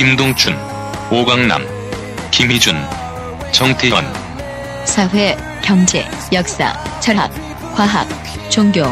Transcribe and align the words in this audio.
김동춘, 0.00 0.56
오광남, 1.10 1.62
김희준, 2.30 2.74
정태현, 3.52 4.02
사회, 4.86 5.36
경제, 5.62 6.08
역사, 6.32 6.72
철학, 7.00 7.30
과학, 7.74 8.08
종교. 8.48 8.82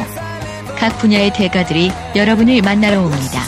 각 0.77 0.98
분야의 0.98 1.33
대가들이 1.33 1.91
여러분을 2.14 2.60
만나러 2.60 3.00
옵니다. 3.00 3.42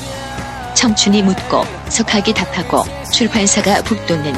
청춘이 0.72 1.20
묻고 1.22 1.66
석학이 1.90 2.32
답하고 2.32 2.82
출판사가 3.12 3.82
북돋는. 3.82 4.34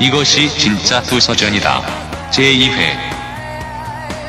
이것이 0.00 0.48
진짜 0.48 1.00
도서전이다. 1.00 1.80
제2회. 2.32 2.96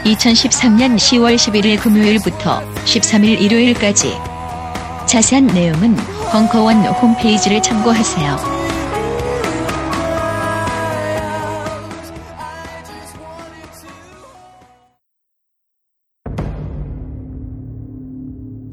2013년 0.05 0.97
10월 0.97 1.35
11일 1.35 1.79
금요일부터 1.79 2.61
13일 2.85 3.41
일요일까지. 3.41 4.15
자세한 5.07 5.47
내용은 5.47 6.22
벙커원 6.33 6.83
홈페이지를 6.85 7.61
참고하세요. 7.61 8.37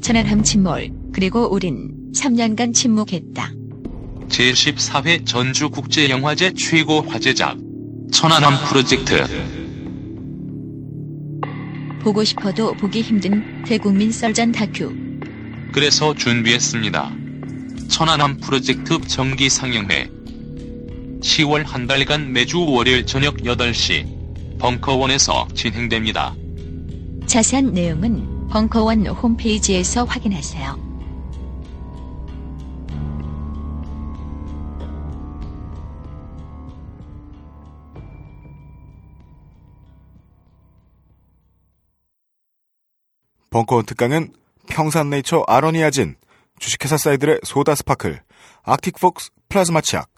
천안함 0.01 0.41
침몰 0.41 0.89
그리고 1.13 1.53
우린 1.53 1.91
3년간 2.15 2.73
침묵했다. 2.73 3.51
제14회 4.27 5.23
전주국제영화제 5.27 6.53
최고 6.53 7.01
화제작 7.01 7.59
천안함 8.11 8.55
프로젝트 8.67 9.23
보고 12.01 12.23
싶어도 12.23 12.73
보기 12.73 13.03
힘든 13.03 13.63
대국민 13.65 14.11
썰전 14.11 14.51
다큐 14.51 14.91
그래서 15.71 16.15
준비했습니다. 16.15 17.20
천안함 17.91 18.37
프로젝트 18.37 18.99
정기 19.01 19.49
상영회 19.49 20.09
10월 21.19 21.65
한 21.65 21.87
달간 21.87 22.31
매주 22.31 22.65
월요일 22.65 23.05
저녁 23.05 23.35
8시 23.37 24.57
벙커원에서 24.59 25.49
진행됩니다. 25.53 26.33
자세한 27.27 27.73
내용은 27.73 28.47
벙커원 28.47 29.05
홈페이지에서 29.07 30.05
확인하세요. 30.05 30.91
벙커원 43.49 43.85
특강은 43.85 44.31
평산네이처 44.69 45.43
아로니아진, 45.45 46.15
주식회사 46.61 46.95
사이들의 46.95 47.39
소다 47.43 47.73
스파클, 47.73 48.21
아틱폭스 48.61 49.31
플라즈마 49.49 49.81
치약, 49.81 50.09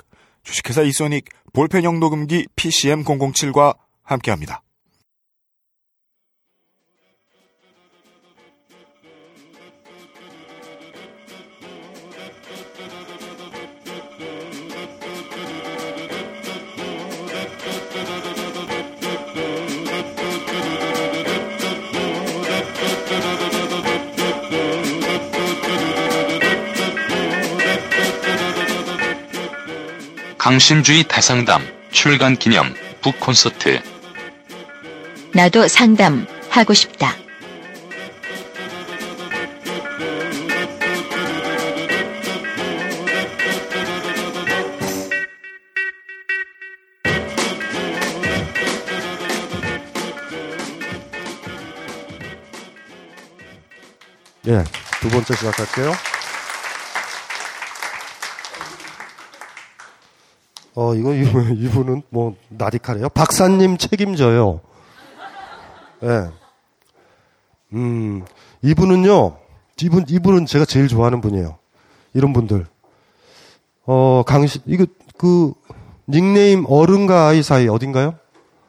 주식회사 0.43 0.81
이소닉 0.81 1.29
볼펜형 1.53 2.01
녹음기 2.01 2.47
PCM007과 2.57 3.77
함께합니다. 4.03 4.61
강신주의 30.43 31.05
다상담 31.05 31.65
출간 31.93 32.35
기념 32.35 32.75
북 33.01 33.17
콘서트 33.17 33.81
나도 35.33 35.69
상담 35.69 36.27
하고 36.49 36.73
싶다. 36.73 37.15
예, 54.45 54.61
두 54.99 55.07
번째 55.07 55.35
시작할게요. 55.35 56.12
어, 60.75 60.95
이거, 60.95 61.13
이분은 61.13 62.03
뭐, 62.09 62.35
나디카래요? 62.49 63.09
박사님 63.09 63.77
책임져요. 63.77 64.59
예. 66.03 66.29
음, 67.73 68.25
이분은요, 68.61 69.37
이분, 69.81 70.05
이분은 70.07 70.45
제가 70.45 70.65
제일 70.65 70.87
좋아하는 70.87 71.21
분이에요. 71.21 71.57
이런 72.13 72.33
분들. 72.33 72.65
어, 73.85 74.23
강시, 74.25 74.59
이거, 74.65 74.85
그, 75.17 75.53
닉네임 76.07 76.65
어른과 76.67 77.27
아이 77.27 77.43
사이 77.43 77.67
어딘가요? 77.67 78.15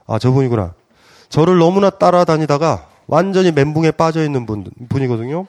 아, 0.06 0.18
저분이구나. 0.18 0.74
저를 1.28 1.58
너무나 1.58 1.90
따라다니다가 1.90 2.86
완전히 3.06 3.50
멘붕에 3.50 3.90
빠져 3.92 4.22
있는 4.24 4.46
분, 4.46 4.70
분이거든요. 4.88 5.46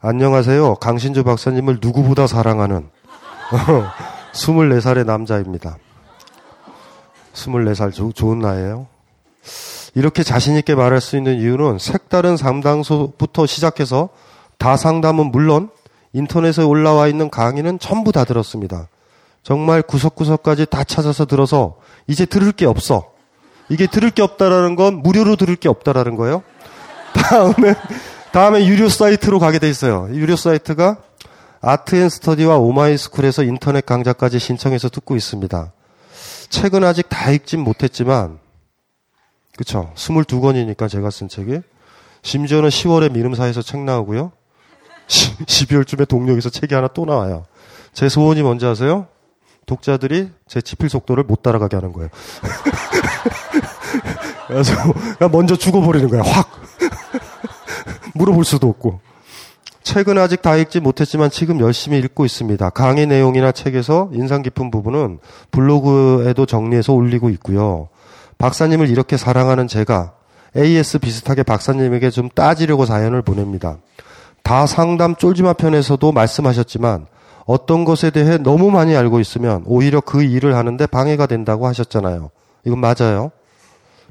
안녕하세요. 0.00 0.76
강신주 0.76 1.24
박사님을 1.24 1.78
누구보다 1.82 2.26
사랑하는 2.26 2.88
24살의 4.32 5.04
남자입니다. 5.04 5.76
24살 7.34 7.92
조, 7.92 8.12
좋은 8.12 8.38
나이에요. 8.38 8.86
이렇게 9.94 10.22
자신있게 10.22 10.74
말할 10.74 11.00
수 11.00 11.16
있는 11.16 11.38
이유는 11.38 11.78
색다른 11.78 12.36
상담소부터 12.36 13.46
시작해서 13.46 14.10
다상담은 14.58 15.30
물론 15.32 15.70
인터넷에 16.12 16.62
올라와 16.62 17.08
있는 17.08 17.30
강의는 17.30 17.78
전부 17.78 18.12
다 18.12 18.24
들었습니다. 18.24 18.88
정말 19.42 19.82
구석구석까지 19.82 20.66
다 20.66 20.84
찾아서 20.84 21.24
들어서 21.24 21.76
이제 22.06 22.26
들을 22.26 22.52
게 22.52 22.66
없어. 22.66 23.10
이게 23.68 23.86
들을 23.86 24.10
게 24.10 24.22
없다라는 24.22 24.76
건 24.76 24.96
무료로 24.96 25.36
들을 25.36 25.56
게 25.56 25.68
없다라는 25.68 26.16
거예요. 26.16 26.42
다음에 27.14 27.74
다음에 28.32 28.66
유료 28.66 28.88
사이트로 28.88 29.38
가게 29.38 29.58
돼 29.58 29.68
있어요. 29.68 30.08
유료 30.12 30.36
사이트가 30.36 30.98
아트앤스터디와 31.60 32.58
오마이스쿨에서 32.58 33.42
인터넷 33.42 33.84
강좌까지 33.84 34.38
신청해서 34.38 34.88
듣고 34.88 35.16
있습니다. 35.16 35.72
책은 36.48 36.84
아직 36.84 37.08
다 37.08 37.30
읽진 37.30 37.60
못했지만, 37.60 38.38
그쵸. 39.56 39.92
22권이니까 39.94 40.88
제가 40.88 41.10
쓴 41.10 41.28
책이. 41.28 41.60
심지어는 42.22 42.68
10월에 42.68 43.12
미름사에서 43.12 43.62
책 43.62 43.80
나오고요. 43.80 44.32
12월쯤에 45.08 46.08
동력에서 46.08 46.50
책이 46.50 46.74
하나 46.74 46.88
또 46.88 47.04
나와요. 47.04 47.44
제 47.92 48.08
소원이 48.08 48.42
뭔지 48.42 48.66
아세요? 48.66 49.06
독자들이 49.66 50.30
제 50.48 50.60
지필 50.60 50.88
속도를 50.88 51.24
못 51.24 51.42
따라가게 51.42 51.76
하는 51.76 51.92
거예요. 51.92 52.08
그래서 54.48 54.72
먼저 55.30 55.56
죽어버리는 55.56 56.08
거야, 56.08 56.22
확. 56.22 56.50
물어볼 58.14 58.44
수도 58.44 58.68
없고. 58.68 59.00
책은 59.90 60.18
아직 60.18 60.40
다 60.40 60.54
읽지 60.54 60.78
못했지만 60.78 61.30
지금 61.30 61.58
열심히 61.58 61.98
읽고 61.98 62.24
있습니다. 62.24 62.70
강의 62.70 63.08
내용이나 63.08 63.50
책에서 63.50 64.08
인상 64.12 64.42
깊은 64.42 64.70
부분은 64.70 65.18
블로그에도 65.50 66.46
정리해서 66.46 66.92
올리고 66.92 67.28
있고요. 67.30 67.88
박사님을 68.38 68.88
이렇게 68.88 69.16
사랑하는 69.16 69.66
제가 69.66 70.12
AS 70.56 71.00
비슷하게 71.00 71.42
박사님에게 71.42 72.10
좀 72.10 72.28
따지려고 72.28 72.86
사연을 72.86 73.22
보냅니다. 73.22 73.78
다 74.44 74.64
상담 74.64 75.16
쫄지마 75.16 75.54
편에서도 75.54 76.12
말씀하셨지만 76.12 77.06
어떤 77.44 77.84
것에 77.84 78.10
대해 78.10 78.38
너무 78.38 78.70
많이 78.70 78.96
알고 78.96 79.18
있으면 79.18 79.64
오히려 79.66 80.00
그 80.00 80.22
일을 80.22 80.54
하는데 80.54 80.86
방해가 80.86 81.26
된다고 81.26 81.66
하셨잖아요. 81.66 82.30
이건 82.64 82.78
맞아요. 82.78 83.32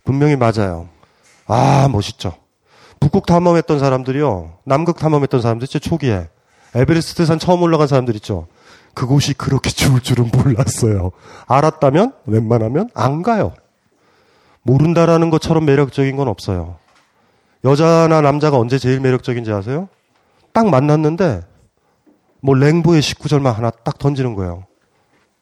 분명히 0.04 0.36
맞아요. 0.36 0.90
아, 1.48 1.88
멋있죠. 1.90 2.34
북극 3.00 3.25
탐험했던 3.25 3.80
사람들이요. 3.80 4.57
남극 4.66 4.98
탐험했던 4.98 5.42
사람들 5.42 5.66
있죠. 5.66 5.80
초기에. 5.80 6.28
에베레스트 6.75 7.25
산 7.25 7.40
처음 7.40 7.62
올라간 7.62 7.88
사람들 7.88 8.16
있죠. 8.16 8.48
그곳이 8.94 9.34
그렇게 9.34 9.69
좋을 9.69 10.01
줄은 10.01 10.30
몰랐어요. 10.34 11.12
알았다면 11.48 12.13
웬만하면 12.25 12.90
안 12.94 13.22
가요. 13.22 13.54
모른다라는 14.63 15.30
것처럼 15.30 15.66
매력적인 15.66 16.16
건 16.16 16.28
없어요. 16.28 16.78
여자나 17.63 18.22
남자가 18.22 18.57
언제 18.57 18.78
제일 18.78 19.00
매력적인지 19.00 19.51
아세요? 19.51 19.90
딱 20.54 20.69
만났는데 20.69 21.42
뭐 22.42 22.56
랭보의 22.56 23.01
19절만 23.01 23.54
하나 23.54 23.69
딱 23.69 23.98
던지는 23.98 24.36
거예요. 24.36 24.66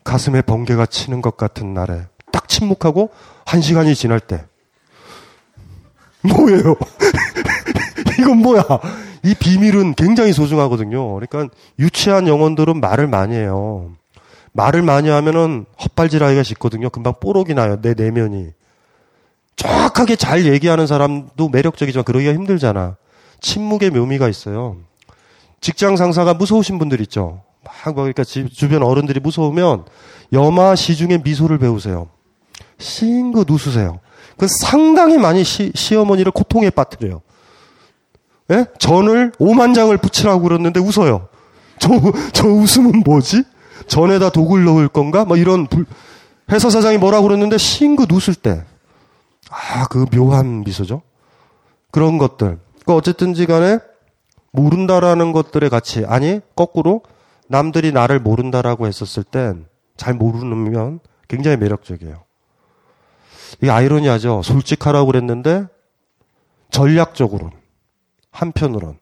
가슴에 0.03 0.41
번개가 0.41 0.85
치는 0.85 1.21
것 1.21 1.37
같은 1.37 1.73
날에 1.73 2.05
딱 2.31 2.47
침묵하고 2.47 3.11
한 3.45 3.61
시간이 3.61 3.93
지날 3.95 4.19
때 4.19 4.45
뭐예요? 6.21 6.75
이건 8.19 8.37
뭐야? 8.37 8.63
이 9.23 9.33
비밀은 9.33 9.95
굉장히 9.95 10.33
소중하거든요. 10.33 11.13
그러니까 11.15 11.53
유치한 11.79 12.27
영혼들은 12.27 12.79
말을 12.79 13.07
많이 13.07 13.35
해요. 13.35 13.91
말을 14.53 14.81
많이 14.81 15.09
하면은 15.09 15.65
헛발질하기가 15.81 16.43
쉽거든요. 16.43 16.89
금방 16.89 17.13
뽀록이 17.19 17.53
나요. 17.53 17.79
내 17.81 17.93
내면이. 17.93 18.49
정확하게 19.55 20.15
잘 20.15 20.45
얘기하는 20.45 20.87
사람도 20.87 21.49
매력적이지만 21.49 22.03
그러기가 22.03 22.33
힘들잖아. 22.33 22.95
침묵의 23.39 23.91
묘미가 23.91 24.29
있어요. 24.29 24.77
직장 25.61 25.95
상사가 25.95 26.33
무서우신 26.33 26.79
분들 26.79 27.01
있죠. 27.01 27.41
막 27.63 27.95
그러니까 27.95 28.23
주변 28.23 28.83
어른들이 28.83 29.19
무서우면 29.19 29.85
여마 30.33 30.75
시중에 30.75 31.19
미소를 31.23 31.57
배우세요. 31.57 32.07
싱긋 32.77 33.49
웃으세요. 33.49 33.99
그 34.37 34.47
상당히 34.47 35.17
많이 35.17 35.43
시, 35.43 35.71
시어머니를 35.73 36.31
고통에 36.31 36.69
빠뜨려요. 36.69 37.21
예? 38.51 38.65
전을 38.79 39.33
오만장을 39.39 39.95
붙이라고 39.97 40.41
그랬는데 40.41 40.79
웃어요. 40.79 41.27
저, 41.79 41.89
저 42.33 42.47
웃음은 42.47 43.03
뭐지? 43.05 43.43
전에다 43.87 44.29
독을 44.29 44.63
넣을 44.63 44.87
건가? 44.87 45.25
뭐 45.25 45.37
이런 45.37 45.67
불, 45.67 45.85
회사 46.51 46.69
사장이 46.69 46.97
뭐라고 46.97 47.27
그랬는데 47.27 47.57
싱긋 47.57 48.11
웃을 48.11 48.35
때. 48.35 48.63
아, 49.49 49.87
그 49.87 50.05
묘한 50.11 50.63
미소죠. 50.63 51.01
그런 51.91 52.17
것들. 52.17 52.59
그 52.85 52.93
어쨌든지 52.93 53.45
간에 53.45 53.79
모른다라는 54.51 55.31
것들의 55.33 55.69
가치. 55.69 56.05
아니, 56.05 56.39
거꾸로 56.55 57.01
남들이 57.47 57.91
나를 57.91 58.19
모른다라고 58.19 58.87
했었을 58.87 59.23
땐 59.23 59.67
잘 59.97 60.13
모르면 60.13 60.99
굉장히 61.27 61.57
매력적이에요. 61.57 62.23
이게 63.61 63.71
아이러니하죠. 63.71 64.43
솔직하라고 64.43 65.07
그랬는데 65.07 65.65
전략적으로는 66.69 67.57
한편으론 68.37 68.97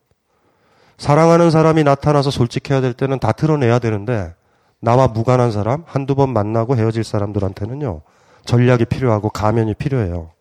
사랑하는 0.97 1.51
사람이 1.51 1.83
나타나서 1.83 2.31
솔직해야 2.31 2.81
될 2.81 2.93
때는 2.93 3.19
다 3.19 3.31
드러내야 3.31 3.79
되는데 3.79 4.33
나와 4.79 5.07
무관한 5.07 5.51
사람 5.51 5.83
한두 5.85 6.15
번 6.15 6.31
만나고 6.31 6.77
헤어질 6.77 7.03
사람들한테는요 7.03 8.01
전략이 8.45 8.85
필요하고 8.85 9.29
가면이 9.29 9.73
필요해요. 9.73 10.31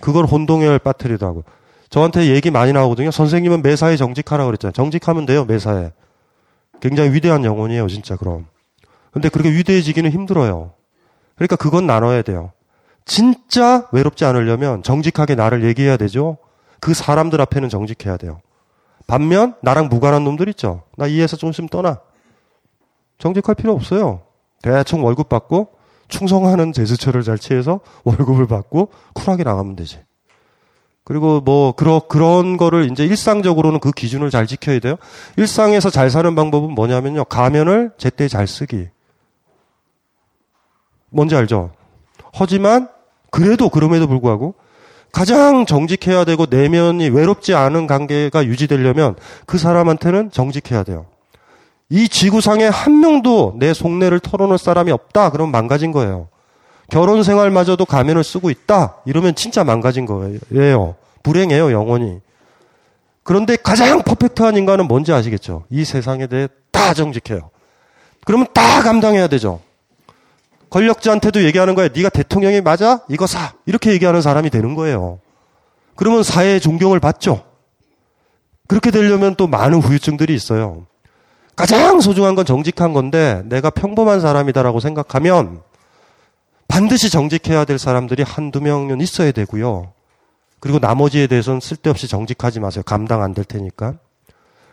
그걸 0.00 0.26
혼동에 0.26 0.78
빠뜨리더라고. 0.78 1.44
저한테 1.90 2.26
얘기 2.26 2.50
많이 2.50 2.72
나오거든요. 2.72 3.10
선생님은 3.10 3.62
매사에 3.62 3.96
정직하라고 3.96 4.48
그랬잖아요. 4.48 4.72
정직하면 4.72 5.26
돼요, 5.26 5.44
매사에. 5.46 5.92
굉장히 6.80 7.12
위대한 7.12 7.44
영혼이에요, 7.44 7.88
진짜, 7.88 8.16
그럼. 8.16 8.46
근데 9.10 9.28
그렇게 9.30 9.50
위대해지기는 9.50 10.10
힘들어요. 10.10 10.72
그러니까 11.36 11.56
그건 11.56 11.86
나눠야 11.86 12.22
돼요. 12.22 12.52
진짜 13.06 13.88
외롭지 13.90 14.26
않으려면 14.26 14.82
정직하게 14.82 15.34
나를 15.34 15.64
얘기해야 15.64 15.96
되죠. 15.96 16.36
그 16.80 16.94
사람들 16.94 17.40
앞에는 17.40 17.68
정직해야 17.68 18.16
돼요. 18.16 18.40
반면 19.06 19.54
나랑 19.62 19.88
무관한 19.88 20.24
놈들 20.24 20.48
있죠. 20.50 20.82
나 20.96 21.06
이해해서 21.06 21.36
좀 21.36 21.50
있으면 21.50 21.68
떠나. 21.68 22.00
정직할 23.18 23.54
필요 23.54 23.72
없어요. 23.72 24.22
대충 24.62 25.04
월급 25.04 25.28
받고 25.28 25.68
충성하는 26.08 26.72
제스처를 26.72 27.22
잘 27.22 27.38
취해서 27.38 27.80
월급을 28.04 28.46
받고 28.46 28.90
쿨하게 29.14 29.44
나가면 29.44 29.76
되지. 29.76 30.00
그리고 31.04 31.40
뭐 31.40 31.72
그런 31.72 32.00
그런 32.06 32.56
거를 32.58 32.90
이제 32.90 33.04
일상적으로는 33.04 33.80
그 33.80 33.92
기준을 33.92 34.30
잘 34.30 34.46
지켜야 34.46 34.78
돼요. 34.78 34.96
일상에서 35.38 35.88
잘 35.88 36.10
사는 36.10 36.34
방법은 36.34 36.72
뭐냐면요. 36.74 37.24
가면을 37.24 37.92
제때 37.96 38.28
잘 38.28 38.46
쓰기. 38.46 38.88
뭔지 41.10 41.34
알죠? 41.34 41.72
하지만 42.34 42.88
그래도 43.30 43.70
그럼에도 43.70 44.06
불구하고 44.06 44.54
가장 45.12 45.66
정직해야 45.66 46.24
되고 46.24 46.46
내면이 46.48 47.08
외롭지 47.08 47.54
않은 47.54 47.86
관계가 47.86 48.44
유지되려면 48.44 49.16
그 49.46 49.58
사람한테는 49.58 50.30
정직해야 50.30 50.84
돼요. 50.84 51.06
이 51.90 52.08
지구상에 52.08 52.66
한 52.66 53.00
명도 53.00 53.56
내 53.58 53.72
속내를 53.72 54.20
털어놓을 54.20 54.58
사람이 54.58 54.90
없다. 54.92 55.30
그러면 55.30 55.52
망가진 55.52 55.92
거예요. 55.92 56.28
결혼 56.90 57.22
생활마저도 57.22 57.84
가면을 57.84 58.24
쓰고 58.24 58.50
있다. 58.50 58.96
이러면 59.06 59.34
진짜 59.34 59.64
망가진 59.64 60.06
거예요. 60.06 60.96
불행해요, 61.22 61.72
영원히. 61.72 62.20
그런데 63.22 63.56
가장 63.56 64.02
퍼펙트한 64.02 64.56
인간은 64.56 64.88
뭔지 64.88 65.12
아시겠죠? 65.12 65.64
이 65.70 65.84
세상에 65.84 66.26
대해 66.26 66.48
다 66.70 66.94
정직해요. 66.94 67.50
그러면 68.24 68.46
다 68.54 68.82
감당해야 68.82 69.28
되죠. 69.28 69.60
권력자한테도 70.70 71.44
얘기하는 71.44 71.74
거예요. 71.74 71.90
네가 71.94 72.08
대통령이 72.10 72.60
맞아? 72.60 73.00
이거 73.08 73.26
사. 73.26 73.54
이렇게 73.66 73.92
얘기하는 73.92 74.20
사람이 74.22 74.50
되는 74.50 74.74
거예요. 74.74 75.20
그러면 75.96 76.22
사회의 76.22 76.60
존경을 76.60 77.00
받죠. 77.00 77.44
그렇게 78.66 78.90
되려면 78.90 79.34
또 79.34 79.46
많은 79.46 79.80
후유증들이 79.80 80.34
있어요. 80.34 80.86
가장 81.56 82.00
소중한 82.00 82.34
건 82.34 82.44
정직한 82.44 82.92
건데 82.92 83.42
내가 83.46 83.70
평범한 83.70 84.20
사람이다라고 84.20 84.78
생각하면 84.80 85.62
반드시 86.68 87.10
정직해야 87.10 87.64
될 87.64 87.78
사람들이 87.78 88.22
한두 88.22 88.60
명은 88.60 89.00
있어야 89.00 89.32
되고요. 89.32 89.92
그리고 90.60 90.78
나머지에 90.78 91.26
대해서는 91.26 91.60
쓸데없이 91.60 92.06
정직하지 92.08 92.60
마세요. 92.60 92.82
감당 92.84 93.22
안 93.22 93.32
될 93.32 93.44
테니까. 93.44 93.94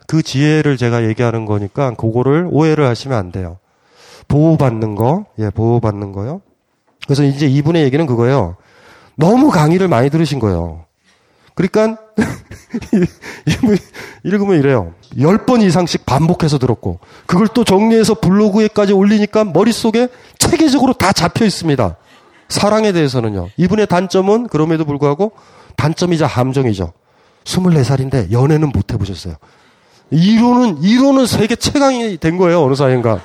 그 0.07 0.21
지혜를 0.21 0.77
제가 0.77 1.05
얘기하는 1.05 1.45
거니까 1.45 1.91
그거를 1.95 2.47
오해를 2.51 2.85
하시면 2.85 3.17
안 3.17 3.31
돼요. 3.31 3.57
보호받는 4.27 4.95
거, 4.95 5.25
예, 5.39 5.49
보호받는 5.49 6.11
거요. 6.11 6.41
그래서 7.05 7.23
이제 7.23 7.47
이분의 7.47 7.83
얘기는 7.83 8.05
그거예요. 8.05 8.55
너무 9.15 9.49
강의를 9.49 9.87
많이 9.87 10.09
들으신 10.09 10.39
거예요. 10.39 10.85
그러니까 11.53 11.97
읽으면 14.23 14.59
이래요. 14.59 14.93
10번 15.15 15.63
이상씩 15.63 16.05
반복해서 16.05 16.57
들었고 16.57 16.99
그걸 17.25 17.47
또 17.47 17.63
정리해서 17.63 18.15
블로그에까지 18.15 18.93
올리니까 18.93 19.45
머릿속에 19.45 20.09
체계적으로 20.37 20.93
다 20.93 21.13
잡혀 21.13 21.45
있습니다. 21.45 21.95
사랑에 22.49 22.91
대해서는요. 22.91 23.49
이분의 23.57 23.87
단점은 23.87 24.47
그럼에도 24.47 24.85
불구하고 24.85 25.31
단점이자 25.77 26.27
함정이죠. 26.27 26.91
24살인데 27.45 28.31
연애는 28.31 28.69
못 28.69 28.93
해보셨어요. 28.93 29.35
이론은, 30.11 30.83
이론은 30.83 31.25
세계 31.25 31.55
최강이 31.55 32.17
된 32.17 32.37
거예요. 32.37 32.63
어느 32.63 32.75
사이인가. 32.75 33.21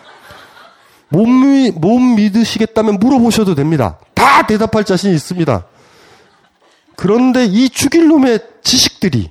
못, 1.10 1.26
미, 1.26 1.70
못 1.70 1.98
믿으시겠다면 1.98 2.98
물어보셔도 2.98 3.54
됩니다. 3.54 3.98
다 4.14 4.46
대답할 4.46 4.84
자신이 4.84 5.14
있습니다. 5.14 5.64
그런데 6.96 7.44
이 7.44 7.68
죽일 7.68 8.08
놈의 8.08 8.40
지식들이 8.62 9.30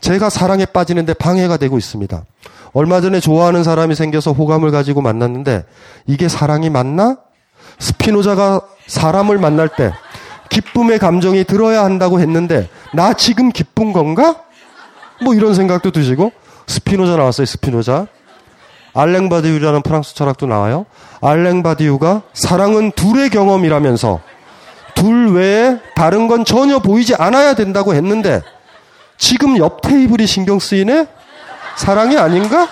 제가 0.00 0.30
사랑에 0.30 0.66
빠지는데 0.66 1.14
방해가 1.14 1.56
되고 1.56 1.78
있습니다. 1.78 2.24
얼마 2.72 3.00
전에 3.00 3.20
좋아하는 3.20 3.64
사람이 3.64 3.94
생겨서 3.94 4.32
호감을 4.32 4.70
가지고 4.70 5.00
만났는데 5.00 5.64
이게 6.06 6.28
사랑이 6.28 6.70
맞나? 6.70 7.16
스피노자가 7.78 8.60
사람을 8.86 9.38
만날 9.38 9.68
때 9.68 9.92
기쁨의 10.50 10.98
감정이 10.98 11.44
들어야 11.44 11.84
한다고 11.84 12.20
했는데 12.20 12.68
나 12.92 13.14
지금 13.14 13.50
기쁜 13.50 13.92
건가? 13.92 14.42
뭐 15.22 15.34
이런 15.34 15.54
생각도 15.54 15.90
드시고 15.90 16.32
스피노자 16.66 17.16
나왔어요. 17.16 17.46
스피노자. 17.46 18.06
알랭 18.96 19.28
바디우라는 19.28 19.82
프랑스 19.82 20.14
철학자도 20.14 20.46
나와요. 20.46 20.86
알랭 21.20 21.62
바디우가 21.62 22.22
사랑은 22.32 22.92
둘의 22.92 23.28
경험이라면서 23.28 24.20
둘 24.94 25.34
외에 25.34 25.78
다른 25.94 26.28
건 26.28 26.46
전혀 26.46 26.78
보이지 26.78 27.14
않아야 27.14 27.54
된다고 27.54 27.94
했는데 27.94 28.42
지금 29.18 29.58
옆 29.58 29.82
테이블이 29.82 30.26
신경 30.26 30.58
쓰이네? 30.58 31.06
사랑이 31.76 32.16
아닌가? 32.16 32.68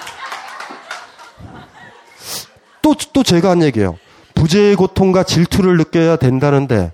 또, 2.80 2.94
또 3.12 3.22
제가 3.22 3.50
한 3.50 3.62
얘기예요. 3.62 3.98
부재의 4.34 4.76
고통과 4.76 5.24
질투를 5.24 5.76
느껴야 5.76 6.16
된다는데 6.16 6.92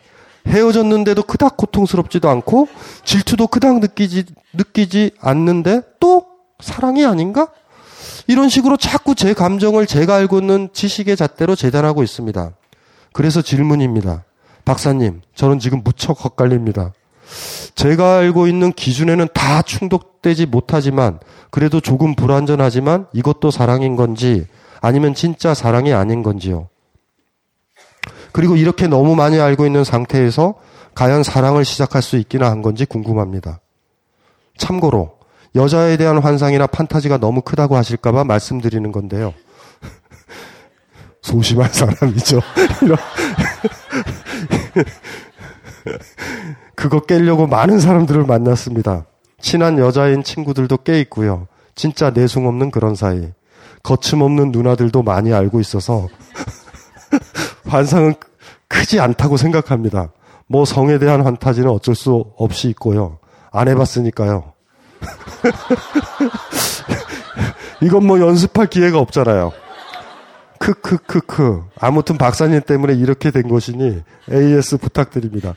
헤어졌는데도 0.49 1.23
그닥 1.23 1.57
고통스럽지도 1.57 2.29
않고 2.29 2.69
질투도 3.05 3.47
그닥 3.47 3.79
느끼지, 3.79 4.25
느끼지 4.55 5.13
않는데 5.21 5.83
또 6.01 6.27
사랑이 6.61 7.05
아닌가? 7.05 7.49
이런 8.27 8.49
식으로 8.49 8.77
자꾸 8.77 9.15
제 9.15 9.35
감정을 9.35 9.87
제가 9.87 10.15
알고 10.17 10.41
있는 10.41 10.69
지식의 10.73 11.17
잣대로 11.17 11.55
재단하고 11.55 12.03
있습니다. 12.03 12.53
그래서 13.13 13.43
질문입니다. 13.43 14.25
박사님, 14.65 15.23
저는 15.35 15.59
지금 15.59 15.83
무척 15.83 16.25
헛갈립니다. 16.25 16.93
제가 17.75 18.19
알고 18.19 18.47
있는 18.47 18.73
기준에는 18.73 19.29
다 19.33 19.63
충족되지 19.63 20.47
못하지만 20.47 21.19
그래도 21.51 21.81
조금 21.81 22.15
불완전하지만 22.15 23.07
이것도 23.13 23.51
사랑인 23.51 23.97
건지 23.97 24.47
아니면 24.81 25.15
진짜 25.15 25.55
사랑이 25.55 25.93
아닌 25.93 26.23
건지요. 26.23 26.69
그리고 28.33 28.57
이렇게 28.57 28.87
너무 28.87 29.17
많이 29.17 29.41
알고 29.41 29.67
있는 29.67 29.85
상태에서 29.85 30.55
과연 30.95 31.23
사랑을 31.23 31.65
시작할 31.65 32.03
수 32.03 32.17
있기나 32.17 32.51
한 32.51 32.63
건지 32.63 32.85
궁금합니다. 32.85 33.61
참고로 34.57 35.20
여자에 35.55 35.97
대한 35.97 36.19
환상이나 36.19 36.67
판타지가 36.67 37.19
너무 37.19 37.43
크다고 37.43 37.77
하실까봐 37.77 38.25
말씀드리는 38.25 38.93
건데요. 38.93 39.35
소심한 41.23 41.71
사람이죠. 41.73 42.41
그거 46.75 47.01
깨려고 47.01 47.47
많은 47.47 47.79
사람들을 47.79 48.25
만났습니다. 48.25 49.07
친한 49.41 49.79
여자인 49.79 50.23
친구들도 50.23 50.79
깨 50.79 51.01
있고요. 51.01 51.47
진짜 51.75 52.11
내숭 52.11 52.47
없는 52.47 52.71
그런 52.71 52.95
사이. 52.95 53.31
거침없는 53.83 54.53
누나들도 54.53 55.03
많이 55.03 55.33
알고 55.33 55.61
있어서 55.61 56.09
환상은 57.67 58.15
크지 58.69 59.01
않다고 59.01 59.37
생각합니다. 59.37 60.13
뭐 60.47 60.65
성에 60.65 60.99
대한 60.99 61.23
환타지는 61.23 61.69
어쩔 61.71 61.95
수 61.95 62.33
없이 62.37 62.69
있고요. 62.71 63.19
안 63.53 63.69
해봤으니까요. 63.69 64.53
이건 67.83 68.07
뭐 68.07 68.21
연습할 68.21 68.67
기회가 68.67 68.99
없잖아요. 68.99 69.53
크크크크. 70.59 71.65
아무튼 71.81 72.19
박사님 72.19 72.61
때문에 72.61 72.93
이렇게 72.95 73.31
된 73.31 73.49
것이니 73.49 74.03
AS 74.31 74.77
부탁드립니다. 74.77 75.55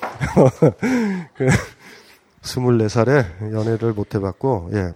24살에 2.42 3.52
연애를 3.52 3.92
못 3.92 4.14
해봤고, 4.14 4.70
예. 4.74 4.92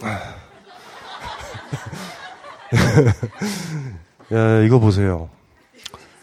예, 4.32 4.66
이거 4.66 4.78
보세요. 4.78 5.28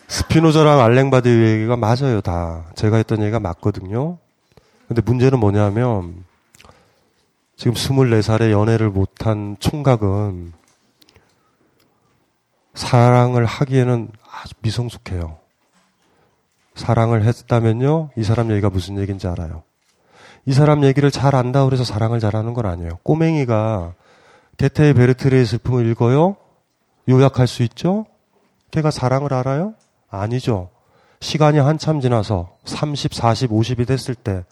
스피노자랑 0.08 0.82
알랭바드 0.82 1.28
얘기가 1.28 1.78
맞아요, 1.78 2.22
다. 2.22 2.66
제가 2.76 2.98
했던 2.98 3.22
얘기가 3.22 3.40
맞거든요. 3.40 4.18
근데 4.88 5.02
문제는 5.02 5.40
뭐냐면, 5.40 6.24
지금 7.56 7.74
24살에 7.74 8.52
연애를 8.52 8.90
못한 8.90 9.56
총각은 9.60 10.54
사랑을 12.74 13.46
하기에는 13.46 14.10
아주 14.30 14.54
미성숙해요. 14.62 15.38
사랑을 16.76 17.24
했다면요, 17.24 18.12
이 18.18 18.24
사람 18.24 18.52
얘기가 18.52 18.70
무슨 18.70 18.98
얘기인지 19.00 19.28
알아요. 19.28 19.64
이 20.46 20.54
사람 20.54 20.84
얘기를 20.84 21.10
잘 21.10 21.36
안다 21.36 21.66
그래서 21.66 21.84
사랑을 21.84 22.20
잘하는 22.20 22.54
건 22.54 22.66
아니에요. 22.66 23.00
꼬맹이가 23.04 23.94
게테의 24.58 24.94
베르트르의 24.94 25.46
슬픔을 25.46 25.90
읽어요? 25.92 26.36
요약할 27.10 27.48
수 27.48 27.64
있죠? 27.64 28.06
걔가 28.72 28.92
사랑을 28.92 29.34
알아요? 29.34 29.74
아니죠. 30.10 30.70
시간이 31.22 31.58
한참 31.60 32.02
지나서 32.02 32.58
30, 32.66 33.14
40, 33.14 33.52
50이 33.52 33.88
됐을 33.88 34.14
때 34.16 34.44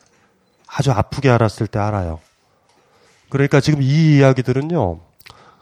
아주 0.76 0.92
아프게 0.92 1.30
알았을 1.30 1.68
때 1.68 1.80
알아요. 1.80 2.20
그러니까 3.30 3.60
지금 3.62 3.82
이 3.82 4.18
이야기들은요, 4.18 5.00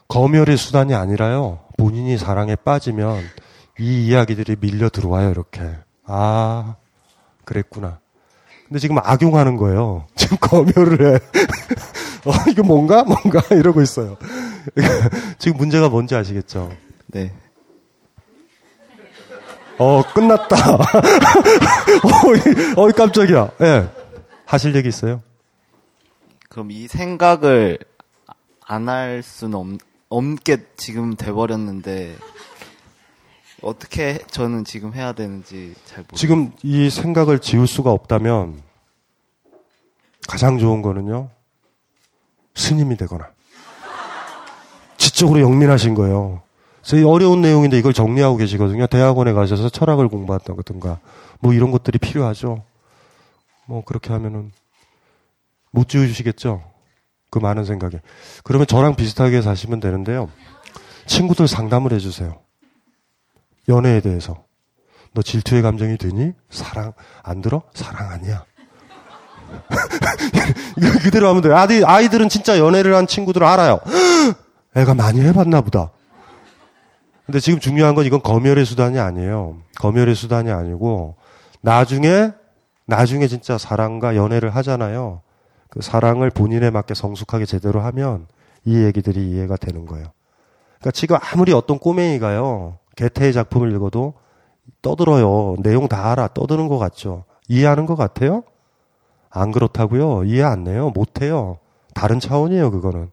검열의 0.07 0.57
수단이 0.57 0.93
아니라요, 0.93 1.59
본인이 1.77 2.17
사랑에 2.17 2.55
빠지면 2.55 3.21
이 3.79 4.07
이야기들이 4.07 4.57
밀려 4.59 4.89
들어와요, 4.89 5.31
이렇게. 5.31 5.61
아, 6.05 6.75
그랬구나. 7.45 7.99
근데 8.67 8.79
지금 8.79 8.97
악용하는 8.99 9.57
거예요. 9.57 10.05
지금 10.15 10.37
검열을 10.39 11.13
해. 11.13 11.19
어, 12.25 12.33
이거 12.49 12.63
뭔가? 12.63 13.03
뭔가? 13.03 13.41
이러고 13.55 13.81
있어요. 13.81 14.17
지금 15.39 15.57
문제가 15.57 15.89
뭔지 15.89 16.15
아시겠죠? 16.15 16.71
네. 17.07 17.33
어, 19.77 20.03
끝났다. 20.13 20.55
어, 22.77 22.89
이 22.89 22.91
깜짝이야. 22.93 23.51
예. 23.61 23.65
네. 23.65 24.00
하실 24.51 24.75
얘기 24.75 24.89
있어요? 24.89 25.21
그럼 26.49 26.71
이 26.71 26.85
생각을 26.89 27.79
안 28.65 28.89
할 28.89 29.23
수는 29.23 29.57
없, 29.57 29.67
없게 30.09 30.65
지금 30.75 31.15
돼버렸는데, 31.15 32.17
어떻게 33.61 34.17
저는 34.27 34.65
지금 34.65 34.93
해야 34.93 35.13
되는지 35.13 35.73
잘 35.85 35.99
모르겠어요. 35.99 36.17
지금 36.17 36.51
이 36.63 36.89
생각을 36.89 37.39
지울 37.39 37.65
수가 37.65 37.91
없다면, 37.91 38.61
가장 40.27 40.57
좋은 40.57 40.81
거는요, 40.81 41.29
스님이 42.53 42.97
되거나, 42.97 43.29
지적으로 44.97 45.39
영민하신 45.39 45.95
거예요. 45.95 46.41
저희 46.81 47.03
어려운 47.03 47.41
내용인데 47.41 47.77
이걸 47.77 47.93
정리하고 47.93 48.35
계시거든요. 48.35 48.87
대학원에 48.87 49.31
가셔서 49.31 49.69
철학을 49.69 50.09
공부한다든가, 50.09 50.99
뭐 51.39 51.53
이런 51.53 51.71
것들이 51.71 51.99
필요하죠. 51.99 52.63
뭐 53.71 53.85
그렇게 53.85 54.11
하면은 54.11 54.51
못 55.71 55.87
지우시겠죠? 55.87 56.61
그 57.29 57.39
많은 57.39 57.63
생각에. 57.63 58.01
그러면 58.43 58.67
저랑 58.67 58.95
비슷하게 58.95 59.41
사시면 59.41 59.79
되는데요. 59.79 60.29
친구들 61.05 61.47
상담을 61.47 61.93
해주세요. 61.93 62.37
연애에 63.69 64.01
대해서. 64.01 64.43
너 65.13 65.21
질투의 65.21 65.61
감정이 65.61 65.97
드니? 65.97 66.33
사랑, 66.49 66.91
안 67.23 67.41
들어? 67.41 67.63
사랑 67.73 68.11
아니야. 68.11 68.43
그대로 71.03 71.29
하면 71.29 71.41
돼요. 71.41 71.55
아이, 71.55 71.81
아이들은 71.81 72.27
진짜 72.27 72.59
연애를 72.59 72.93
한 72.93 73.07
친구들 73.07 73.45
알아요. 73.45 73.79
애가 74.75 74.95
많이 74.95 75.21
해봤나 75.21 75.61
보다. 75.61 75.91
근데 77.25 77.39
지금 77.39 77.61
중요한 77.61 77.95
건 77.95 78.05
이건 78.05 78.21
검열의 78.21 78.65
수단이 78.65 78.99
아니에요. 78.99 79.61
검열의 79.79 80.15
수단이 80.15 80.51
아니고, 80.51 81.15
나중에, 81.61 82.33
나중에 82.85 83.27
진짜 83.27 83.57
사랑과 83.57 84.15
연애를 84.15 84.55
하잖아요. 84.55 85.21
그 85.69 85.81
사랑을 85.81 86.29
본인에 86.29 86.69
맞게 86.69 86.93
성숙하게 86.93 87.45
제대로 87.45 87.81
하면 87.81 88.27
이 88.65 88.83
얘기들이 88.83 89.31
이해가 89.31 89.57
되는 89.57 89.85
거예요. 89.85 90.07
그러니까 90.79 90.91
지금 90.91 91.17
아무리 91.21 91.53
어떤 91.53 91.79
꼬맹이가요, 91.79 92.77
개태의 92.95 93.33
작품을 93.33 93.71
읽어도 93.73 94.13
떠들어요. 94.81 95.55
내용 95.59 95.87
다 95.87 96.11
알아. 96.11 96.29
떠드는 96.29 96.67
것 96.67 96.77
같죠. 96.77 97.23
이해하는 97.47 97.85
것 97.85 97.95
같아요? 97.95 98.43
안 99.29 99.51
그렇다고요. 99.51 100.23
이해 100.25 100.43
안 100.43 100.67
해요. 100.67 100.91
못 100.93 101.21
해요. 101.21 101.57
다른 101.93 102.19
차원이에요, 102.19 102.71
그거는. 102.71 103.09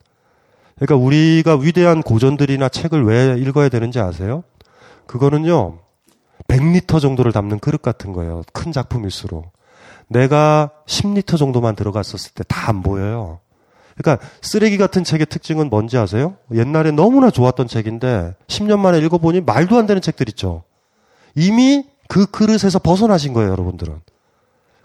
그러니까 0.76 0.96
우리가 0.96 1.56
위대한 1.56 2.02
고전들이나 2.02 2.68
책을 2.68 3.04
왜 3.04 3.36
읽어야 3.38 3.68
되는지 3.68 4.00
아세요? 4.00 4.44
그거는요, 5.06 5.78
100리터 6.48 7.00
정도를 7.00 7.32
담는 7.32 7.58
그릇 7.58 7.82
같은 7.82 8.12
거예요. 8.12 8.42
큰 8.52 8.72
작품일수록. 8.72 9.57
내가 10.08 10.70
10리터 10.86 11.36
정도만 11.38 11.76
들어갔었을 11.76 12.32
때 12.34 12.44
다 12.44 12.68
안 12.68 12.82
보여요. 12.82 13.40
그러니까 13.96 14.24
쓰레기 14.42 14.78
같은 14.78 15.02
책의 15.04 15.26
특징은 15.26 15.70
뭔지 15.70 15.96
아세요? 15.98 16.36
옛날에 16.54 16.90
너무나 16.92 17.30
좋았던 17.30 17.66
책인데 17.66 18.34
10년 18.46 18.78
만에 18.78 18.98
읽어보니 18.98 19.40
말도 19.40 19.76
안 19.76 19.86
되는 19.86 20.00
책들 20.00 20.28
있죠. 20.30 20.62
이미 21.34 21.84
그 22.08 22.26
그릇에서 22.26 22.78
벗어나신 22.78 23.32
거예요, 23.32 23.50
여러분들은. 23.50 24.00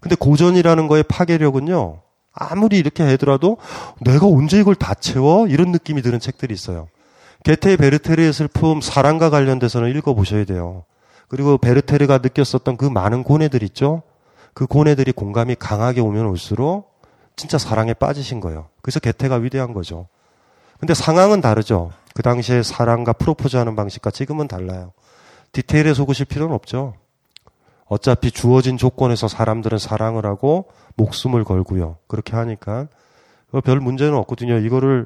근데 0.02 0.16
고전이라는 0.16 0.88
거의 0.88 1.04
파괴력은요. 1.04 2.02
아무리 2.34 2.78
이렇게 2.78 3.06
해더라도 3.06 3.58
내가 4.02 4.26
언제 4.28 4.60
이걸 4.60 4.76
다 4.76 4.94
채워? 4.96 5.48
이런 5.48 5.72
느낌이 5.72 6.02
드는 6.02 6.20
책들이 6.20 6.54
있어요. 6.54 6.88
게테의 7.44 7.78
베르테르의 7.78 8.34
슬픔 8.34 8.82
사랑과 8.82 9.30
관련돼서는 9.30 9.96
읽어보셔야 9.96 10.46
돼요. 10.46 10.86
그리고 11.28 11.58
베르테르가 11.58 12.20
느꼈었던 12.20 12.78
그 12.78 12.86
많은 12.86 13.24
고뇌들 13.24 13.62
있죠? 13.64 14.02
그 14.54 14.68
고뇌들이 14.68 15.12
공감이 15.12 15.56
강하게 15.56 16.02
오면 16.02 16.26
올수록 16.28 16.94
진짜 17.36 17.58
사랑에 17.58 17.94
빠지신 17.94 18.40
거예요. 18.40 18.68
그래서 18.82 19.00
게테가 19.00 19.38
위대한 19.38 19.74
거죠. 19.74 20.08
근데 20.80 20.94
상황은 20.94 21.42
다르죠. 21.42 21.92
그 22.14 22.22
당시에 22.22 22.62
사랑과 22.62 23.14
프로포즈 23.14 23.58
하는 23.58 23.76
방식과 23.76 24.12
지금은 24.12 24.48
달라요. 24.48 24.92
디테일에 25.52 25.94
속으실 25.94 26.26
필요는 26.26 26.54
없죠. 26.54 26.94
어차피 27.86 28.32
주어진 28.32 28.78
조건에서 28.78 29.28
사람들은 29.28 29.78
사랑을 29.78 30.26
하고 30.26 30.66
목숨을 30.96 31.44
걸고요. 31.44 31.98
그렇게 32.08 32.36
하니까 32.36 32.88
별 33.64 33.80
문제는 33.80 34.16
없거든요. 34.16 34.58
이거를 34.58 35.06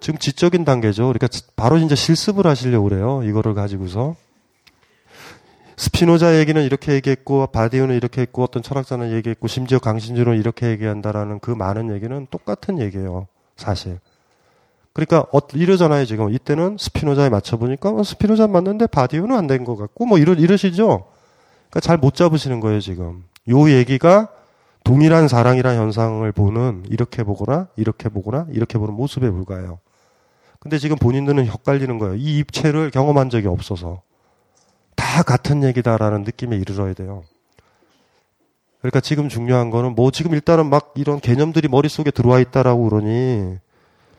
지금 0.00 0.18
지적인 0.18 0.64
단계죠. 0.64 1.06
그러니까 1.06 1.28
바로 1.56 1.78
이제 1.78 1.94
실습을 1.94 2.46
하시려고 2.46 2.88
그래요. 2.88 3.22
이거를 3.24 3.54
가지고서. 3.54 4.16
스피노자 5.76 6.38
얘기는 6.38 6.60
이렇게 6.62 6.92
얘기했고 6.94 7.48
바디우는 7.48 7.94
이렇게 7.96 8.22
했고 8.22 8.42
어떤 8.42 8.62
철학자는 8.62 9.12
얘기했고 9.12 9.46
심지어 9.46 9.78
강신주는 9.78 10.38
이렇게 10.38 10.68
얘기한다라는 10.68 11.38
그 11.40 11.50
많은 11.50 11.94
얘기는 11.94 12.26
똑같은 12.30 12.80
얘기예요. 12.80 13.26
사실. 13.56 13.98
그러니까 14.94 15.26
어, 15.32 15.40
이러잖아요 15.52 16.06
지금 16.06 16.32
이때는 16.32 16.76
스피노자에 16.80 17.28
맞춰 17.28 17.58
보니까 17.58 17.90
어, 17.90 18.02
스피노자 18.02 18.46
맞는데 18.46 18.86
바디우는 18.86 19.36
안 19.36 19.46
된 19.46 19.64
것 19.64 19.76
같고 19.76 20.06
뭐 20.06 20.18
이러 20.18 20.32
이러시죠. 20.32 21.04
그러니까 21.68 21.80
잘 21.80 21.98
못 21.98 22.14
잡으시는 22.14 22.60
거예요 22.60 22.80
지금. 22.80 23.24
요 23.50 23.70
얘기가 23.70 24.28
동일한 24.84 25.28
사랑이란 25.28 25.76
현상을 25.76 26.30
보는 26.32 26.84
이렇게 26.88 27.22
보거나 27.22 27.68
이렇게 27.76 28.08
보거나 28.08 28.46
이렇게 28.50 28.78
보는 28.78 28.94
모습에 28.94 29.30
불과해요. 29.30 29.78
근데 30.60 30.78
지금 30.78 30.96
본인들은 30.96 31.44
헷갈리는 31.46 31.98
거예요. 31.98 32.14
이 32.14 32.38
입체를 32.38 32.90
경험한 32.90 33.28
적이 33.28 33.48
없어서. 33.48 34.00
다 35.16 35.22
같은 35.22 35.64
얘기다라는 35.64 36.24
느낌에 36.24 36.56
이르러야 36.58 36.92
돼요. 36.92 37.24
그러니까 38.82 39.00
지금 39.00 39.30
중요한 39.30 39.70
거는 39.70 39.94
뭐 39.94 40.10
지금 40.10 40.34
일단은 40.34 40.68
막 40.68 40.92
이런 40.94 41.20
개념들이 41.20 41.68
머릿속에 41.68 42.10
들어와 42.10 42.38
있다라고 42.38 42.86
그러니 42.86 43.56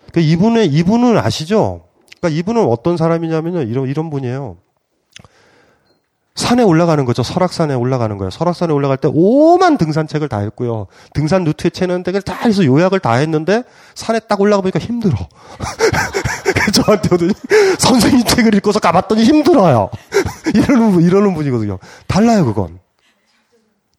그러니까 0.08 0.22
이분의 0.22 0.66
이분은 0.70 1.20
아시죠? 1.20 1.86
그러니까 2.20 2.39
이분은 2.39 2.66
어떤 2.66 2.98
사람이냐면요. 2.98 3.62
이런 3.62 3.88
이런 3.88 4.10
분이에요. 4.10 4.58
산에 6.38 6.62
올라가는 6.62 7.03
거죠. 7.03 7.24
설악산에 7.24 7.74
올라가는 7.74 8.15
거예요. 8.15 8.29
설악산에 8.29 8.72
올라갈 8.72 8.98
때 8.98 9.10
오만 9.12 9.75
등산책을 9.77 10.29
다 10.29 10.38
했고요. 10.38 10.86
등산 11.13 11.44
루트에 11.44 11.72
채는 11.72 12.03
덱을 12.03 12.22
다 12.22 12.36
해서 12.46 12.63
요약을 12.63 13.00
다 13.00 13.13
했는데 13.13 13.63
산에 13.96 14.20
딱 14.20 14.39
올라가 14.39 14.62
보니까 14.62 14.77
힘들어. 14.77 15.17
저한테 16.74 17.15
오더니 17.15 17.34
선생님 17.79 18.24
책을 18.24 18.53
읽고서 18.56 18.79
가봤더니 18.79 19.24
힘들어요. 19.24 19.89
이러는 20.53 20.91
분, 20.91 21.03
이러는 21.03 21.34
분이거든요. 21.34 21.79
달라요, 22.06 22.46
그건. 22.46 22.79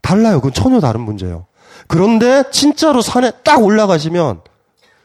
달라요. 0.01 0.37
그건 0.37 0.53
전혀 0.53 0.79
다른 0.79 1.01
문제예요. 1.01 1.47
그런데 1.89 2.45
진짜로 2.53 3.03
산에 3.03 3.33
딱 3.43 3.61
올라가시면 3.61 4.43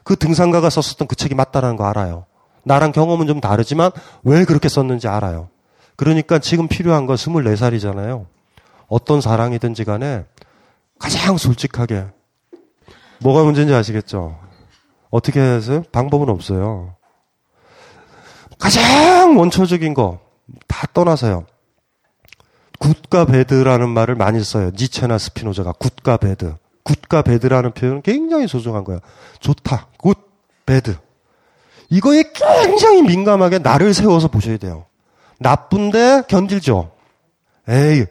그 0.03 0.15
등산가가 0.15 0.69
썼었던 0.69 1.07
그 1.07 1.15
책이 1.15 1.33
맞다라는 1.33 1.77
거 1.77 1.85
알아요. 1.85 2.25
나랑 2.63 2.91
경험은 2.91 3.25
좀 3.25 3.41
다르지만 3.41 3.89
왜 4.21 4.45
그렇게 4.45 4.69
썼는지 4.69 5.07
알아요. 5.07 5.49
그러니까 5.95 6.39
지금 6.39 6.67
필요한 6.67 7.05
건 7.05 7.15
24살이잖아요. 7.15 8.25
어떤 8.87 9.21
사랑이든지 9.21 9.83
간에 9.85 10.25
가장 10.99 11.37
솔직하게. 11.37 12.07
뭐가 13.19 13.43
문제인지 13.43 13.73
아시겠죠? 13.73 14.39
어떻게 15.09 15.39
해서 15.39 15.83
방법은 15.91 16.29
없어요. 16.29 16.95
가장 18.59 19.37
원초적인 19.37 19.93
거 19.93 20.23
다 20.67 20.87
떠나서요. 20.93 21.45
굿과 22.79 23.25
배드라는 23.25 23.89
말을 23.89 24.15
많이 24.15 24.43
써요. 24.43 24.71
니체나 24.75 25.17
스피노자가 25.17 25.73
굿과 25.73 26.17
배드. 26.17 26.55
굿과 26.83 27.21
배드라는 27.21 27.71
표현은 27.71 28.01
굉장히 28.01 28.47
소중한 28.47 28.83
거예요. 28.83 28.99
좋다. 29.39 29.87
good, 29.97 30.17
bad. 30.65 30.97
이거에 31.89 32.23
굉장히 32.33 33.03
민감하게 33.03 33.59
날을 33.59 33.93
세워서 33.93 34.27
보셔야 34.27 34.57
돼요. 34.57 34.85
나쁜데 35.43 36.23
견디죠. 36.27 36.91
에이, 37.69 38.05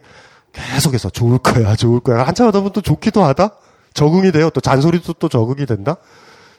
계속해서 0.53 1.09
좋을 1.09 1.39
거야, 1.39 1.75
좋을 1.75 1.99
거야. 1.99 2.23
한참 2.23 2.47
하다 2.47 2.59
보면 2.59 2.71
또 2.73 2.81
좋기도 2.81 3.23
하다? 3.23 3.51
적응이 3.93 4.31
돼요. 4.31 4.49
또 4.49 4.61
잔소리도 4.61 5.13
또 5.13 5.27
적응이 5.29 5.65
된다? 5.65 5.97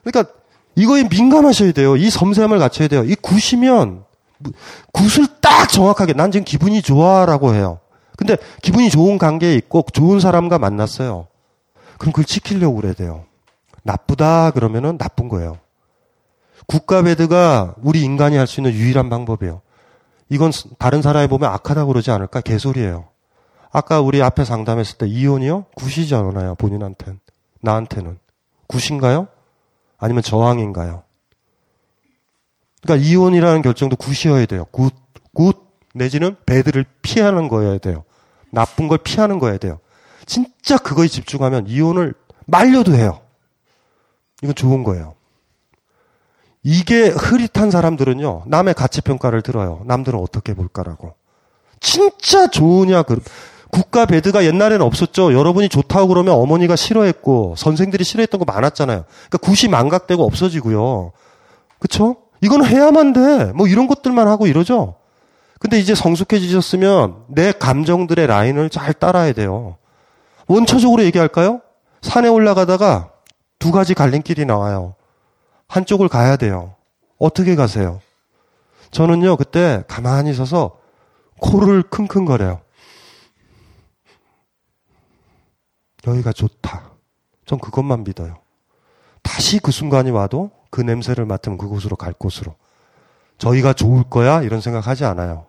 그러니까 0.05 0.33
이거에 0.77 1.05
민감하셔야 1.05 1.73
돼요. 1.73 1.97
이 1.97 2.11
섬세함을 2.11 2.59
갖춰야 2.59 2.89
돼요. 2.89 3.05
이 3.05 3.15
good이면 3.15 4.05
good을 4.93 5.27
딱 5.41 5.69
정확하게 5.69 6.13
난 6.13 6.31
지금 6.31 6.45
기분이 6.45 6.83
좋아라고 6.83 7.55
해요. 7.55 7.81
근데 8.17 8.37
기분이 8.63 8.91
좋은 8.91 9.19
관계에 9.19 9.55
있고 9.55 9.85
좋은 9.93 10.21
사람과 10.21 10.59
만났어요. 10.59 11.27
그럼 11.99 12.13
그걸 12.13 12.25
지키려고 12.25 12.77
그래야 12.77 12.93
돼요. 12.93 13.25
나쁘다 13.83 14.51
그러면은 14.53 14.99
나쁜 14.99 15.29
거예요. 15.29 15.59
good과 16.67 17.03
bad가 17.03 17.75
우리 17.83 18.03
인간이 18.03 18.37
할 18.37 18.47
수 18.47 18.61
있는 18.61 18.73
유일한 18.73 19.11
방법이에요. 19.11 19.61
이건 20.29 20.53
다른 20.79 21.03
사람이 21.03 21.29
보면 21.29 21.51
악하다고 21.53 21.89
그러지 21.93 22.11
않을까? 22.11 22.41
개소리예요. 22.41 23.09
아까 23.73 24.01
우리 24.01 24.23
앞에 24.23 24.45
상담했을 24.45 24.99
때 24.99 25.07
이혼이요? 25.07 25.67
good이지 25.75 26.15
않아요, 26.15 26.55
본인한텐. 26.55 27.21
나한테는. 27.61 28.19
good인가요? 28.69 29.29
아니면 29.99 30.23
저항인가요? 30.23 31.03
그러니까 32.83 33.07
이혼이라는 33.07 33.63
결정도 33.63 33.97
good이어야 33.97 34.47
돼요. 34.47 34.65
good, 34.71 34.93
good, 35.33 35.57
내지는 35.95 36.37
bad를 36.47 36.85
피하는 37.03 37.49
거여야 37.49 37.79
돼요. 37.79 38.05
나쁜 38.51 38.89
걸 38.89 38.99
피하는 38.99 39.39
거여야 39.39 39.59
돼요. 39.59 39.81
진짜 40.27 40.79
그거에 40.79 41.09
집중하면 41.09 41.67
이혼을 41.67 42.15
말려도 42.47 42.95
해요. 42.95 43.21
이건 44.43 44.55
좋은 44.55 44.85
거예요. 44.85 45.15
이게 46.65 47.09
흐릿한 47.09 47.71
사람들은요, 47.71 48.45
남의 48.47 48.73
가치평가를 48.75 49.43
들어요. 49.43 49.83
남들은 49.85 50.19
어떻게 50.19 50.55
볼까라고. 50.55 51.13
진짜 51.79 52.49
좋으냐, 52.49 53.03
그, 53.03 53.21
국가 53.71 54.07
배드가 54.07 54.45
옛날에는 54.45 54.81
없었죠. 54.81 55.35
여러분이 55.35 55.69
좋다고 55.69 56.09
그러면 56.09 56.35
어머니가 56.35 56.75
싫어했고, 56.75 57.55
선생들이 57.59 58.03
싫어했던 58.03 58.39
거 58.39 58.47
많았잖아요. 58.47 59.05
그러니까 59.29 59.39
굿이 59.39 59.71
망각되고 59.71 60.25
없어지고요. 60.25 61.13
그쵸? 61.79 62.17
이건 62.41 62.65
해야만 62.65 63.13
돼. 63.13 63.53
뭐 63.55 63.69
이런 63.69 63.87
것들만 63.87 64.27
하고 64.27 64.47
이러죠. 64.47 64.95
근데 65.59 65.79
이제 65.79 65.95
성숙해지셨으면 65.95 67.25
내 67.29 67.53
감정들의 67.53 68.27
라인을 68.27 68.71
잘 68.71 68.95
따라야 68.95 69.33
돼요. 69.33 69.77
원초적으로 70.47 71.03
얘기할까요? 71.05 71.61
산에 72.01 72.29
올라가다가 72.29 73.11
두 73.59 73.71
가지 73.71 73.95
갈림길이 73.95 74.45
나와요. 74.45 74.95
한쪽을 75.75 76.09
가야 76.09 76.37
돼요. 76.37 76.77
어떻게 77.19 77.57
가세요? 77.57 78.01
저는요, 78.93 79.37
그때 79.37 79.83
가만히 79.89 80.33
서서 80.33 80.79
코를 81.41 81.83
킁킁거려요. 81.83 82.61
여기가 86.07 86.33
좋다. 86.33 86.93
전 87.45 87.59
그것만 87.59 88.05
믿어요. 88.05 88.37
다시 89.23 89.59
그 89.59 89.73
순간이 89.73 90.13
와도 90.13 90.53
그 90.71 90.81
냄새를 90.81 91.27
맡으면 91.27 91.59
그곳으로 91.59 91.97
갈 91.97 92.13
곳으로. 92.13 92.55
저희가 93.39 93.73
좋을 93.73 94.05
거야? 94.05 94.43
이런 94.43 94.61
생각 94.61 94.87
하지 94.87 95.05
않아요. 95.05 95.47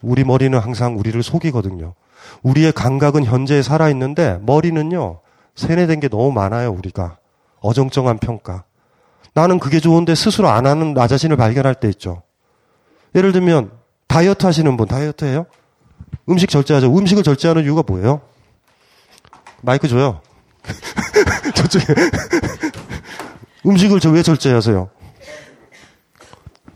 우리 0.00 0.24
머리는 0.24 0.58
항상 0.58 0.98
우리를 0.98 1.22
속이거든요. 1.22 1.92
우리의 2.42 2.72
감각은 2.72 3.24
현재에 3.24 3.60
살아있는데 3.60 4.38
머리는요, 4.40 5.20
세뇌된 5.54 6.00
게 6.00 6.08
너무 6.08 6.32
많아요, 6.32 6.72
우리가. 6.72 7.18
어정쩡한 7.60 8.18
평가. 8.18 8.64
나는 9.34 9.58
그게 9.58 9.80
좋은데 9.80 10.14
스스로 10.14 10.48
안 10.48 10.64
하는 10.66 10.94
나 10.94 11.06
자신을 11.08 11.36
발견할 11.36 11.74
때 11.74 11.88
있죠. 11.88 12.22
예를 13.14 13.32
들면 13.32 13.72
다이어트 14.06 14.46
하시는 14.46 14.76
분 14.76 14.86
다이어트 14.86 15.24
해요? 15.24 15.46
음식 16.28 16.48
절제하죠. 16.48 16.96
음식을 16.96 17.22
절제하는 17.24 17.64
이유가 17.64 17.82
뭐예요? 17.86 18.22
마이크 19.60 19.88
줘요. 19.88 20.20
저쪽에 21.54 21.84
음식을 23.66 23.98
저왜 24.00 24.22
절제하세요? 24.22 24.88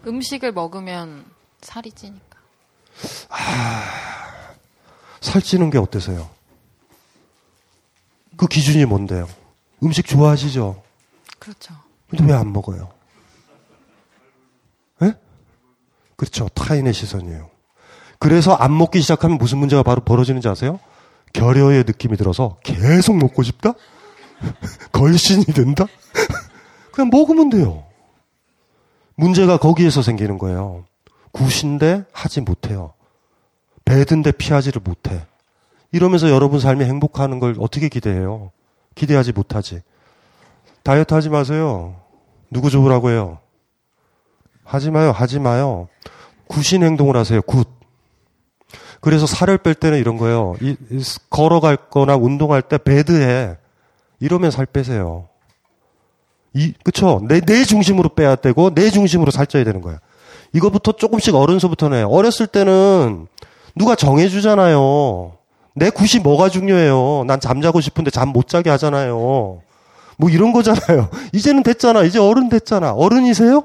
음식을 0.07 0.53
먹으면 0.53 1.25
살이 1.61 1.93
찌니까. 1.93 2.39
살찌는 5.21 5.71
게 5.71 5.79
어때서요? 5.79 6.29
그 8.37 8.47
기준이 8.47 8.85
뭔데요? 8.85 9.29
음식 9.83 10.07
좋아하시죠? 10.07 10.83
그렇죠. 11.39 11.75
근데 12.09 12.25
왜 12.25 12.33
안 12.33 12.53
먹어요? 12.53 12.89
예? 15.03 15.15
그렇죠. 16.17 16.49
타인의 16.49 16.93
시선이에요. 16.95 17.51
그래서 18.19 18.55
안 18.55 18.77
먹기 18.77 19.01
시작하면 19.01 19.39
무슨 19.39 19.59
문제가 19.59 19.83
바로 19.83 20.01
벌어지는지 20.01 20.49
아세요? 20.49 20.81
결여의 21.33 21.85
느낌이 21.87 22.17
들어서 22.17 22.57
계속 22.65 23.17
먹고 23.17 23.43
싶다? 23.43 23.75
걸신이 24.93 25.45
된다? 25.47 25.87
그냥 26.93 27.11
먹으면 27.11 27.51
돼요. 27.51 27.85
문제가 29.15 29.57
거기에서 29.59 30.03
생기는 30.03 30.39
거예요. 30.39 30.85
good인데 31.33 32.05
하지 32.13 32.41
못해요. 32.41 32.95
bad인데 33.85 34.33
피하지를 34.33 34.81
못해. 34.83 35.27
이러면서 35.93 36.31
여러분 36.31 36.61
삶이 36.61 36.85
행복하는 36.85 37.39
걸 37.39 37.55
어떻게 37.59 37.89
기대해요? 37.89 38.51
기대하지 38.95 39.33
못하지. 39.33 39.83
다이어트 40.83 41.15
하지 41.15 41.29
마세요. 41.29 41.97
누구 42.51 42.71
좋으라고 42.71 43.11
해요? 43.11 43.39
하지 44.65 44.91
마요, 44.91 45.11
하지 45.13 45.39
마요. 45.39 45.89
good인 46.49 46.83
행동을 46.83 47.17
하세요, 47.17 47.41
good. 47.43 47.69
그래서 49.01 49.27
살을 49.27 49.59
뺄 49.59 49.75
때는 49.75 49.99
이런 49.99 50.17
거예요. 50.17 50.55
이, 50.61 50.77
이, 50.91 51.03
걸어갈 51.31 51.77
거나 51.77 52.17
운동할 52.17 52.63
때 52.63 52.79
배드해. 52.79 53.57
이러면 54.21 54.51
살 54.51 54.67
빼세요. 54.67 55.29
이, 56.55 56.73
그쵸? 56.83 57.21
내, 57.29 57.41
내 57.41 57.65
중심으로 57.65 58.11
빼야 58.11 58.35
되고, 58.37 58.75
내 58.75 58.91
중심으로 58.91 59.31
살쪄야 59.31 59.65
되는 59.65 59.81
거야. 59.81 60.01
이거부터 60.53 60.93
조금씩 60.93 61.35
어른서부터는 61.35 62.07
어렸을 62.07 62.47
때는 62.47 63.27
누가 63.77 63.95
정해주잖아요. 63.95 65.33
내 65.75 65.91
굿이 65.91 66.21
뭐가 66.23 66.49
중요해요. 66.49 67.25
난 67.27 67.39
잠자고 67.39 67.81
싶은데 67.81 68.11
잠 68.11 68.31
못 68.31 68.49
자게 68.49 68.71
하잖아요. 68.71 69.61
뭐 70.19 70.29
이런 70.29 70.53
거잖아요. 70.53 71.09
이제는 71.33 71.63
됐잖아. 71.63 72.03
이제 72.03 72.19
어른 72.19 72.49
됐잖아. 72.49 72.93
어른이세요? 72.93 73.65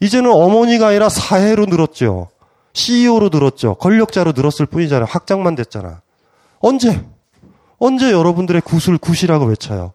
이제는 0.00 0.30
어머니가 0.30 0.88
아니라 0.88 1.08
사회로 1.08 1.66
늘었죠. 1.66 2.28
CEO로 2.74 3.30
늘었죠. 3.32 3.76
권력자로 3.76 4.32
늘었을 4.32 4.66
뿐이잖아요. 4.66 5.06
확장만 5.08 5.54
됐잖아. 5.54 6.02
언제? 6.60 7.04
언제 7.78 8.12
여러분들의 8.12 8.62
굿을 8.62 8.98
굿이라고 8.98 9.46
외쳐요? 9.46 9.92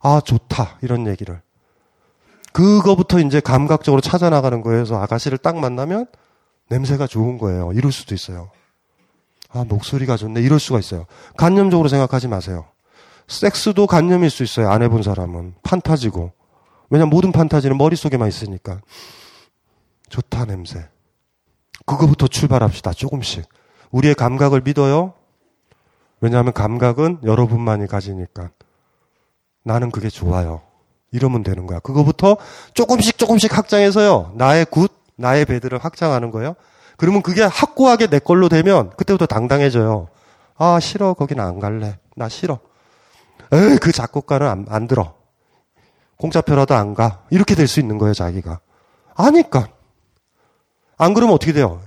아, 0.00 0.20
좋다. 0.24 0.78
이런 0.80 1.06
얘기를. 1.06 1.40
그거부터 2.52 3.20
이제 3.20 3.40
감각적으로 3.40 4.00
찾아 4.00 4.30
나가는 4.30 4.60
거예요. 4.62 4.78
그래서 4.78 5.00
아가씨를 5.00 5.38
딱 5.38 5.56
만나면 5.58 6.06
냄새가 6.68 7.06
좋은 7.06 7.36
거예요. 7.38 7.72
이럴 7.74 7.92
수도 7.92 8.14
있어요. 8.14 8.50
아, 9.52 9.64
목소리가 9.64 10.16
좋네. 10.16 10.40
이럴 10.40 10.58
수가 10.60 10.78
있어요. 10.78 11.06
간념적으로 11.36 11.88
생각하지 11.88 12.28
마세요. 12.28 12.66
섹스도 13.30 13.86
간념일 13.86 14.28
수 14.28 14.42
있어요. 14.42 14.70
안 14.70 14.82
해본 14.82 15.04
사람은. 15.04 15.54
판타지고. 15.62 16.32
왜냐면 16.90 17.10
모든 17.10 17.30
판타지는 17.30 17.78
머릿속에만 17.78 18.28
있으니까. 18.28 18.80
좋다, 20.08 20.46
냄새. 20.46 20.88
그거부터 21.86 22.26
출발합시다. 22.26 22.92
조금씩. 22.92 23.48
우리의 23.92 24.16
감각을 24.16 24.62
믿어요. 24.62 25.14
왜냐하면 26.20 26.52
감각은 26.52 27.20
여러분만이 27.22 27.86
가지니까. 27.86 28.50
나는 29.62 29.92
그게 29.92 30.08
좋아요. 30.10 30.62
이러면 31.12 31.44
되는 31.44 31.66
거야. 31.66 31.78
그거부터 31.78 32.36
조금씩 32.74 33.16
조금씩 33.16 33.56
확장해서요. 33.56 34.32
나의 34.34 34.64
good, 34.64 34.90
나의 35.16 35.44
bad를 35.44 35.78
확장하는 35.78 36.32
거예요. 36.32 36.56
그러면 36.96 37.22
그게 37.22 37.42
확고하게 37.42 38.08
내 38.08 38.18
걸로 38.18 38.48
되면 38.48 38.90
그때부터 38.96 39.26
당당해져요. 39.26 40.08
아, 40.56 40.80
싫어. 40.80 41.14
거기는 41.14 41.42
안 41.42 41.60
갈래. 41.60 41.98
나 42.16 42.28
싫어. 42.28 42.58
에이, 43.52 43.78
그 43.80 43.92
작곡가는 43.92 44.46
안, 44.46 44.66
안 44.68 44.86
들어. 44.86 45.14
공짜표라도 46.16 46.74
안 46.74 46.94
가. 46.94 47.22
이렇게 47.30 47.54
될 47.54 47.66
수 47.66 47.80
있는 47.80 47.98
거예요, 47.98 48.14
자기가. 48.14 48.60
아니까. 49.14 49.68
안 50.98 51.14
그러면 51.14 51.34
어떻게 51.34 51.52
돼요? 51.52 51.80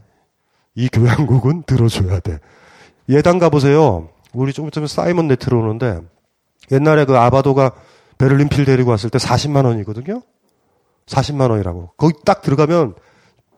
이 0.75 0.89
교향곡은 0.89 1.63
들어줘야 1.63 2.19
돼. 2.19 2.39
예당 3.09 3.37
가보세요. 3.37 4.09
우리 4.33 4.53
조금 4.53 4.69
있으면 4.69 4.87
사이먼 4.87 5.27
네트로 5.27 5.59
오는데 5.59 5.99
옛날에 6.71 7.05
그 7.05 7.15
아바도가 7.17 7.73
베를린 8.17 8.49
필 8.49 8.65
데리고 8.65 8.89
왔을 8.91 9.09
때 9.09 9.19
40만 9.19 9.65
원이거든요. 9.65 10.21
40만 11.05 11.51
원이라고. 11.51 11.91
거기 11.97 12.13
딱 12.25 12.41
들어가면 12.41 12.95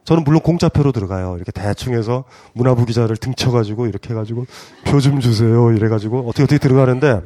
저는 0.03 0.23
물론 0.23 0.41
공짜표로 0.41 0.91
들어가요. 0.91 1.35
이렇게 1.37 1.51
대충 1.51 1.93
해서 1.93 2.25
문화부 2.53 2.85
기자를 2.85 3.15
등쳐가지고 3.17 3.87
이렇게 3.87 4.09
해가지고 4.09 4.45
표 4.85 4.99
좀 4.99 5.19
주세요. 5.19 5.71
이래가지고 5.71 6.27
어떻게 6.27 6.43
어떻게 6.43 6.57
들어가는데 6.57 7.21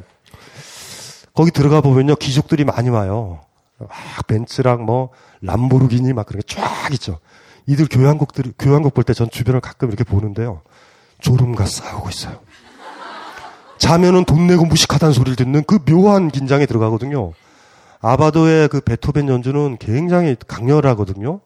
거기 1.35 1.51
들어가 1.51 1.81
보면요 1.81 2.15
귀족들이 2.15 2.63
많이 2.65 2.89
와요. 2.89 3.39
막 3.77 3.89
벤츠랑 4.27 4.83
뭐 4.85 5.09
람보르기니 5.41 6.13
막 6.13 6.25
그런 6.25 6.41
게 6.45 6.55
쫙 6.55 6.93
있죠. 6.93 7.19
이들 7.65 7.87
교향곡들 7.89 8.53
교향곡 8.59 8.93
볼 8.93 9.03
때 9.05 9.13
전 9.13 9.29
주변을 9.29 9.61
가끔 9.61 9.87
이렇게 9.89 10.03
보는데요. 10.03 10.61
졸음과 11.21 11.65
싸우고 11.65 12.09
있어요. 12.09 12.39
자면은 13.77 14.25
돈 14.25 14.47
내고 14.47 14.65
무식하다는 14.65 15.13
소리를 15.13 15.35
듣는 15.37 15.63
그 15.65 15.79
묘한 15.85 16.29
긴장에 16.29 16.65
들어가거든요. 16.65 17.33
아바도의 18.01 18.67
그 18.69 18.81
베토벤 18.81 19.29
연주는 19.29 19.77
굉장히 19.77 20.35
강렬하거든요. 20.47 21.39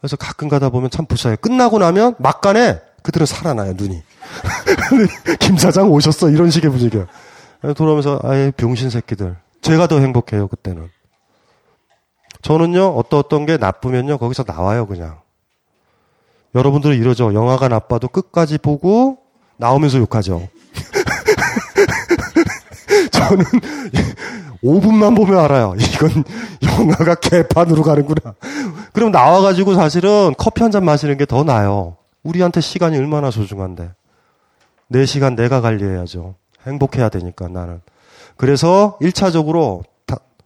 그래서 0.00 0.16
가끔 0.16 0.48
가다 0.48 0.70
보면 0.70 0.88
참 0.90 1.04
불쌍해요. 1.04 1.36
끝나고 1.38 1.78
나면 1.78 2.14
막간에 2.18 2.80
그들은 3.02 3.26
살아나요, 3.26 3.74
눈이. 3.74 4.02
김 5.40 5.56
사장 5.58 5.90
오셨어. 5.90 6.30
이런 6.30 6.50
식의 6.50 6.70
분위기야. 6.70 7.06
돌아오면서, 7.76 8.20
아예 8.22 8.50
병신 8.56 8.90
새끼들. 8.90 9.36
제가 9.62 9.86
더 9.86 10.00
행복해요, 10.00 10.48
그때는. 10.48 10.88
저는요, 12.42 12.88
어떤 12.96 13.20
어떤 13.20 13.44
게 13.46 13.56
나쁘면요, 13.58 14.16
거기서 14.18 14.44
나와요, 14.44 14.86
그냥. 14.86 15.20
여러분들은 16.54 16.96
이러죠. 16.96 17.34
영화가 17.34 17.68
나빠도 17.68 18.08
끝까지 18.08 18.58
보고 18.58 19.18
나오면서 19.58 19.98
욕하죠. 19.98 20.48
저는 23.12 23.44
5분만 24.64 25.14
보면 25.16 25.38
알아요. 25.38 25.74
이건 25.78 26.24
영화가 26.64 27.16
개판으로 27.16 27.82
가는구나. 27.82 28.34
그럼 28.92 29.12
나와가지고 29.12 29.74
사실은 29.74 30.34
커피 30.38 30.62
한 30.62 30.72
잔 30.72 30.84
마시는 30.84 31.18
게 31.18 31.26
더 31.26 31.44
나아요. 31.44 31.96
우리한테 32.24 32.60
시간이 32.60 32.96
얼마나 32.98 33.30
소중한데. 33.30 33.90
내 34.88 35.06
시간 35.06 35.36
내가 35.36 35.60
관리해야죠. 35.60 36.34
행복해야 36.66 37.08
되니까 37.08 37.48
나는. 37.48 37.80
그래서 38.36 38.98
1차적으로 39.00 39.84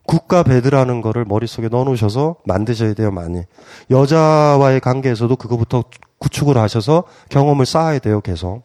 국가 0.06 0.42
배드라는 0.42 1.00
거를 1.00 1.24
머릿속에 1.24 1.68
넣어놓으셔서 1.68 2.36
만드셔야 2.44 2.94
돼요, 2.94 3.10
많이. 3.10 3.42
여자와의 3.90 4.80
관계에서도 4.80 5.34
그거부터 5.36 5.84
구축을 6.18 6.58
하셔서 6.58 7.04
경험을 7.30 7.66
쌓아야 7.66 7.98
돼요, 7.98 8.20
계속. 8.20 8.64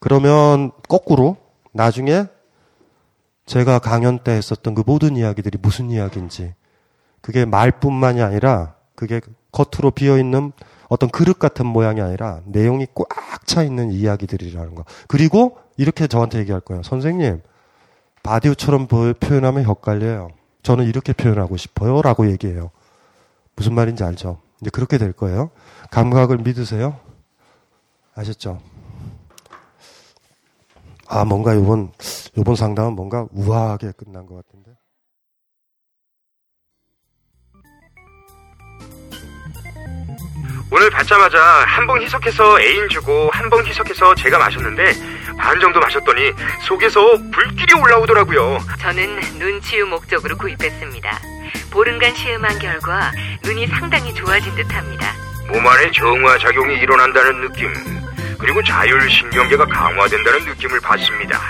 그러면 0.00 0.72
거꾸로 0.88 1.36
나중에 1.72 2.26
제가 3.46 3.78
강연 3.78 4.18
때 4.18 4.32
했었던 4.32 4.74
그 4.74 4.82
모든 4.84 5.16
이야기들이 5.16 5.58
무슨 5.62 5.90
이야기인지 5.90 6.54
그게 7.20 7.44
말뿐만이 7.44 8.20
아니라 8.20 8.74
그게 8.96 9.20
겉으로 9.56 9.90
비어 9.90 10.18
있는 10.18 10.52
어떤 10.88 11.08
그릇 11.08 11.38
같은 11.38 11.66
모양이 11.66 12.00
아니라 12.00 12.40
내용이 12.44 12.86
꽉 12.94 13.08
차 13.46 13.62
있는 13.62 13.92
이야기들이라는 13.92 14.74
거. 14.74 14.84
그리고 15.06 15.58
이렇게 15.76 16.08
저한테 16.08 16.40
얘기할 16.40 16.60
거예요. 16.60 16.82
선생님, 16.82 17.42
바디오처럼 18.24 18.88
표현하면 18.88 19.64
헷갈려요. 19.64 20.30
저는 20.64 20.84
이렇게 20.86 21.12
표현하고 21.12 21.56
싶어요. 21.56 22.02
라고 22.02 22.28
얘기해요. 22.28 22.70
무슨 23.54 23.74
말인지 23.74 24.02
알죠? 24.02 24.40
이제 24.60 24.70
그렇게 24.70 24.98
될 24.98 25.12
거예요. 25.12 25.50
감각을 25.92 26.38
믿으세요. 26.38 26.98
아셨죠? 28.16 28.60
아, 31.06 31.24
뭔가 31.24 31.54
요번, 31.54 31.92
요번 32.36 32.56
상담은 32.56 32.94
뭔가 32.94 33.28
우아하게 33.30 33.92
끝난 33.92 34.26
것 34.26 34.34
같은데. 34.34 34.65
오늘 40.70 40.90
받자마자 40.90 41.40
한 41.66 41.86
봉 41.86 42.02
희석해서 42.02 42.60
애인 42.60 42.88
주고 42.88 43.30
한 43.32 43.48
봉 43.48 43.64
희석해서 43.64 44.14
제가 44.16 44.38
마셨는데 44.38 44.92
반 45.38 45.60
정도 45.60 45.78
마셨더니 45.80 46.32
속에서 46.66 47.00
불길이 47.32 47.74
올라오더라고요. 47.74 48.58
저는 48.80 49.20
눈치유 49.38 49.86
목적으로 49.86 50.36
구입했습니다. 50.36 51.18
보름간 51.70 52.14
시음한 52.14 52.58
결과 52.58 53.12
눈이 53.44 53.66
상당히 53.68 54.12
좋아진 54.14 54.54
듯합니다. 54.56 55.12
몸 55.48 55.64
안에 55.66 55.90
정화 55.92 56.38
작용이 56.38 56.74
일어난다는 56.78 57.42
느낌 57.42 57.72
그리고 58.38 58.62
자율신경계가 58.64 59.66
강화된다는 59.66 60.44
느낌을 60.46 60.80
받습니다. 60.80 61.40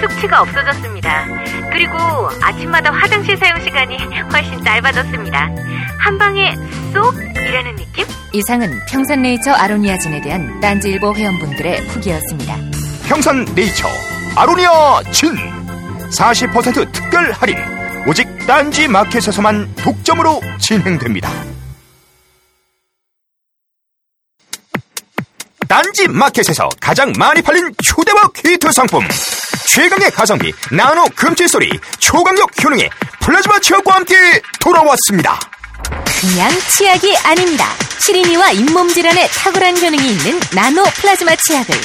숙취가 0.00 0.42
없어졌습니다. 0.42 1.26
그리고 1.70 1.96
아침마다 2.42 2.92
화장실 2.92 3.36
사용 3.36 3.60
시간이 3.60 3.96
훨씬 4.32 4.62
짧아졌습니다. 4.64 5.50
한 5.98 6.18
방에 6.18 6.54
쏙 6.92 7.14
이라는 7.36 7.76
느낌? 7.76 8.04
이상은 8.32 8.78
평산네이처 8.88 9.52
아로니아진에 9.52 10.20
대한 10.20 10.60
딴지일보 10.60 11.14
회원분들의 11.14 11.88
후기였습니다. 11.88 12.56
평산네이처 13.08 13.88
아로니아 14.36 15.02
진 15.12 15.34
40% 16.10 16.92
특별 16.92 17.32
할인 17.32 17.56
오직 18.06 18.26
딴지 18.46 18.88
마켓에서만 18.88 19.74
독점으로 19.76 20.40
진행됩니다. 20.58 21.30
딴지 25.68 26.08
마켓에서 26.08 26.68
가장 26.80 27.12
많이 27.18 27.42
팔린 27.42 27.72
휴대와 27.84 28.28
퀴트 28.34 28.72
상품 28.72 29.06
최강의 29.68 30.10
가성비 30.10 30.52
나노 30.72 31.04
금칠소리 31.14 31.78
초강력 31.98 32.50
효능의 32.64 32.88
플라즈마 33.20 33.58
치약과 33.60 33.94
함께 33.96 34.14
돌아왔습니다. 34.60 35.38
그냥 36.20 36.50
치약이 36.70 37.16
아닙니다. 37.18 37.66
시린이와 38.00 38.52
잇몸 38.52 38.88
질환에 38.88 39.28
탁월한 39.28 39.76
효능이 39.76 40.10
있는 40.12 40.40
나노 40.54 40.84
플라즈마 40.84 41.36
치약을 41.36 41.76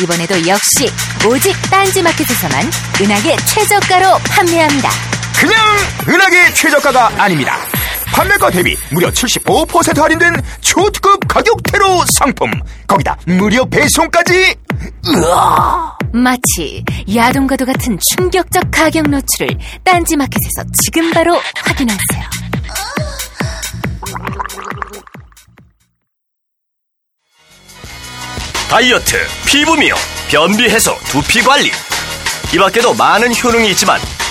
이번에도 0.00 0.46
역시 0.46 0.90
오직 1.26 1.54
딴지 1.70 2.00
마켓에서만 2.00 2.70
은하계 3.00 3.36
최저가로 3.36 4.18
판매합니다. 4.30 4.90
그냥 5.38 5.54
은하계 6.08 6.52
최저가가 6.54 7.12
아닙니다. 7.22 7.56
판매가 8.14 8.50
대비 8.50 8.76
무려 8.90 9.08
75% 9.10 9.98
할인된 10.00 10.34
초특급 10.60 11.26
가격대로 11.26 12.04
상품. 12.18 12.50
거기다 12.86 13.16
무료 13.26 13.64
배송까지. 13.68 14.54
으아! 15.08 15.96
마치 16.12 16.84
야동과도 17.14 17.64
같은 17.64 17.98
충격적 18.10 18.64
가격 18.70 19.08
노출을 19.08 19.48
딴지마켓에서 19.84 20.64
지금 20.84 21.10
바로 21.12 21.40
확인하세요. 21.64 22.22
다이어트, 28.68 29.16
피부 29.46 29.76
미용, 29.76 29.98
변비 30.28 30.64
해소, 30.64 30.96
두피 31.10 31.42
관리. 31.42 31.70
이 32.54 32.58
밖에도 32.58 32.94
많은 32.94 33.32
효능이 33.34 33.70
있지만 33.72 34.00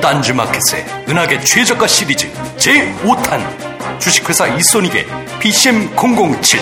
딴지마켓의 0.00 0.84
은하계 1.08 1.40
최저가 1.40 1.86
시리즈 1.86 2.30
제5탄 2.56 4.00
주식회사 4.00 4.46
이소닉의 4.48 5.06
PCM007 5.40 6.58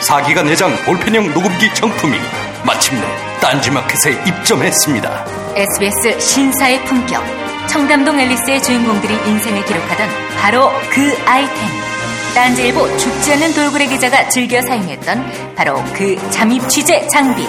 4기가 0.00 0.44
내장 0.44 0.74
볼펜형 0.84 1.32
녹음기 1.32 1.74
정품이 1.74 2.16
마침내 2.64 3.02
딴지마켓에 3.40 4.12
입점했습니다. 4.26 5.26
SBS 5.56 6.20
신사의 6.20 6.84
품격. 6.84 7.22
청담동 7.66 8.18
앨리스의 8.18 8.62
주인공들이 8.62 9.14
인생을 9.14 9.64
기록하던 9.64 10.08
바로 10.38 10.70
그 10.90 11.16
아이템. 11.26 11.56
딴지일보 12.34 12.96
죽지 12.98 13.32
않는 13.32 13.54
돌고래 13.54 13.86
기자가 13.86 14.28
즐겨 14.28 14.62
사용했던 14.62 15.54
바로 15.56 15.82
그 15.94 16.16
잠입 16.30 16.68
취재 16.68 17.06
장비. 17.08 17.46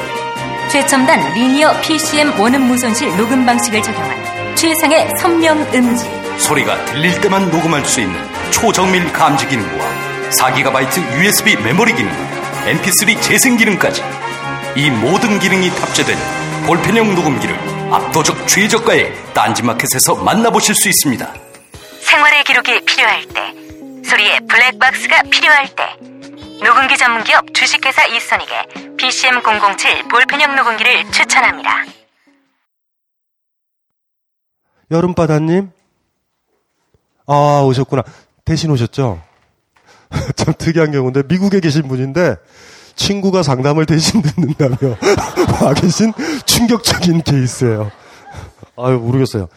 최첨단 0.70 1.34
리니어 1.34 1.82
PCM 1.82 2.40
원음 2.40 2.64
무손실 2.64 3.16
녹음 3.18 3.46
방식을 3.46 3.82
적용한 3.82 4.29
최상의 4.60 5.08
선명 5.18 5.58
음질. 5.74 6.38
소리가 6.38 6.84
들릴 6.84 7.22
때만 7.22 7.50
녹음할 7.50 7.86
수 7.86 8.02
있는 8.02 8.20
초정밀 8.52 9.10
감지 9.14 9.48
기능과 9.48 9.86
4GB 10.32 11.14
USB 11.18 11.56
메모리 11.64 11.96
기능, 11.96 12.12
MP3 12.66 13.22
재생 13.22 13.56
기능까지 13.56 14.04
이 14.76 14.90
모든 14.90 15.40
기능이 15.40 15.70
탑재된 15.70 16.18
볼펜형 16.66 17.16
녹음기를 17.16 17.58
압도적 17.94 18.50
최저가에 18.50 19.14
딴지마켓에서 19.34 20.16
만나보실 20.16 20.76
수 20.76 20.90
있습니다. 20.90 21.34
생활의 22.02 22.44
기록이 22.44 22.82
필요할 22.84 23.26
때, 23.28 23.54
소리의 24.10 24.42
블랙박스가 24.42 25.22
필요할 25.32 25.70
때, 25.70 25.84
녹음기 26.62 26.98
전문기업 26.98 27.54
주식회사 27.54 28.06
이선익의 28.08 28.98
PCM007 28.98 30.10
볼펜형 30.10 30.58
녹음기를 30.58 31.10
추천합니다. 31.12 31.86
여름바다님? 34.92 35.72
아, 37.28 37.62
오셨구나. 37.66 38.04
대신 38.44 38.72
오셨죠? 38.72 39.22
참 40.36 40.54
특이한 40.58 40.92
경우인데, 40.92 41.24
미국에 41.28 41.60
계신 41.60 41.88
분인데, 41.88 42.36
친구가 42.96 43.44
상담을 43.44 43.86
대신 43.86 44.22
듣는다며 44.26 44.78
와 45.64 45.74
계신 45.74 46.12
충격적인 46.46 47.22
케이스예요. 47.22 47.92
아유, 48.78 48.98
모르겠어요. 48.98 49.48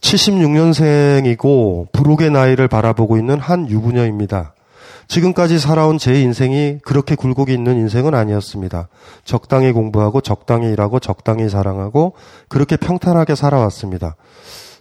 76년생이고, 0.00 1.92
부록의 1.92 2.30
나이를 2.30 2.68
바라보고 2.68 3.18
있는 3.18 3.38
한 3.38 3.68
유부녀입니다. 3.68 4.55
지금까지 5.08 5.58
살아온 5.58 5.98
제 5.98 6.20
인생이 6.20 6.78
그렇게 6.82 7.14
굴곡이 7.14 7.52
있는 7.52 7.76
인생은 7.76 8.14
아니었습니다. 8.14 8.88
적당히 9.24 9.72
공부하고 9.72 10.20
적당히 10.20 10.72
일하고 10.72 10.98
적당히 10.98 11.48
사랑하고 11.48 12.14
그렇게 12.48 12.76
평탄하게 12.76 13.34
살아왔습니다. 13.34 14.16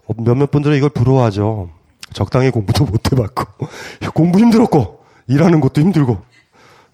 어, 0.07 0.13
몇몇 0.17 0.51
분들은 0.51 0.77
이걸 0.77 0.89
부러워하죠. 0.89 1.69
적당히 2.13 2.49
공부도 2.49 2.85
못 2.91 3.11
해봤고 3.11 3.67
공부 4.13 4.39
힘들었고 4.39 4.99
일하는 5.27 5.59
것도 5.59 5.81
힘들고 5.81 6.19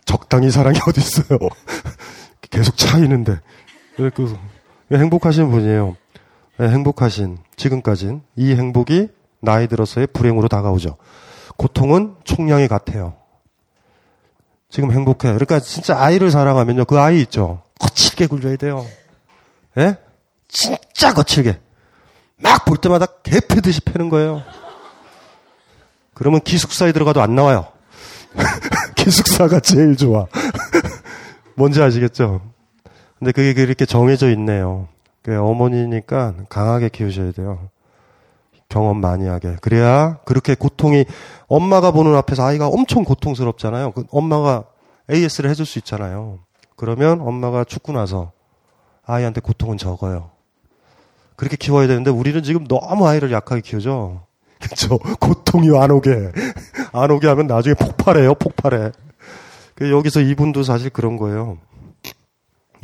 적당히 0.05 0.51
사랑이 0.51 0.79
어디 0.87 0.99
있어요. 0.99 1.39
계속 2.49 2.75
차이는데 2.75 3.39
그 3.95 4.37
행복하신 4.91 5.51
분이에요. 5.51 5.95
네, 6.57 6.69
행복하신 6.69 7.37
지금까진 7.55 8.21
이 8.35 8.53
행복이 8.53 9.07
나이 9.39 9.67
들어서의 9.67 10.07
불행으로 10.07 10.47
다가오죠. 10.47 10.97
고통은 11.57 12.15
총량이 12.23 12.67
같아요. 12.67 13.20
지금 14.71 14.91
행복해요. 14.91 15.33
그러니까 15.33 15.59
진짜 15.59 15.99
아이를 16.01 16.31
사랑하면요. 16.31 16.85
그 16.85 16.97
아이 16.99 17.21
있죠. 17.21 17.61
거칠게 17.79 18.27
굴려야 18.27 18.55
돼요. 18.55 18.85
예? 19.77 19.97
진짜 20.47 21.13
거칠게. 21.13 21.59
막 22.37 22.65
볼 22.65 22.77
때마다 22.77 23.05
개 23.21 23.39
패듯이 23.39 23.81
패는 23.81 24.09
거예요. 24.09 24.41
그러면 26.13 26.39
기숙사에 26.41 26.91
들어가도 26.93 27.21
안 27.21 27.35
나와요. 27.35 27.67
기숙사가 28.95 29.59
제일 29.59 29.97
좋아. 29.97 30.27
뭔지 31.55 31.81
아시겠죠? 31.81 32.41
근데 33.19 33.31
그게 33.33 33.53
그렇게 33.53 33.85
정해져 33.85 34.29
있네요. 34.31 34.87
어머니니까 35.27 36.33
강하게 36.49 36.89
키우셔야 36.89 37.31
돼요. 37.33 37.69
경험 38.71 39.01
많이 39.01 39.27
하게. 39.27 39.57
그래야 39.61 40.17
그렇게 40.25 40.55
고통이 40.55 41.05
엄마가 41.47 41.91
보는 41.91 42.15
앞에서 42.15 42.43
아이가 42.43 42.67
엄청 42.67 43.03
고통스럽잖아요. 43.03 43.91
그 43.91 44.05
엄마가 44.09 44.63
AS를 45.11 45.49
해줄 45.49 45.65
수 45.65 45.77
있잖아요. 45.79 46.39
그러면 46.77 47.21
엄마가 47.21 47.65
죽고 47.65 47.91
나서 47.91 48.31
아이한테 49.05 49.41
고통은 49.41 49.77
적어요. 49.77 50.31
그렇게 51.35 51.57
키워야 51.57 51.87
되는데 51.87 52.09
우리는 52.09 52.41
지금 52.43 52.65
너무 52.65 53.07
아이를 53.07 53.31
약하게 53.31 53.61
키우죠. 53.61 54.23
그렇죠. 54.61 54.97
고통이 54.97 55.77
안 55.77 55.91
오게 55.91 56.31
안 56.93 57.11
오게 57.11 57.27
하면 57.27 57.47
나중에 57.47 57.73
폭발해요. 57.73 58.35
폭발해. 58.35 58.91
그 59.75 59.91
여기서 59.91 60.21
이분도 60.21 60.63
사실 60.63 60.89
그런 60.89 61.17
거예요. 61.17 61.57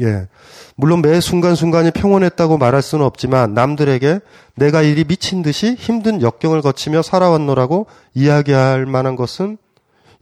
예. 0.01 0.27
물론 0.75 1.01
매 1.01 1.19
순간순간이 1.19 1.91
평온했다고 1.91 2.57
말할 2.57 2.81
수는 2.81 3.05
없지만 3.05 3.53
남들에게 3.53 4.19
내가 4.55 4.81
일이 4.81 5.03
미친 5.03 5.41
듯이 5.41 5.75
힘든 5.77 6.21
역경을 6.21 6.61
거치며 6.61 7.01
살아왔노라고 7.01 7.87
이야기할 8.13 8.85
만한 8.85 9.15
것은 9.15 9.57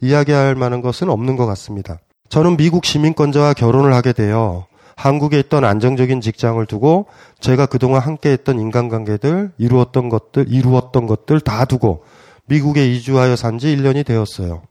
이야기할 0.00 0.54
만한 0.54 0.80
것은 0.80 1.10
없는 1.10 1.36
것 1.36 1.46
같습니다. 1.46 1.98
저는 2.28 2.56
미국 2.56 2.84
시민권자와 2.84 3.54
결혼을 3.54 3.94
하게 3.94 4.12
되어 4.12 4.66
한국에 4.96 5.38
있던 5.40 5.64
안정적인 5.64 6.22
직장을 6.22 6.64
두고 6.66 7.06
제가 7.40 7.66
그동안 7.66 8.00
함께 8.00 8.30
했던 8.30 8.58
인간관계들, 8.58 9.52
이루었던 9.58 10.08
것들, 10.08 10.46
이루었던 10.48 11.06
것들 11.06 11.40
다 11.40 11.66
두고 11.66 12.04
미국에 12.46 12.86
이주하여 12.90 13.36
산 13.36 13.58
지 13.58 13.76
1년이 13.76 14.06
되었어요. 14.06 14.62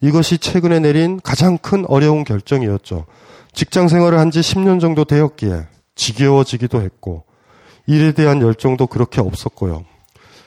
이것이 0.00 0.38
최근에 0.38 0.80
내린 0.80 1.20
가장 1.22 1.58
큰 1.58 1.84
어려운 1.86 2.24
결정이었죠. 2.24 3.06
직장 3.54 3.88
생활을 3.88 4.18
한 4.18 4.30
지 4.30 4.40
10년 4.40 4.80
정도 4.80 5.04
되었기에 5.04 5.66
지겨워지기도 5.94 6.80
했고 6.80 7.24
일에 7.86 8.12
대한 8.12 8.40
열정도 8.40 8.86
그렇게 8.86 9.20
없었고요. 9.20 9.84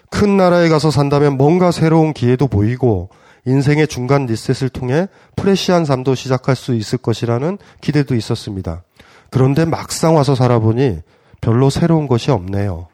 큰 0.10 0.38
나라에 0.38 0.70
가서 0.70 0.92
산다면 0.92 1.38
뭔가 1.38 1.72
새로운 1.72 2.14
기회도 2.14 2.48
보이고 2.48 3.10
인생의 3.46 3.88
중간 3.88 4.26
리셋을 4.26 4.70
통해 4.70 5.08
프레시한 5.36 5.86
삶도 5.86 6.16
시작할 6.16 6.56
수 6.56 6.74
있을 6.74 6.98
것이라는 6.98 7.58
기대도 7.82 8.16
있었습니다. 8.16 8.84
그런데 9.30 9.66
막상 9.66 10.16
와서 10.16 10.34
살아보니 10.34 11.02
별로 11.42 11.70
새로운 11.70 12.08
것이 12.08 12.32
없네요. 12.32 12.88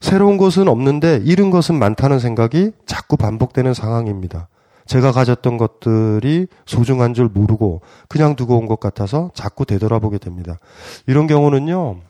새로운 0.00 0.36
것은 0.36 0.68
없는데 0.68 1.22
잃은 1.24 1.50
것은 1.50 1.76
많다는 1.76 2.18
생각이 2.18 2.72
자꾸 2.86 3.16
반복되는 3.16 3.72
상황입니다. 3.74 4.48
제가 4.86 5.12
가졌던 5.12 5.56
것들이 5.56 6.46
소중한 6.66 7.14
줄 7.14 7.28
모르고 7.28 7.80
그냥 8.08 8.36
두고 8.36 8.58
온 8.58 8.66
것 8.66 8.80
같아서 8.80 9.30
자꾸 9.34 9.64
되돌아보게 9.64 10.18
됩니다. 10.18 10.58
이런 11.06 11.26
경우는요, 11.26 12.00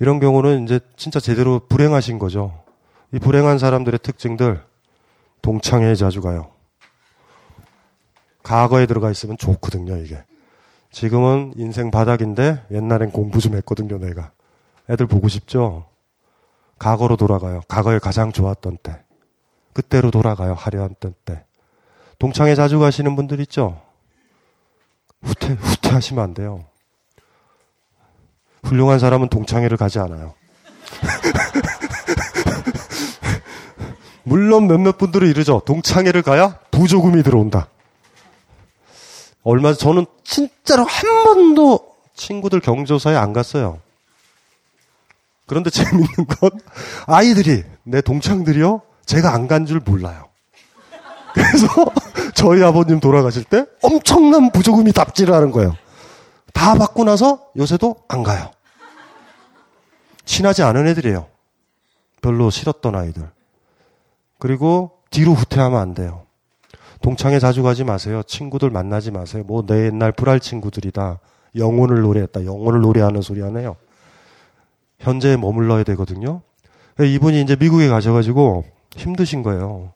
이런 0.00 0.20
경우는 0.20 0.64
이제 0.64 0.80
진짜 0.96 1.20
제대로 1.20 1.60
불행하신 1.68 2.18
거죠. 2.18 2.62
이 3.12 3.18
불행한 3.18 3.58
사람들의 3.58 4.00
특징들, 4.02 4.62
동창회에 5.42 5.94
자주 5.94 6.20
가요. 6.20 6.50
과거에 8.42 8.86
들어가 8.86 9.10
있으면 9.10 9.36
좋거든요, 9.38 9.96
이게. 9.96 10.22
지금은 10.90 11.52
인생 11.56 11.90
바닥인데 11.90 12.62
옛날엔 12.70 13.10
공부 13.10 13.40
좀 13.40 13.54
했거든요, 13.56 13.98
내가. 13.98 14.30
애들 14.88 15.06
보고 15.06 15.28
싶죠? 15.28 15.86
과거로 16.78 17.16
돌아가요. 17.16 17.60
과거에 17.68 17.98
가장 17.98 18.32
좋았던 18.32 18.78
때. 18.82 19.02
그때로 19.72 20.10
돌아가요, 20.10 20.54
화려했던 20.54 21.14
때. 21.24 21.44
동창회 22.18 22.54
자주 22.54 22.78
가시는 22.78 23.16
분들 23.16 23.40
있죠? 23.40 23.80
후퇴, 25.22 25.52
후퇴하시면 25.52 26.22
안 26.22 26.34
돼요. 26.34 26.64
훌륭한 28.62 28.98
사람은 28.98 29.28
동창회를 29.28 29.76
가지 29.76 29.98
않아요. 29.98 30.34
물론 34.24 34.66
몇몇 34.66 34.98
분들은 34.98 35.28
이러죠. 35.28 35.62
동창회를 35.64 36.22
가야 36.22 36.58
부조금이 36.70 37.22
들어온다. 37.22 37.68
얼마 39.44 39.72
전 39.72 39.78
저는 39.78 40.06
진짜로 40.24 40.84
한 40.84 41.24
번도 41.24 41.94
친구들 42.14 42.60
경조사에 42.60 43.14
안 43.14 43.32
갔어요. 43.32 43.80
그런데 45.46 45.70
재밌는 45.70 46.08
건 46.40 46.50
아이들이 47.06 47.62
내 47.84 48.00
동창들이요 48.00 48.82
제가 49.04 49.32
안 49.32 49.46
간 49.46 49.64
줄 49.66 49.78
몰라요. 49.78 50.28
그래서 51.36 51.66
저희 52.34 52.62
아버님 52.62 52.98
돌아가실 52.98 53.44
때 53.44 53.66
엄청난 53.82 54.50
부조금이 54.50 54.92
답지를 54.92 55.34
하는 55.34 55.50
거예요. 55.50 55.76
다 56.52 56.74
받고 56.74 57.04
나서 57.04 57.46
요새도 57.56 57.96
안 58.08 58.22
가요. 58.22 58.50
친하지 60.24 60.62
않은 60.62 60.86
애들이에요. 60.88 61.26
별로 62.22 62.50
싫었던 62.50 62.94
아이들. 62.94 63.28
그리고 64.38 64.92
뒤로 65.10 65.32
후퇴하면 65.34 65.78
안 65.78 65.94
돼요. 65.94 66.22
동창회 67.02 67.38
자주 67.38 67.62
가지 67.62 67.84
마세요. 67.84 68.22
친구들 68.26 68.70
만나지 68.70 69.10
마세요. 69.10 69.44
뭐 69.46 69.62
내 69.66 69.86
옛날 69.86 70.12
불알 70.12 70.40
친구들이다. 70.40 71.20
영혼을 71.56 72.00
노래했다. 72.00 72.44
영혼을 72.44 72.80
노래하는 72.80 73.20
소리 73.22 73.40
하네요. 73.42 73.76
현재에 74.98 75.36
머물러야 75.36 75.84
되거든요. 75.84 76.40
이분이 76.98 77.42
이제 77.42 77.54
미국에 77.56 77.88
가셔가지고 77.88 78.64
힘드신 78.96 79.42
거예요. 79.42 79.92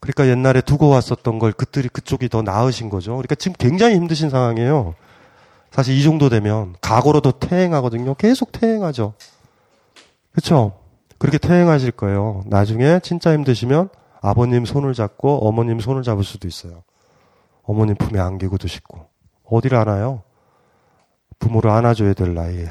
그러니까 0.00 0.28
옛날에 0.28 0.60
두고 0.60 0.88
왔었던 0.88 1.38
걸 1.38 1.52
그들이 1.52 1.88
그쪽이 1.88 2.28
더 2.28 2.42
나으신 2.42 2.88
거죠. 2.88 3.12
그러니까 3.12 3.34
지금 3.34 3.54
굉장히 3.58 3.96
힘드신 3.96 4.30
상황이에요. 4.30 4.94
사실 5.70 5.94
이 5.94 6.02
정도 6.02 6.28
되면 6.28 6.76
각오로도 6.80 7.38
퇴행하거든요. 7.38 8.14
계속 8.14 8.52
퇴행하죠. 8.52 9.14
그렇죠? 10.32 10.78
그렇게 11.18 11.38
퇴행하실 11.38 11.92
거예요. 11.92 12.42
나중에 12.46 13.00
진짜 13.02 13.32
힘드시면 13.32 13.88
아버님 14.20 14.64
손을 14.64 14.94
잡고 14.94 15.46
어머님 15.46 15.80
손을 15.80 16.02
잡을 16.02 16.24
수도 16.24 16.48
있어요. 16.48 16.82
어머님 17.62 17.96
품에 17.96 18.18
안기고도 18.18 18.66
싶고 18.68 19.06
어디를 19.44 19.76
안아요? 19.78 20.22
부모를 21.38 21.70
안아줘야 21.70 22.14
될 22.14 22.34
나이에 22.34 22.68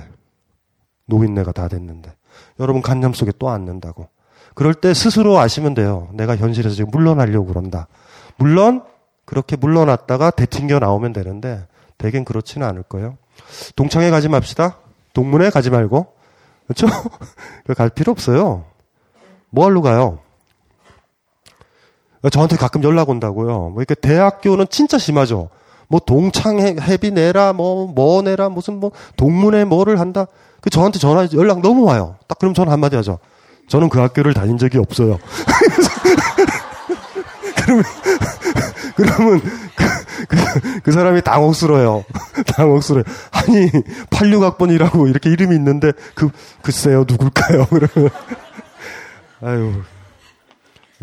노인네가 1.05 1.51
다 1.51 1.67
됐는데 1.67 2.13
여러분 2.59 2.81
간념 2.81 3.13
속에 3.13 3.31
또 3.37 3.49
앉는다고. 3.49 4.09
그럴 4.57 4.73
때 4.73 4.91
스스로 4.95 5.37
아시면 5.37 5.75
돼요. 5.75 6.09
내가 6.13 6.35
현실에서 6.35 6.73
지금 6.73 6.89
물러나려고 6.89 7.45
그런다. 7.45 7.87
물론 8.37 8.81
그렇게 9.23 9.55
물러났다가 9.55 10.31
대튕겨 10.31 10.79
나오면 10.79 11.13
되는데 11.13 11.67
대개 11.99 12.23
그렇지는 12.23 12.65
않을 12.65 12.81
거예요. 12.81 13.17
동창회 13.75 14.09
가지 14.09 14.29
맙시다. 14.29 14.77
동문회 15.13 15.51
가지 15.51 15.69
말고. 15.69 16.07
그렇죠? 16.65 16.87
갈 17.77 17.91
필요 17.91 18.11
없어요. 18.11 18.65
뭐 19.51 19.65
하러 19.65 19.81
가요? 19.81 20.17
저한테 22.31 22.55
가끔 22.55 22.83
연락 22.83 23.09
온다고요. 23.09 23.69
뭐 23.69 23.75
이렇게 23.77 23.93
대학교는 23.93 24.65
진짜 24.71 24.97
심하죠. 24.97 25.49
뭐 25.87 25.99
동창회비 25.99 27.11
내라, 27.11 27.53
뭐, 27.53 27.85
뭐 27.85 28.23
내라, 28.23 28.49
무슨 28.49 28.79
뭐 28.79 28.89
동문회 29.17 29.65
뭐를 29.65 29.99
한다. 29.99 30.25
그 30.61 30.71
저한테 30.71 30.97
전화, 30.97 31.27
연락 31.33 31.61
너무 31.61 31.83
와요. 31.83 32.15
딱 32.27 32.39
그럼 32.39 32.55
저는 32.55 32.73
한마디 32.73 32.95
하죠. 32.95 33.19
저는 33.67 33.89
그 33.89 33.99
학교를 33.99 34.34
다닌 34.34 34.58
적이 34.58 34.80
없어요. 34.80 35.19
그러면, 37.56 37.84
그러면 38.95 39.41
그, 39.75 39.86
그, 40.27 40.82
그 40.82 40.91
사람이 40.91 41.21
당혹스러워요. 41.21 42.06
당혹스러워요. 42.56 43.03
아니, 43.32 43.67
86학번이라고 44.10 45.10
이렇게 45.10 45.30
이름이 45.30 45.56
있는데, 45.56 45.91
그, 46.15 46.30
글쎄요, 46.62 47.06
누굴까요? 47.08 47.67
그러면. 47.69 48.10
아유. 49.41 49.82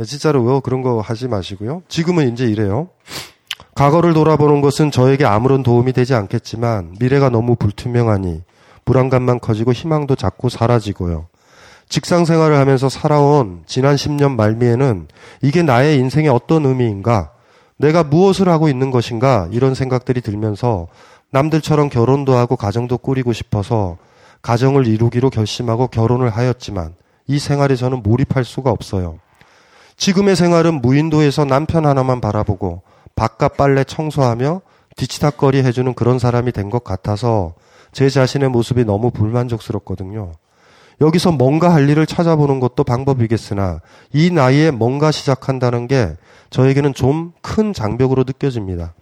진짜로 0.05 0.43
왜 0.43 0.61
그런 0.65 0.83
거 0.83 1.01
하지 1.01 1.29
마시고요. 1.29 1.83
지금은 1.89 2.33
이제 2.33 2.47
이래요. 2.47 2.89
과거를 3.75 4.13
돌아보는 4.15 4.61
것은 4.61 4.91
저에게 4.91 5.25
아무런 5.25 5.63
도움이 5.63 5.93
되지 5.93 6.15
않겠지만, 6.15 6.97
미래가 6.99 7.29
너무 7.29 7.55
불투명하니, 7.57 8.43
불안감만 8.85 9.41
커지고 9.41 9.73
희망도 9.73 10.17
자꾸 10.17 10.49
사라지고요. 10.49 11.29
직장 11.89 12.25
생활을 12.25 12.57
하면서 12.59 12.89
살아온 12.89 13.63
지난 13.67 13.95
10년 13.97 14.35
말미에는 14.37 15.09
이게 15.43 15.63
나의 15.63 15.99
인생의 15.99 16.29
어떤 16.31 16.67
의미인가? 16.67 17.31
내가 17.77 18.03
무엇을 18.03 18.49
하고 18.49 18.69
있는 18.69 18.91
것인가? 18.91 19.49
이런 19.53 19.75
생각들이 19.75 20.21
들면서 20.21 20.89
남들처럼 21.31 21.89
결혼도 21.89 22.35
하고 22.37 22.57
가정도 22.57 22.99
꾸리고 22.99 23.33
싶어서 23.33 23.97
가정을 24.43 24.87
이루기로 24.87 25.31
결심하고 25.31 25.89
결혼을 25.89 26.31
하였지만 26.31 26.95
이 27.27 27.39
생활에 27.39 27.77
저는 27.77 28.03
몰입할 28.03 28.45
수가 28.45 28.71
없어요. 28.71 29.19
지금의 29.97 30.37
생활은 30.37 30.81
무인도에서 30.81 31.45
남편 31.45 31.87
하나만 31.87 32.21
바라보고 32.21 32.83
바깥 33.17 33.57
빨래 33.57 33.85
청소하며 33.85 34.61
뒤치다거리 34.97 35.59
해주는 35.63 35.95
그런 35.95 36.19
사람이 36.19 36.53
된 36.53 36.71
것 36.71 36.85
같아서 36.85 37.55
제 37.93 38.09
자신의 38.09 38.49
모습이 38.51 38.85
너무 38.85 39.11
불만족스럽거든요. 39.11 40.33
여기서 41.01 41.33
뭔가 41.33 41.73
할 41.73 41.89
일을 41.89 42.07
찾아보는 42.07 42.61
것도 42.61 42.85
방법이겠으나 42.85 43.81
이 44.13 44.31
나이에 44.31 44.71
뭔가 44.71 45.11
시작한다는 45.11 45.87
게 45.89 46.15
저에게는 46.51 46.95
좀 46.95 47.33
큰 47.43 47.73
장벽으로 47.73 48.25
느껴집니다. 48.27 48.95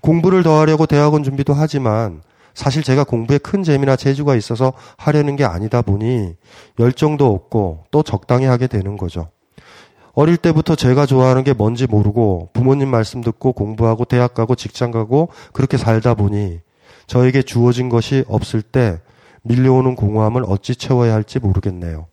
공부를 0.00 0.42
더 0.42 0.58
하려고 0.58 0.86
대학원 0.86 1.22
준비도 1.22 1.54
하지만 1.54 2.22
사실 2.54 2.82
제가 2.82 3.04
공부에 3.04 3.38
큰 3.38 3.62
재미나 3.62 3.94
재주가 3.94 4.34
있어서 4.34 4.72
하려는 4.96 5.36
게 5.36 5.44
아니다 5.44 5.82
보니 5.82 6.34
열정도 6.78 7.32
없고 7.32 7.84
또 7.90 8.02
적당히 8.02 8.46
하게 8.46 8.66
되는 8.66 8.96
거죠. 8.96 9.28
어릴 10.12 10.36
때부터 10.36 10.74
제가 10.74 11.06
좋아하는 11.06 11.44
게 11.44 11.52
뭔지 11.52 11.86
모르고 11.86 12.50
부모님 12.52 12.88
말씀 12.88 13.20
듣고 13.20 13.52
공부하고 13.52 14.04
대학 14.06 14.34
가고 14.34 14.56
직장 14.56 14.90
가고 14.90 15.28
그렇게 15.52 15.76
살다 15.76 16.14
보니 16.14 16.58
저에게 17.06 17.42
주어진 17.42 17.88
것이 17.88 18.24
없을 18.26 18.62
때 18.62 18.98
밀려오는 19.42 19.94
공허함을 19.96 20.44
어찌 20.46 20.74
채워야 20.76 21.14
할지 21.14 21.38
모르겠네요. 21.38 22.06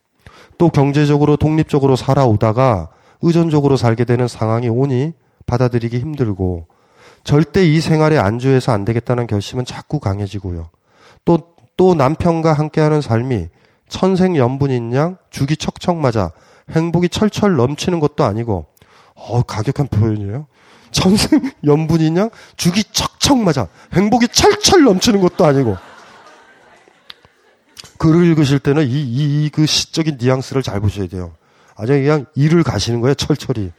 또 0.58 0.70
경제적으로 0.70 1.38
독립적으로 1.38 1.96
살아오다가 1.96 2.90
의존적으로 3.22 3.78
살게 3.78 4.06
되는 4.06 4.28
상황이 4.28 4.70
오니 4.70 5.13
받아들이기 5.46 6.00
힘들고 6.00 6.68
절대 7.24 7.66
이 7.66 7.82
생활에 7.82 8.18
안주해서 8.18 8.72
안 8.72 8.86
되겠다는 8.86 9.28
결심은 9.28 9.66
자꾸 9.66 10.00
강해지고요. 10.00 10.70
또, 11.26 11.40
또 11.76 11.94
남편과 11.94 12.54
함께하는 12.54 13.02
삶이 13.02 13.50
천생연분인 13.90 14.94
양 14.94 15.18
죽이 15.30 15.58
척척 15.58 15.98
맞아 15.98 16.32
행복이 16.72 17.10
철철 17.10 17.56
넘치는 17.56 18.00
것도 18.00 18.24
아니고, 18.24 18.66
어, 19.16 19.42
가격한 19.42 19.88
표현이에요. 19.88 20.48
천생연분인 20.92 22.16
양 22.18 22.30
죽이 22.56 22.84
척척 22.92 23.38
맞아 23.38 23.68
행복이 23.94 24.28
철철 24.30 24.84
넘치는 24.84 25.22
것도 25.22 25.46
아니고, 25.46 25.78
글을 27.97 28.25
읽으실 28.25 28.60
때는 28.60 28.88
이, 28.88 28.91
이, 28.91 29.45
이, 29.45 29.49
그 29.49 29.65
시적인 29.65 30.17
뉘앙스를 30.19 30.63
잘 30.63 30.79
보셔야 30.79 31.07
돼요. 31.07 31.33
아주 31.75 31.93
그냥 31.93 32.25
일을 32.36 32.63
가시는 32.63 33.01
거예요, 33.01 33.15
철철이. 33.15 33.71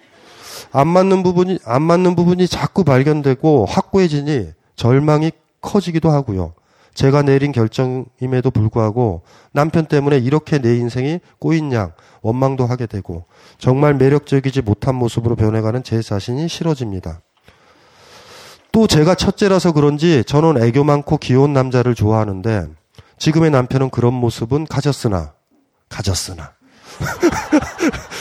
안 0.73 0.89
맞는 0.89 1.23
부분이, 1.23 1.59
안 1.65 1.83
맞는 1.83 2.17
부분이 2.17 2.49
자꾸 2.49 2.85
발견되고 2.85 3.67
확고해지니 3.67 4.51
절망이 4.77 5.33
커지기도 5.61 6.11
하고요. 6.11 6.55
제가 6.95 7.23
내린 7.23 7.53
결정임에도 7.53 8.51
불구하고 8.51 9.23
남편 9.53 9.87
때문에 9.87 10.19
이렇게 10.19 10.59
내 10.59 10.77
인생이 10.77 11.21
꼬인 11.39 11.73
양 11.73 11.93
원망도 12.23 12.67
하게 12.67 12.87
되고 12.87 13.25
정말 13.59 13.95
매력적이지 13.95 14.63
못한 14.63 14.97
모습으로 14.97 15.37
변해가는 15.37 15.85
제 15.85 16.03
자신이 16.03 16.49
싫어집니다. 16.49 17.21
또 18.73 18.89
제가 18.89 19.15
첫째라서 19.15 19.73
그런지 19.73 20.25
저는 20.25 20.61
애교 20.61 20.83
많고 20.83 21.19
귀여운 21.19 21.53
남자를 21.53 21.95
좋아하는데 21.95 22.67
지금의 23.19 23.51
남편은 23.51 23.91
그런 23.91 24.15
모습은 24.15 24.67
가졌으나, 24.67 25.35
가졌으나. 25.89 26.53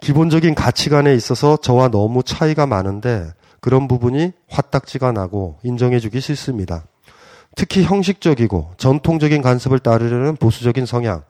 기본적인 0.00 0.54
가치관에 0.54 1.14
있어서 1.14 1.56
저와 1.56 1.88
너무 1.88 2.22
차이가 2.22 2.66
많은데 2.66 3.30
그런 3.60 3.88
부분이 3.88 4.32
화딱지가 4.48 5.12
나고 5.12 5.58
인정해주기 5.64 6.20
싫습니다. 6.20 6.84
특히 7.56 7.82
형식적이고 7.82 8.72
전통적인 8.76 9.42
간섭을 9.42 9.80
따르려는 9.80 10.36
보수적인 10.36 10.86
성향, 10.86 11.24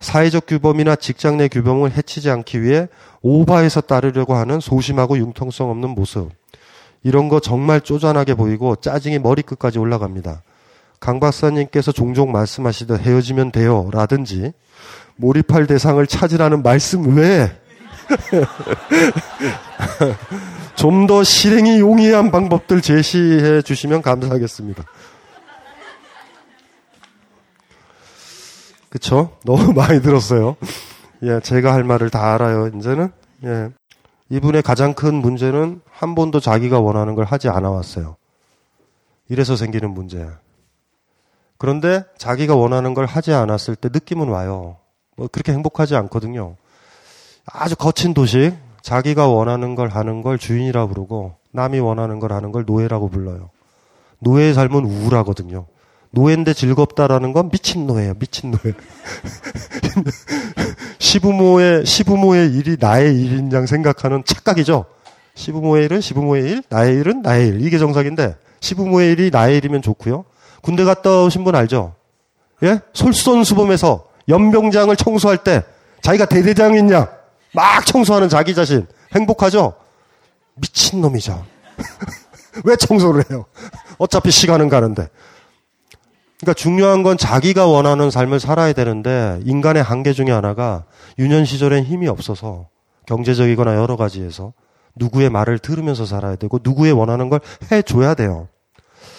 사회적 0.00 0.46
규범이나 0.46 0.96
직장 0.96 1.38
내 1.38 1.48
규범을 1.48 1.92
해치지 1.92 2.30
않기 2.30 2.62
위해 2.62 2.88
오바해서 3.22 3.80
따르려고 3.80 4.34
하는 4.34 4.60
소심하고 4.60 5.16
융통성 5.16 5.70
없는 5.70 5.90
모습. 5.90 6.30
이런 7.02 7.28
거 7.28 7.40
정말 7.40 7.80
쪼잔하게 7.80 8.34
보이고 8.34 8.76
짜증이 8.76 9.18
머리끝까지 9.18 9.78
올라갑니다. 9.78 10.42
강 11.04 11.20
박사님께서 11.20 11.92
종종 11.92 12.32
말씀하시듯 12.32 12.98
헤어지면 12.98 13.52
돼요. 13.52 13.90
라든지 13.92 14.54
몰입할 15.16 15.66
대상을 15.66 16.04
찾으라는 16.06 16.62
말씀 16.62 17.14
외에 17.14 17.50
좀 20.76 21.06
더 21.06 21.22
실행이 21.22 21.78
용이한 21.78 22.30
방법들 22.30 22.80
제시해 22.80 23.60
주시면 23.60 24.00
감사하겠습니다. 24.00 24.82
그쵸? 28.88 29.36
너무 29.44 29.72
많이 29.76 30.00
들었어요. 30.00 30.56
예, 31.22 31.38
제가 31.40 31.74
할 31.74 31.84
말을 31.84 32.08
다 32.08 32.32
알아요, 32.32 32.68
이제는. 32.68 33.12
예. 33.44 33.68
이분의 34.30 34.62
가장 34.62 34.94
큰 34.94 35.16
문제는 35.16 35.82
한 35.90 36.14
번도 36.14 36.40
자기가 36.40 36.80
원하는 36.80 37.14
걸 37.14 37.26
하지 37.26 37.50
않아 37.50 37.70
왔어요. 37.70 38.16
이래서 39.28 39.54
생기는 39.54 39.90
문제야. 39.90 40.38
그런데 41.58 42.04
자기가 42.18 42.54
원하는 42.56 42.94
걸 42.94 43.06
하지 43.06 43.32
않았을 43.32 43.76
때 43.76 43.88
느낌은 43.92 44.28
와요. 44.28 44.76
뭐 45.16 45.28
그렇게 45.30 45.52
행복하지 45.52 45.96
않거든요. 45.96 46.56
아주 47.46 47.76
거친 47.76 48.14
도식. 48.14 48.54
자기가 48.82 49.28
원하는 49.28 49.74
걸 49.74 49.88
하는 49.88 50.20
걸 50.20 50.38
주인이라 50.38 50.86
부르고 50.88 51.36
남이 51.52 51.80
원하는 51.80 52.20
걸 52.20 52.32
하는 52.32 52.52
걸 52.52 52.64
노예라고 52.66 53.08
불러요. 53.08 53.48
노예의 54.18 54.52
삶은 54.52 54.84
우울하거든요. 54.84 55.66
노예인데 56.10 56.52
즐겁다라는 56.52 57.32
건 57.32 57.50
미친 57.50 57.86
노예예요. 57.86 58.14
미친 58.14 58.50
노예. 58.50 58.74
시부모의 60.98 61.86
시부모의 61.86 62.54
일이 62.54 62.76
나의 62.78 63.20
일인 63.20 63.52
양 63.52 63.66
생각하는 63.66 64.22
착각이죠. 64.24 64.84
시부모의 65.34 65.84
일은 65.86 66.00
시부모의 66.00 66.42
일, 66.44 66.62
나의 66.68 66.96
일은 66.96 67.22
나의 67.22 67.48
일. 67.48 67.66
이게 67.66 67.78
정석인데 67.78 68.36
시부모의 68.60 69.12
일이 69.12 69.30
나의 69.30 69.56
일이면 69.58 69.82
좋고요. 69.82 70.24
군대 70.64 70.82
갔다 70.84 71.22
오신 71.24 71.44
분 71.44 71.54
알죠? 71.54 71.94
예? 72.62 72.80
솔선수범해서 72.94 74.06
연병장을 74.28 74.96
청소할 74.96 75.38
때 75.38 75.62
자기가 76.00 76.24
대대장인 76.24 76.90
양막 76.90 77.84
청소하는 77.84 78.30
자기 78.30 78.54
자신 78.54 78.86
행복하죠? 79.14 79.74
미친 80.54 81.02
놈이죠. 81.02 81.44
왜 82.64 82.76
청소를 82.76 83.24
해요? 83.30 83.44
어차피 83.98 84.30
시간은 84.30 84.70
가는데. 84.70 85.08
그러니까 86.40 86.54
중요한 86.54 87.02
건 87.02 87.18
자기가 87.18 87.66
원하는 87.66 88.10
삶을 88.10 88.40
살아야 88.40 88.72
되는데 88.72 89.40
인간의 89.44 89.82
한계 89.82 90.14
중에 90.14 90.30
하나가 90.30 90.84
유년 91.18 91.44
시절엔 91.44 91.84
힘이 91.84 92.08
없어서 92.08 92.68
경제적이거나 93.04 93.76
여러 93.76 93.96
가지에서 93.96 94.54
누구의 94.96 95.28
말을 95.28 95.58
들으면서 95.58 96.06
살아야 96.06 96.36
되고 96.36 96.58
누구의 96.62 96.92
원하는 96.92 97.28
걸 97.28 97.40
해줘야 97.70 98.14
돼요. 98.14 98.48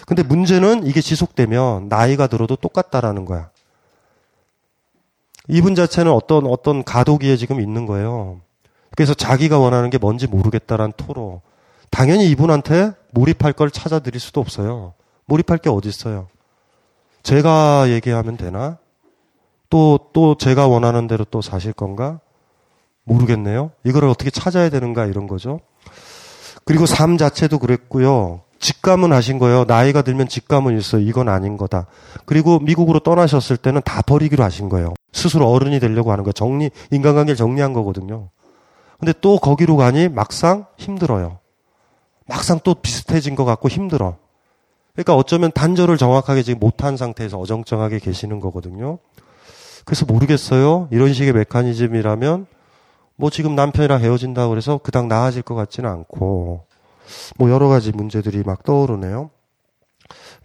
근데 0.06 0.24
문제는 0.24 0.86
이게 0.86 1.02
지속되면 1.02 1.88
나이가 1.90 2.28
들어도 2.28 2.56
똑같다라는 2.56 3.26
거야. 3.26 3.50
이분 5.48 5.76
자체는 5.76 6.12
어떤 6.12 6.46
어떤 6.48 6.84
가도기에 6.84 7.38
지금 7.38 7.60
있는 7.60 7.86
거예요. 7.86 8.42
그래서 8.96 9.14
자기가 9.14 9.60
원하는 9.60 9.90
게 9.90 9.98
뭔지 9.98 10.28
모르겠다란 10.28 10.94
토로. 10.96 11.42
당연히 11.90 12.30
이분한테 12.30 12.94
몰입할 13.12 13.54
걸 13.54 13.70
찾아드릴 13.70 14.20
수도 14.20 14.42
없어요. 14.42 14.94
몰입할 15.26 15.58
게 15.60 15.70
어디 15.70 15.90
있어요? 15.90 16.28
제가 17.24 17.90
얘기하면 17.90 18.38
되나? 18.38 18.78
또, 19.70 20.00
또 20.14 20.36
제가 20.36 20.68
원하는 20.68 21.08
대로 21.08 21.26
또 21.26 21.42
사실 21.42 21.74
건가? 21.74 22.20
모르겠네요. 23.04 23.72
이거를 23.84 24.08
어떻게 24.08 24.30
찾아야 24.30 24.70
되는가 24.70 25.06
이런 25.06 25.28
거죠. 25.28 25.60
그리고 26.64 26.86
삶 26.86 27.18
자체도 27.18 27.60
그랬고요. 27.60 28.42
직감은 28.60 29.12
하신 29.12 29.40
거예요. 29.40 29.66
나이가 29.66 30.02
들면 30.02 30.28
직감은 30.28 30.78
있어요. 30.78 31.02
이건 31.02 31.30
아닌 31.30 31.58
거다. 31.58 31.88
그리고 32.26 32.60
미국으로 32.60 33.00
떠나셨을 33.00 33.58
때는 33.58 33.82
다 33.84 34.02
버리기로 34.02 34.44
하신 34.44 34.70
거예요. 34.70 34.94
스스로 35.12 35.50
어른이 35.50 35.80
되려고 35.80 36.12
하는 36.12 36.24
거예요. 36.24 36.34
정리, 36.34 36.72
인간관계를 36.92 37.36
정리한 37.36 37.74
거거든요. 37.74 38.30
근데 39.00 39.14
또 39.22 39.38
거기로 39.38 39.78
가니 39.78 40.08
막상 40.08 40.66
힘들어요. 40.78 41.40
막상 42.28 42.60
또 42.64 42.74
비슷해진 42.74 43.36
것 43.36 43.46
같고 43.46 43.70
힘들어. 43.70 44.18
그러니까 44.94 45.16
어쩌면 45.16 45.52
단절을 45.52 45.98
정확하게 45.98 46.42
지금 46.42 46.60
못한 46.60 46.98
상태에서 46.98 47.38
어정쩡하게 47.38 48.00
계시는 48.00 48.40
거거든요. 48.40 49.00
그래서 49.84 50.06
모르겠어요. 50.06 50.88
이런 50.92 51.14
식의 51.14 51.34
메커니즘이라면 51.34 52.48
뭐 53.18 53.30
지금 53.30 53.56
남편이랑 53.56 54.02
헤어진다고 54.02 54.50
그래서 54.50 54.80
그닥 54.82 55.08
나아질 55.08 55.42
것 55.42 55.56
같지는 55.56 55.90
않고 55.90 56.66
뭐 57.38 57.50
여러 57.50 57.68
가지 57.68 57.92
문제들이 57.92 58.44
막 58.44 58.64
떠오르네요. 58.64 59.30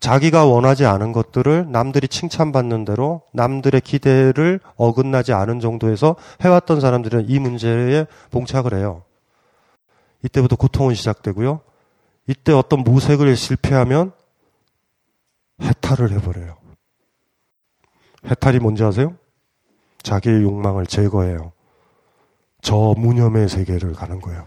자기가 0.01 0.47
원하지 0.47 0.87
않은 0.87 1.13
것들을 1.13 1.71
남들이 1.71 2.09
칭찬받는 2.09 2.87
대로 2.87 3.23
남들의 3.33 3.83
기대를 3.83 4.61
어긋나지 4.77 5.35
않은 5.35 5.61
정도에서 5.61 6.17
해왔던 6.41 6.81
사람들은 6.81 7.29
이 7.29 7.39
문제에 7.39 8.07
봉착을 8.31 8.75
해요. 8.75 9.03
이때부터 10.23 10.57
고통은 10.57 10.95
시작되고요. 10.95 11.61
이때 12.27 12.53
어떤 12.53 12.81
모색을 12.81 13.37
실패하면 13.37 14.13
해탈을 15.61 16.13
해버려요. 16.13 16.57
해탈이 18.27 18.59
뭔지 18.59 18.85
아세요? 18.85 19.15
자기의 20.03 20.43
욕망을 20.43 20.87
제거해요. 20.87 21.53
저 22.63 22.95
무념의 22.97 23.49
세계를 23.49 23.93
가는 23.93 24.21
거예요. 24.21 24.47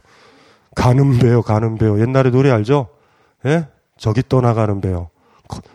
가는 0.76 1.20
배요, 1.20 1.42
가는 1.42 1.78
배요. 1.78 2.00
옛날에 2.02 2.32
노래 2.32 2.52
알죠? 2.52 2.88
예? 3.46 3.68
저기 3.98 4.24
떠나가는 4.28 4.80
배요. 4.82 5.10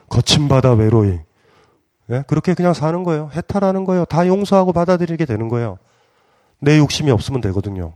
거, 0.09 0.20
친 0.22 0.49
바다 0.49 0.72
외로이. 0.72 1.18
예? 2.11 2.24
그렇게 2.26 2.55
그냥 2.55 2.74
사는 2.74 3.03
거예요. 3.05 3.30
해탈하는 3.34 3.84
거예요. 3.84 4.05
다 4.05 4.26
용서하고 4.26 4.72
받아들이게 4.72 5.24
되는 5.24 5.49
거예요. 5.49 5.78
내 6.61 6.78
욕심이 6.78 7.11
없으면 7.11 7.40
되거든요. 7.42 7.92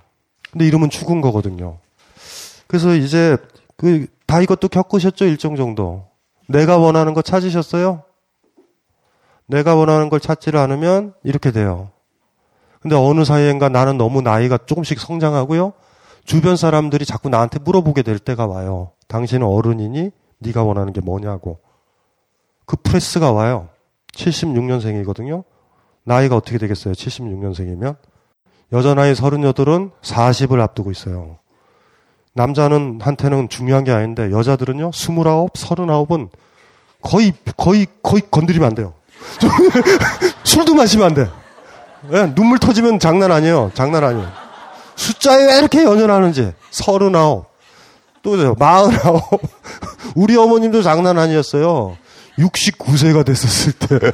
근데 0.50 0.66
이러면 0.66 0.90
죽은 0.90 1.20
거거든요. 1.20 1.78
그래서 2.66 2.94
이제 2.94 3.36
그 3.76 4.06
다 4.32 4.40
이것도 4.40 4.68
겪으셨죠 4.68 5.26
일정 5.26 5.56
정도. 5.56 6.06
내가 6.48 6.78
원하는 6.78 7.12
거 7.12 7.20
찾으셨어요? 7.20 8.02
내가 9.44 9.74
원하는 9.74 10.08
걸 10.08 10.20
찾지를 10.20 10.58
않으면 10.58 11.12
이렇게 11.22 11.50
돼요. 11.50 11.90
근데 12.80 12.96
어느 12.96 13.26
사이엔가 13.26 13.68
나는 13.68 13.98
너무 13.98 14.22
나이가 14.22 14.56
조금씩 14.56 15.00
성장하고요. 15.00 15.74
주변 16.24 16.56
사람들이 16.56 17.04
자꾸 17.04 17.28
나한테 17.28 17.58
물어보게 17.58 18.02
될 18.02 18.18
때가 18.18 18.46
와요. 18.46 18.92
당신은 19.08 19.46
어른이니? 19.46 20.10
네가 20.38 20.62
원하는 20.62 20.92
게 20.92 21.00
뭐냐고. 21.00 21.60
그 22.64 22.76
프레스가 22.76 23.32
와요. 23.32 23.68
76년생이거든요. 24.14 25.44
나이가 26.04 26.36
어떻게 26.36 26.58
되겠어요? 26.58 26.94
76년생이면. 26.94 27.96
여자 28.72 28.94
나이 28.94 29.12
38은 29.12 29.90
40을 30.00 30.60
앞두고 30.60 30.90
있어요. 30.90 31.38
남자는 32.34 33.00
한테는 33.02 33.48
중요한 33.48 33.84
게 33.84 33.92
아닌데 33.92 34.30
여자들은요. 34.30 34.90
29, 34.94 35.48
39은 35.52 36.30
거의 37.02 37.34
거의 37.56 37.86
거의 38.02 38.22
건드리면 38.30 38.66
안 38.66 38.74
돼요. 38.74 38.94
술도 40.44 40.74
마시면 40.74 41.06
안 41.06 41.14
돼. 41.14 41.28
네, 42.08 42.34
눈물 42.34 42.58
터지면 42.58 42.98
장난 42.98 43.30
아니에요. 43.30 43.70
장난 43.74 44.02
아니에요. 44.02 44.41
숫자에 45.02 45.46
왜 45.46 45.58
이렇게 45.58 45.84
연연하는지. 45.84 46.52
39. 46.70 47.44
또, 48.22 48.36
49. 48.36 49.20
우리 50.14 50.36
어머님도 50.36 50.82
장난 50.82 51.18
아니었어요. 51.18 51.96
69세가 52.38 53.24
됐었을 53.26 53.72
때. 53.72 54.12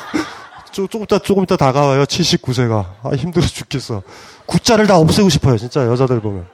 조금 0.72 1.02
이따, 1.02 1.18
조금 1.18 1.44
이따 1.44 1.56
다가와요. 1.56 2.04
79세가. 2.04 2.86
아, 3.02 3.10
힘들어 3.16 3.46
죽겠어. 3.46 4.02
구자를 4.46 4.86
다 4.86 4.98
없애고 4.98 5.28
싶어요. 5.28 5.56
진짜 5.58 5.86
여자들 5.86 6.20
보면. 6.20 6.46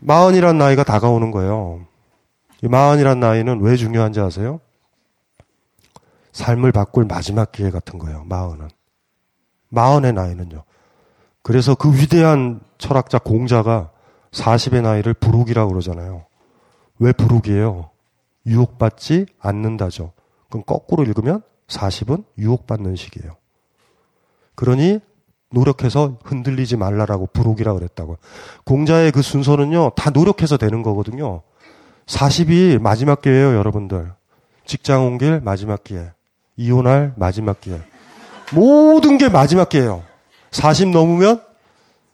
마흔이란 0.00 0.56
나이가 0.56 0.84
다가오는 0.84 1.30
거예요. 1.32 1.86
이 2.62 2.68
마흔이란 2.68 3.20
나이는 3.20 3.60
왜 3.62 3.76
중요한지 3.76 4.20
아세요? 4.20 4.60
삶을 6.32 6.72
바꿀 6.72 7.04
마지막 7.04 7.52
기회 7.52 7.70
같은 7.70 7.98
거예요. 7.98 8.24
마흔은. 8.24 8.68
마흔의 9.68 10.12
나이는요. 10.12 10.64
그래서 11.44 11.74
그 11.74 11.92
위대한 11.92 12.60
철학자 12.78 13.18
공자가 13.18 13.90
40의 14.32 14.80
나이를 14.82 15.12
부록이라고 15.12 15.70
그러잖아요. 15.70 16.24
왜 16.98 17.12
부록이에요? 17.12 17.90
유혹받지 18.46 19.26
않는다죠. 19.38 20.12
그럼 20.48 20.64
거꾸로 20.66 21.04
읽으면 21.04 21.42
40은 21.68 22.24
유혹받는 22.38 22.96
시기예요. 22.96 23.36
그러니 24.54 25.00
노력해서 25.50 26.16
흔들리지 26.24 26.76
말라라고 26.78 27.26
부록이라고 27.26 27.78
그랬다고. 27.78 28.16
공자의 28.64 29.12
그 29.12 29.20
순서는요, 29.20 29.90
다 29.96 30.08
노력해서 30.10 30.56
되는 30.56 30.82
거거든요. 30.82 31.42
40이 32.06 32.80
마지막 32.80 33.20
기회예요, 33.20 33.54
여러분들. 33.54 34.12
직장 34.64 35.06
온 35.06 35.18
길 35.18 35.40
마지막 35.40 35.84
기회. 35.84 36.10
이혼할 36.56 37.12
마지막 37.16 37.60
기회. 37.60 37.82
모든 38.54 39.18
게 39.18 39.28
마지막 39.28 39.68
기회예요. 39.68 40.02
40 40.54 40.90
넘으면 40.90 41.42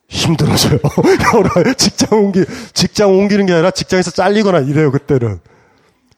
힘들어져요. 0.09 0.78
여러 1.34 1.72
직장 1.74 2.18
옮기 2.18 2.45
직장 2.72 3.11
옮기는 3.11 3.47
게 3.47 3.53
아니라 3.53 3.70
직장에서 3.70 4.11
잘리거나 4.11 4.61
이래요, 4.61 4.91
그때는. 4.91 5.41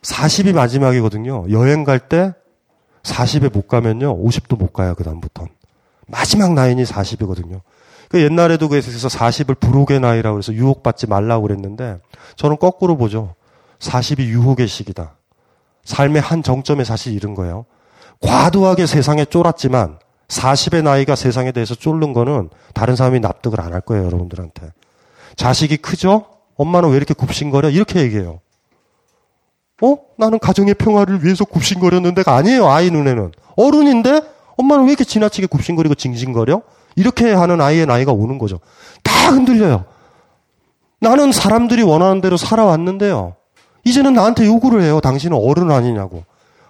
40이 0.02 0.54
마지막이거든요. 0.54 1.46
여행 1.50 1.84
갈 1.84 1.98
때 1.98 2.32
40에 3.02 3.52
못 3.52 3.66
가면요. 3.66 4.16
50도 4.24 4.56
못 4.56 4.72
가요, 4.72 4.94
그다음부턴. 4.94 5.48
마지막 6.06 6.54
나이니 6.54 6.84
40이거든요. 6.84 7.60
그 8.08 8.22
옛날에도 8.22 8.68
그래서 8.68 9.08
40을 9.08 9.58
부록의 9.58 10.00
나이라고 10.00 10.38
해서 10.38 10.52
유혹받지 10.52 11.08
말라고 11.08 11.42
그랬는데 11.42 11.98
저는 12.36 12.58
거꾸로 12.58 12.96
보죠. 12.96 13.34
40이 13.80 14.20
유혹의 14.26 14.68
시기다. 14.68 15.16
삶의 15.84 16.22
한 16.22 16.42
정점에 16.42 16.84
사실 16.84 17.12
이른 17.14 17.34
거예요. 17.34 17.64
과도하게 18.20 18.86
세상에 18.86 19.24
쫄았지만 19.24 19.98
40의 20.32 20.82
나이가 20.82 21.14
세상에 21.14 21.52
대해서 21.52 21.74
쫄른 21.74 22.12
거는 22.12 22.48
다른 22.74 22.96
사람이 22.96 23.20
납득을 23.20 23.60
안 23.60 23.72
할 23.72 23.80
거예요, 23.82 24.04
여러분들한테. 24.06 24.72
자식이 25.36 25.76
크죠? 25.78 26.26
엄마는 26.56 26.90
왜 26.90 26.96
이렇게 26.96 27.14
굽신거려? 27.14 27.70
이렇게 27.70 28.00
얘기해요. 28.00 28.40
어? 29.82 29.96
나는 30.16 30.38
가정의 30.38 30.74
평화를 30.74 31.24
위해서 31.24 31.44
굽신거렸는데가 31.44 32.34
아니에요, 32.34 32.68
아이 32.68 32.90
눈에는. 32.90 33.32
어른인데 33.56 34.22
엄마는 34.56 34.84
왜 34.84 34.90
이렇게 34.90 35.04
지나치게 35.04 35.48
굽신거리고 35.48 35.94
징징거려? 35.94 36.62
이렇게 36.96 37.32
하는 37.32 37.60
아이의 37.60 37.86
나이가 37.86 38.12
오는 38.12 38.38
거죠. 38.38 38.60
다 39.02 39.30
흔들려요. 39.30 39.84
나는 41.00 41.32
사람들이 41.32 41.82
원하는 41.82 42.20
대로 42.20 42.36
살아왔는데요. 42.36 43.34
이제는 43.84 44.12
나한테 44.14 44.46
요구를 44.46 44.82
해요. 44.82 45.00
당신은 45.00 45.36
어른 45.36 45.70
아니냐고. 45.70 46.24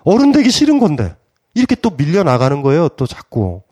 어른 0.04 0.32
되기 0.32 0.50
싫은 0.50 0.78
건데. 0.78 1.14
이렇게 1.54 1.74
또 1.74 1.90
밀려나가는 1.90 2.62
거예요, 2.62 2.88
또 2.90 3.06
자꾸. 3.06 3.62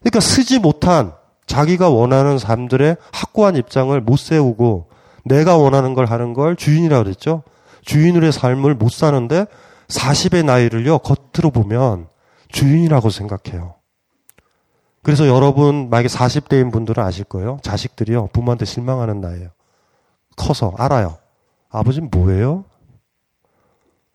그러니까 0.00 0.20
쓰지 0.20 0.58
못한 0.58 1.12
자기가 1.46 1.88
원하는 1.88 2.38
사람들의 2.38 2.96
확고한 3.12 3.56
입장을 3.56 3.98
못 4.00 4.18
세우고 4.18 4.88
내가 5.24 5.56
원하는 5.56 5.94
걸 5.94 6.06
하는 6.06 6.34
걸 6.34 6.56
주인이라고 6.56 7.04
그랬죠. 7.04 7.42
주인으로의 7.82 8.32
삶을 8.32 8.74
못 8.74 8.90
사는데 8.90 9.46
40의 9.88 10.44
나이를요, 10.44 10.98
겉으로 10.98 11.50
보면 11.52 12.08
주인이라고 12.48 13.10
생각해요. 13.10 13.74
그래서 15.02 15.26
여러분, 15.26 15.90
만약에 15.90 16.08
40대인 16.08 16.72
분들은 16.72 17.02
아실 17.02 17.24
거예요. 17.24 17.58
자식들이요, 17.62 18.28
부모한테 18.32 18.64
실망하는 18.64 19.20
나이에요. 19.20 19.48
커서 20.36 20.72
알아요. 20.78 21.18
아버지는 21.70 22.08
뭐예요? 22.10 22.64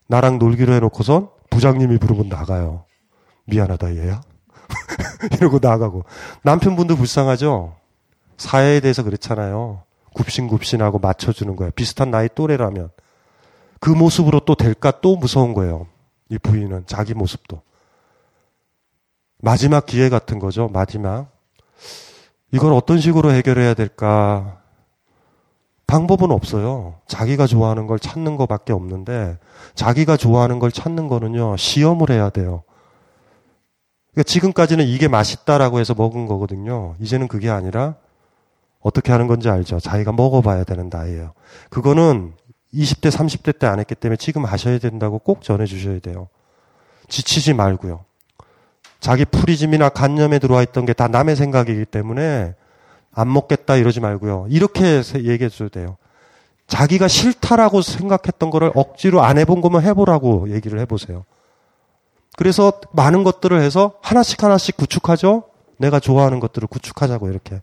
나랑 0.08 0.40
놀기로 0.40 0.74
해놓고선 0.74 1.30
부장님이 1.50 1.98
부르면 1.98 2.30
나가요. 2.30 2.86
미안하다, 3.46 3.96
얘야. 3.96 4.22
이러고 5.34 5.60
나가고. 5.62 6.04
남편분도 6.44 6.96
불쌍하죠? 6.96 7.76
사회에 8.38 8.80
대해서 8.80 9.04
그렇잖아요. 9.04 9.84
굽신굽신하고 10.14 11.00
맞춰주는 11.00 11.56
거예요. 11.56 11.72
비슷한 11.72 12.12
나이 12.12 12.28
또래라면. 12.34 12.90
그 13.80 13.90
모습으로 13.90 14.42
또 14.42 14.56
될까 14.56 15.00
또 15.02 15.16
무서운 15.16 15.54
거예요. 15.54 15.88
이 16.30 16.38
부인은 16.38 16.86
자기 16.88 17.14
모습도. 17.14 17.62
마지막 19.40 19.86
기회 19.86 20.10
같은 20.10 20.40
거죠. 20.40 20.68
마지막. 20.68 21.32
이걸 22.52 22.74
어떤 22.74 23.00
식으로 23.00 23.32
해결해야 23.32 23.74
될까? 23.74 24.62
방법은 25.88 26.32
없어요. 26.32 26.96
자기가 27.08 27.48
좋아하는 27.48 27.88
걸 27.88 27.98
찾는 27.98 28.36
것밖에 28.36 28.74
없는데 28.74 29.38
자기가 29.74 30.18
좋아하는 30.18 30.60
걸 30.60 30.72
찾는 30.72 31.08
거는요. 31.08 31.56
시험을 31.58 32.10
해야 32.10 32.30
돼요. 32.30 32.64
그러니까 34.12 34.24
지금까지는 34.24 34.86
이게 34.86 35.08
맛있다라고 35.08 35.80
해서 35.80 35.94
먹은 35.94 36.26
거거든요. 36.28 36.96
이제는 37.00 37.28
그게 37.28 37.50
아니라 37.50 37.96
어떻게 38.82 39.12
하는 39.12 39.28
건지 39.28 39.50
알죠. 39.50 39.80
자기가 39.80 40.12
먹어봐야 40.12 40.64
되는 40.66 40.90
나이에요. 40.92 41.34
그거는 41.70 42.34
20대, 42.74 43.10
30대 43.10 43.58
때 43.58 43.66
안 43.68 43.80
했기 43.80 43.96
때문에 43.96 44.18
지금 44.18 44.44
하셔야 44.46 44.78
된다고 44.80 45.20
꼭 45.20 45.42
전해주셔야 45.42 46.00
돼요. 46.00 46.28
지치지 47.08 47.54
말고요. 47.54 48.04
자기 49.00 49.24
프리즘이나 49.26 49.90
간념에 49.90 50.40
들어와 50.40 50.64
있던 50.64 50.86
게 50.86 50.94
다 50.94 51.08
남의 51.08 51.36
생각이기 51.38 51.86
때문에 51.86 52.56
안 53.18 53.34
먹겠다 53.34 53.76
이러지 53.78 54.00
말고요. 54.00 54.46
이렇게 54.50 55.02
얘기해 55.16 55.50
줘야 55.50 55.70
돼요. 55.70 55.98
자기가 56.68 57.08
싫다라고 57.08 57.82
생각했던 57.82 58.52
거를 58.52 58.72
억지로 58.76 59.24
안 59.24 59.40
해본 59.40 59.62
거면 59.62 59.82
해보라고 59.82 60.52
얘기를 60.52 60.80
해보세요. 60.80 61.26
그래서 62.38 62.72
많은 62.92 63.24
것들을 63.24 63.60
해서 63.60 63.94
하나씩 64.02 64.44
하나씩 64.44 64.78
구축하죠? 64.78 65.46
내가 65.78 66.00
좋아하는 66.00 66.40
것들을 66.40 66.68
구축하자고 66.68 67.30
이렇게. 67.30 67.62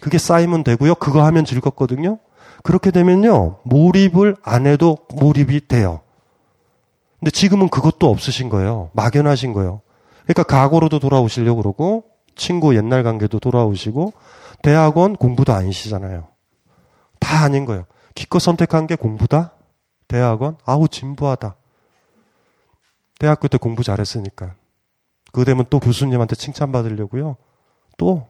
그게 0.00 0.18
쌓이면 0.18 0.62
되고요. 0.64 0.96
그거 0.96 1.24
하면 1.24 1.46
즐겁거든요. 1.46 2.18
그렇게 2.62 2.90
되면요. 2.90 3.60
몰입을 3.62 4.36
안 4.42 4.66
해도 4.66 4.98
몰입이 5.14 5.68
돼요. 5.68 6.00
근데 7.18 7.30
지금은 7.30 7.70
그것도 7.70 8.10
없으신 8.10 8.50
거예요. 8.50 8.90
막연하신 8.92 9.54
거예요. 9.54 9.80
그러니까 10.24 10.42
과거로도 10.42 10.98
돌아오시려고 10.98 11.62
그러고 11.62 12.04
친구 12.34 12.76
옛날 12.76 13.02
관계도 13.02 13.38
돌아오시고 13.38 14.12
대학원 14.62 15.16
공부도 15.16 15.52
아니시잖아요. 15.52 16.28
다 17.20 17.42
아닌 17.44 17.64
거예요. 17.64 17.86
기껏 18.14 18.38
선택한 18.38 18.86
게 18.86 18.96
공부다? 18.96 19.52
대학원? 20.08 20.56
아우 20.64 20.88
진부하다. 20.88 21.56
대학교 23.18 23.48
때 23.48 23.58
공부 23.58 23.82
잘했으니까. 23.82 24.54
그거 25.26 25.44
되면 25.44 25.64
또 25.70 25.80
교수님한테 25.80 26.36
칭찬받으려고요. 26.36 27.36
또 27.98 28.26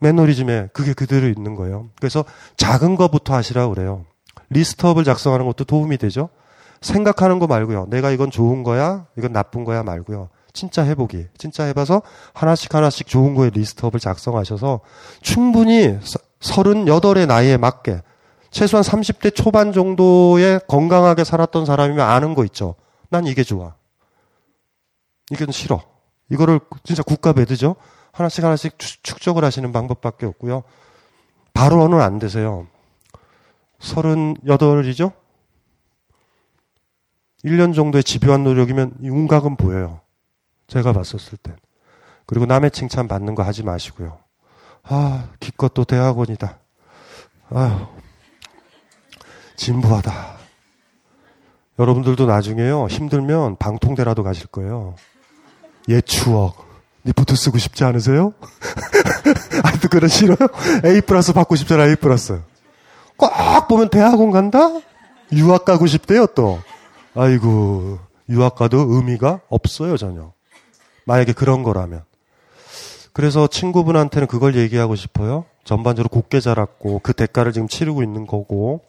매너리즘에 0.00 0.68
그게 0.72 0.92
그대로 0.92 1.28
있는 1.28 1.54
거예요. 1.54 1.90
그래서 1.96 2.24
작은 2.56 2.96
것부터 2.96 3.34
하시라고 3.34 3.74
그래요. 3.74 4.04
리스트업을 4.50 5.04
작성하는 5.04 5.46
것도 5.46 5.64
도움이 5.64 5.96
되죠. 5.98 6.28
생각하는 6.80 7.38
거 7.38 7.46
말고요. 7.46 7.86
내가 7.88 8.10
이건 8.10 8.30
좋은 8.30 8.64
거야, 8.64 9.06
이건 9.16 9.32
나쁜 9.32 9.64
거야 9.64 9.84
말고요. 9.84 10.28
진짜 10.52 10.82
해보기. 10.82 11.26
진짜 11.36 11.64
해봐서 11.64 12.02
하나씩 12.34 12.74
하나씩 12.74 13.06
좋은 13.06 13.34
거에 13.34 13.50
리스트업을 13.50 14.00
작성하셔서 14.00 14.80
충분히 15.20 15.98
38의 16.40 17.26
나이에 17.26 17.56
맞게 17.56 18.02
최소한 18.50 18.84
30대 18.84 19.34
초반 19.34 19.72
정도에 19.72 20.60
건강하게 20.68 21.24
살았던 21.24 21.64
사람이면 21.64 22.06
아는 22.06 22.34
거 22.34 22.44
있죠. 22.44 22.74
난 23.08 23.26
이게 23.26 23.42
좋아. 23.42 23.74
이건 25.30 25.50
싫어. 25.52 25.82
이거를 26.30 26.60
진짜 26.84 27.02
국가 27.02 27.32
배드죠. 27.32 27.76
하나씩 28.12 28.44
하나씩 28.44 28.78
축적을 28.78 29.42
하시는 29.44 29.72
방법밖에 29.72 30.26
없고요. 30.26 30.64
바로는 31.54 32.00
안 32.00 32.18
되세요. 32.18 32.66
38이죠? 33.80 35.12
1년 37.44 37.74
정도의 37.74 38.04
집요한 38.04 38.44
노력이면 38.44 38.96
윤곽은 39.02 39.56
보여요. 39.56 40.00
제가 40.72 40.94
봤었을 40.94 41.36
땐. 41.36 41.54
그리고 42.24 42.46
남의 42.46 42.70
칭찬 42.70 43.06
받는 43.06 43.34
거 43.34 43.42
하지 43.42 43.62
마시고요. 43.62 44.18
아, 44.84 45.28
기껏 45.38 45.74
또 45.74 45.84
대학원이다. 45.84 46.58
아유, 47.50 47.86
진부하다. 49.56 50.12
여러분들도 51.78 52.24
나중에요, 52.24 52.86
힘들면 52.86 53.56
방통대라도 53.56 54.22
가실 54.22 54.46
거예요. 54.46 54.94
옛 55.88 56.00
추억. 56.06 56.72
리포트 57.04 57.36
쓰고 57.36 57.58
싶지 57.58 57.84
않으세요? 57.84 58.32
아직도 59.64 59.88
그런 59.88 60.08
싫어요? 60.08 60.38
A 60.86 61.02
플러스 61.02 61.34
받고 61.34 61.56
싶잖아, 61.56 61.86
A 61.86 61.96
플러스. 61.96 62.40
꼭 63.18 63.30
보면 63.68 63.90
대학원 63.90 64.30
간다? 64.30 64.70
유학 65.32 65.66
가고 65.66 65.86
싶대요, 65.86 66.26
또. 66.28 66.60
아이고, 67.14 67.98
유학 68.30 68.54
가도 68.54 68.78
의미가 68.88 69.40
없어요, 69.50 69.98
전혀. 69.98 70.32
만약에 71.04 71.32
그런 71.32 71.62
거라면. 71.62 72.04
그래서 73.12 73.46
친구분한테는 73.46 74.26
그걸 74.26 74.56
얘기하고 74.56 74.96
싶어요. 74.96 75.44
전반적으로 75.64 76.08
곱게 76.08 76.40
자랐고, 76.40 77.00
그 77.02 77.12
대가를 77.12 77.52
지금 77.52 77.68
치르고 77.68 78.02
있는 78.02 78.26
거고, 78.26 78.80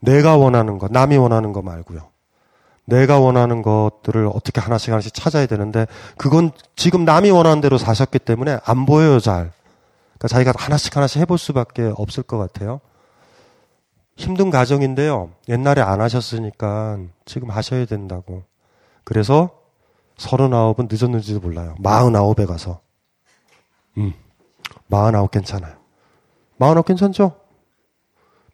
내가 0.00 0.36
원하는 0.36 0.78
거, 0.78 0.88
남이 0.90 1.16
원하는 1.16 1.52
거 1.52 1.62
말고요. 1.62 2.10
내가 2.90 3.20
원하는 3.20 3.62
것들을 3.62 4.28
어떻게 4.34 4.60
하나씩 4.60 4.90
하나씩 4.90 5.14
찾아야 5.14 5.46
되는데 5.46 5.86
그건 6.16 6.50
지금 6.74 7.04
남이 7.04 7.30
원하는 7.30 7.60
대로 7.60 7.78
사셨기 7.78 8.18
때문에 8.18 8.58
안 8.64 8.84
보여요 8.84 9.20
잘. 9.20 9.52
그러니까 10.18 10.28
자기가 10.28 10.52
하나씩 10.56 10.96
하나씩 10.96 11.20
해볼 11.20 11.38
수밖에 11.38 11.92
없을 11.96 12.24
것 12.24 12.36
같아요. 12.36 12.80
힘든 14.16 14.50
가정인데요. 14.50 15.30
옛날에 15.48 15.80
안 15.80 16.00
하셨으니까 16.00 16.98
지금 17.24 17.50
하셔야 17.50 17.86
된다고. 17.86 18.42
그래서 19.04 19.50
서른아홉은 20.20 20.88
늦었는지도 20.90 21.40
몰라요. 21.40 21.74
마흔아홉에 21.78 22.44
가서. 22.44 22.82
음, 23.96 24.12
마흔아홉 24.86 25.30
괜찮아요. 25.30 25.74
마흔아홉 26.58 26.84
괜찮죠? 26.86 27.40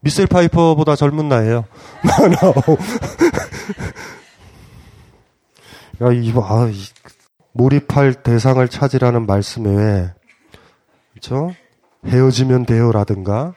미셀 0.00 0.28
파이퍼보다 0.28 0.94
젊은 0.94 1.28
나이에요. 1.28 1.64
마흔아홉. 2.06 2.78
야, 6.02 6.12
이거, 6.12 6.46
아, 6.46 6.68
이, 6.68 6.76
몰입할 7.52 8.22
대상을 8.22 8.68
찾으라는 8.68 9.26
말씀 9.26 9.64
외에, 9.64 10.14
그쵸? 11.14 11.52
헤어지면 12.06 12.66
돼요라든가, 12.66 13.54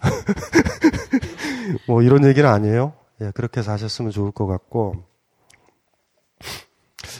뭐 1.86 2.00
이런 2.00 2.24
얘기는 2.24 2.48
아니에요. 2.48 2.94
예, 3.20 3.30
그렇게 3.34 3.60
사셨으면 3.60 4.10
좋을 4.10 4.30
것 4.30 4.46
같고, 4.46 5.11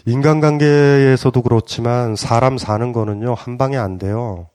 인간관계에서도 0.07 1.42
그렇지만 1.42 2.16
사람 2.16 2.59
사는 2.59 2.92
거는요, 2.92 3.34
한 3.34 3.59
방에 3.59 3.76
안 3.76 3.98
돼요. 3.98 4.48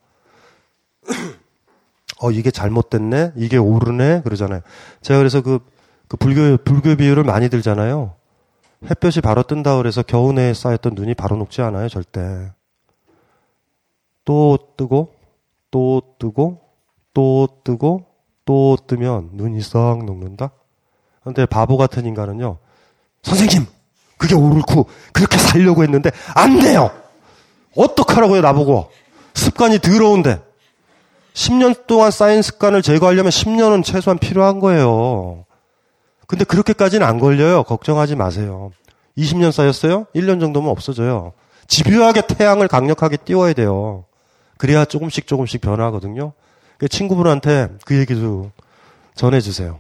어, 2.20 2.32
이게 2.32 2.52
잘못됐네? 2.52 3.34
이게 3.36 3.58
옳으네? 3.58 4.22
그러잖아요. 4.24 4.62
제가 5.02 5.20
그래서 5.20 5.42
그, 5.42 5.60
그 6.08 6.18
불교, 6.18 6.58
불교 6.58 6.96
비유를 6.96 7.24
많이 7.24 7.50
들잖아요. 7.50 8.16
햇볕이 8.90 9.22
바로 9.22 9.44
뜬다 9.44 9.78
그래서 9.78 10.04
겨우내에 10.04 10.54
쌓였던 10.54 10.94
눈이 10.96 11.16
바로 11.16 11.36
녹지 11.36 11.62
않아요, 11.62 11.90
절대. 11.90 12.52
또 14.26 14.58
뜨고, 14.76 15.14
또 15.72 16.02
뜨고, 16.20 16.62
또 17.14 17.48
뜨고, 17.64 18.06
또 18.46 18.78
뜨면 18.88 19.32
눈이 19.34 19.62
썩 19.62 20.06
녹는다? 20.06 20.52
근데 21.24 21.46
바보 21.46 21.78
같은 21.78 22.06
인간은요, 22.06 22.58
선생님! 23.24 23.77
그게 24.18 24.36
옳고, 24.36 24.88
그렇게 25.14 25.38
살려고 25.38 25.84
했는데, 25.84 26.12
안 26.36 26.60
돼요! 26.60 26.92
어떡하라고요, 27.76 28.42
나보고! 28.42 28.92
습관이 29.34 29.80
더러운데! 29.80 30.42
10년 31.34 31.86
동안 31.86 32.10
쌓인 32.10 32.42
습관을 32.42 32.82
제거하려면 32.82 33.30
10년은 33.30 33.84
최소한 33.84 34.18
필요한 34.18 34.60
거예요. 34.60 35.46
근데 36.26 36.44
그렇게까지는 36.44 37.06
안 37.06 37.20
걸려요. 37.20 37.64
걱정하지 37.64 38.16
마세요. 38.16 38.72
20년 39.18 39.52
쌓였어요? 39.52 40.06
1년 40.16 40.40
정도면 40.40 40.70
없어져요. 40.72 41.34
집요하게 41.68 42.24
태양을 42.28 42.68
강력하게 42.68 43.18
띄워야 43.18 43.54
돼요. 43.54 44.06
그래야 44.58 44.84
조금씩 44.84 45.28
조금씩 45.28 45.62
변하거든요. 45.62 46.34
그 46.80 46.88
친구분한테 46.88 47.70
그 47.86 47.98
얘기도 47.98 48.52
전해주세요. 49.16 49.80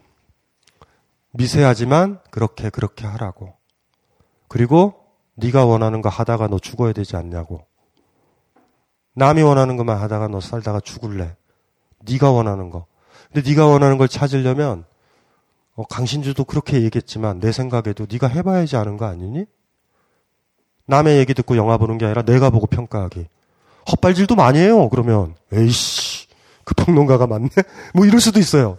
미세하지만 1.33 2.19
그렇게 2.29 2.69
그렇게 2.69 3.05
하라고. 3.07 3.56
그리고 4.47 4.93
네가 5.35 5.65
원하는 5.65 6.01
거 6.01 6.09
하다가 6.09 6.47
너 6.47 6.59
죽어야 6.59 6.93
되지 6.93 7.15
않냐고. 7.15 7.65
남이 9.15 9.41
원하는 9.41 9.77
것만 9.77 9.97
하다가 9.97 10.27
너 10.27 10.39
살다가 10.39 10.79
죽을래. 10.79 11.35
네가 12.07 12.31
원하는 12.31 12.69
거. 12.69 12.85
근데 13.31 13.49
네가 13.49 13.65
원하는 13.67 13.97
걸 13.97 14.07
찾으려면 14.07 14.85
어, 15.75 15.83
강신주도 15.83 16.43
그렇게 16.43 16.81
얘기했지만 16.81 17.39
내 17.39 17.51
생각에도 17.51 18.07
네가 18.09 18.27
해봐야지 18.27 18.77
아는 18.77 18.97
거 18.97 19.05
아니니? 19.05 19.45
남의 20.85 21.17
얘기 21.17 21.33
듣고 21.33 21.57
영화 21.57 21.77
보는 21.77 21.97
게 21.97 22.05
아니라 22.05 22.23
내가 22.23 22.49
보고 22.49 22.65
평가하기. 22.65 23.27
헛발질도 23.91 24.35
많이 24.35 24.59
해요. 24.59 24.89
그러면 24.89 25.35
에이씨 25.53 26.27
그 26.63 26.73
평론가가 26.73 27.27
맞네. 27.27 27.49
뭐 27.93 28.05
이럴 28.05 28.19
수도 28.19 28.39
있어요. 28.39 28.77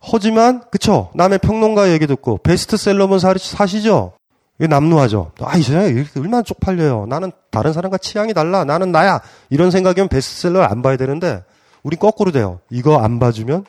하지만 0.00 0.62
그쵸 0.70 1.10
남의 1.14 1.38
평론가 1.38 1.90
얘기 1.90 2.06
듣고 2.06 2.38
베스트셀러면 2.38 3.18
사, 3.18 3.34
사시죠. 3.36 4.12
이게 4.58 4.68
남루하죠. 4.68 5.32
아, 5.40 5.56
이 5.56 5.62
세상에 5.62 6.04
얼마나 6.16 6.42
쪽팔려요. 6.42 7.06
나는 7.06 7.32
다른 7.50 7.72
사람과 7.72 7.98
취향이 7.98 8.34
달라. 8.34 8.64
나는 8.64 8.92
나야. 8.92 9.20
이런 9.50 9.70
생각이면 9.70 10.08
베스트셀러를 10.08 10.70
안 10.70 10.82
봐야 10.82 10.96
되는데, 10.96 11.42
우린 11.82 11.98
거꾸로 11.98 12.30
돼요. 12.30 12.60
이거 12.70 12.98
안 12.98 13.18
봐주면 13.18 13.64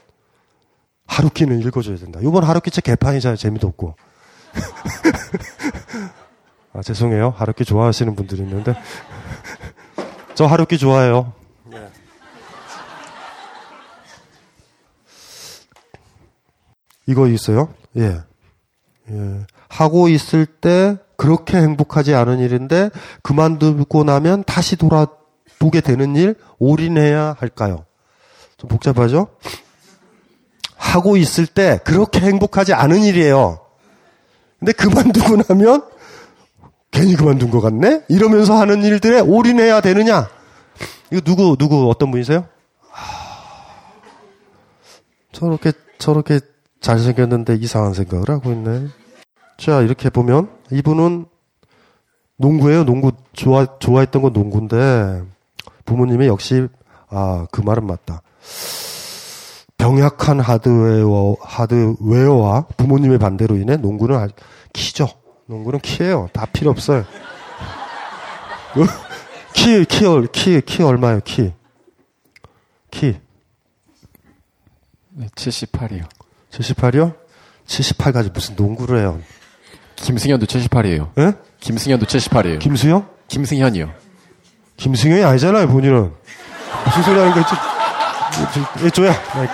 하루키는 1.08 1.60
읽어줘야 1.62 1.98
된다. 1.98 2.20
이번 2.22 2.44
하루키 2.44 2.72
책 2.72 2.84
개판이잖아요. 2.84 3.38
재미도 3.38 3.68
없고. 3.68 3.96
아, 6.74 6.82
죄송해요. 6.82 7.34
하루키 7.36 7.66
좋아하시는 7.66 8.16
분들이 8.16 8.42
있는데. 8.42 8.76
저 10.36 10.46
하루키 10.46 10.78
좋아해요. 10.78 11.34
이거 17.08 17.28
있어요? 17.28 17.74
예. 17.98 18.20
예. 19.10 19.46
하고 19.76 20.08
있을 20.08 20.46
때 20.46 20.98
그렇게 21.18 21.58
행복하지 21.58 22.16
않은 22.16 22.40
일인데 22.40 22.90
그만두고 23.22 24.06
나면 24.06 24.46
다시 24.46 24.78
돌아보게 24.78 25.82
되는 25.82 26.16
일 26.16 26.36
올인해야 26.60 27.36
할까요? 27.38 27.86
좀 28.58 28.70
복잡하죠? 28.70 29.28
하고 30.78 31.18
있을 31.18 31.46
때 31.46 31.80
그렇게 31.84 32.22
행복하지 32.22 32.74
않은 32.74 33.04
일이에요. 33.04 33.60
근데 34.60 34.72
그만두고 34.72 35.44
나면 35.48 35.84
괜히 36.92 37.16
그만둔 37.16 37.52
것 37.52 37.60
같네? 37.60 38.04
이러면서 38.08 38.56
하는 38.56 38.82
일들에 38.82 39.20
올인해야 39.20 39.82
되느냐? 39.82 40.30
이거 41.12 41.22
누구, 41.22 41.58
누구, 41.58 41.90
어떤 41.90 42.12
분이세요? 42.12 42.48
저렇게, 45.34 45.74
저렇게 45.98 46.40
잘생겼는데 46.80 47.56
이상한 47.56 47.94
생각을 47.94 48.30
하고 48.30 48.54
있네. 48.54 48.88
자, 49.58 49.82
이렇게 49.82 50.10
보면 50.10 50.50
이분은 50.72 51.26
농구예요. 52.38 52.84
농구 52.84 53.12
좋아 53.34 53.66
좋아했던 53.80 54.22
건 54.22 54.34
농구인데 54.34 55.24
부모님이 55.86 56.28
역시 56.28 56.68
아, 57.10 57.48
그 57.52 57.62
말은 57.62 57.86
맞다. 57.86 58.22
병약한 59.78 60.40
하드웨어 60.40 61.38
하드웨어와 61.42 62.68
부모님의 62.78 63.20
반대로 63.20 63.56
인해 63.56 63.78
농구는 63.78 64.30
키죠. 64.74 65.08
농구는 65.46 65.80
키예요. 65.80 66.30
다 66.34 66.46
필요 66.46 66.72
없어요. 66.72 67.06
키, 69.54 69.86
키, 69.86 70.06
키, 70.32 70.62
키 70.62 70.84
얼마예요, 70.84 71.22
키? 71.24 71.54
키. 72.92 73.18
네, 75.12 75.28
78이요. 75.28 76.08
78이요? 76.52 77.16
78 77.66 78.12
가지고 78.14 78.34
무슨 78.34 78.56
농구를 78.56 79.00
해요. 79.00 79.20
김승현도 79.96 80.46
78이에요. 80.46 81.12
예? 81.18 81.34
김승현도 81.60 82.06
78이에요. 82.06 82.60
김수영? 82.60 83.08
김승현이요. 83.28 83.90
김승현이 84.78 85.24
아니잖아요, 85.24 85.68
본인은. 85.68 86.12
무슨 86.86 87.04
소리 87.04 87.18
하는 87.20 87.34
거야, 87.34 87.46
저, 88.80 88.90
줘야, 88.90 89.14
마이크. 89.34 89.54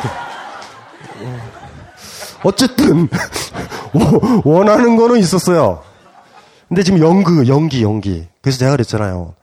어쨌든, 2.44 3.08
원하는 4.44 4.96
거는 4.96 5.18
있었어요. 5.20 5.84
근데 6.68 6.84
지금 6.84 7.00
연극, 7.00 7.48
연기, 7.48 7.84
연기. 7.84 8.28
그래서 8.42 8.58
제가 8.60 8.72
그랬잖아요. 8.72 9.36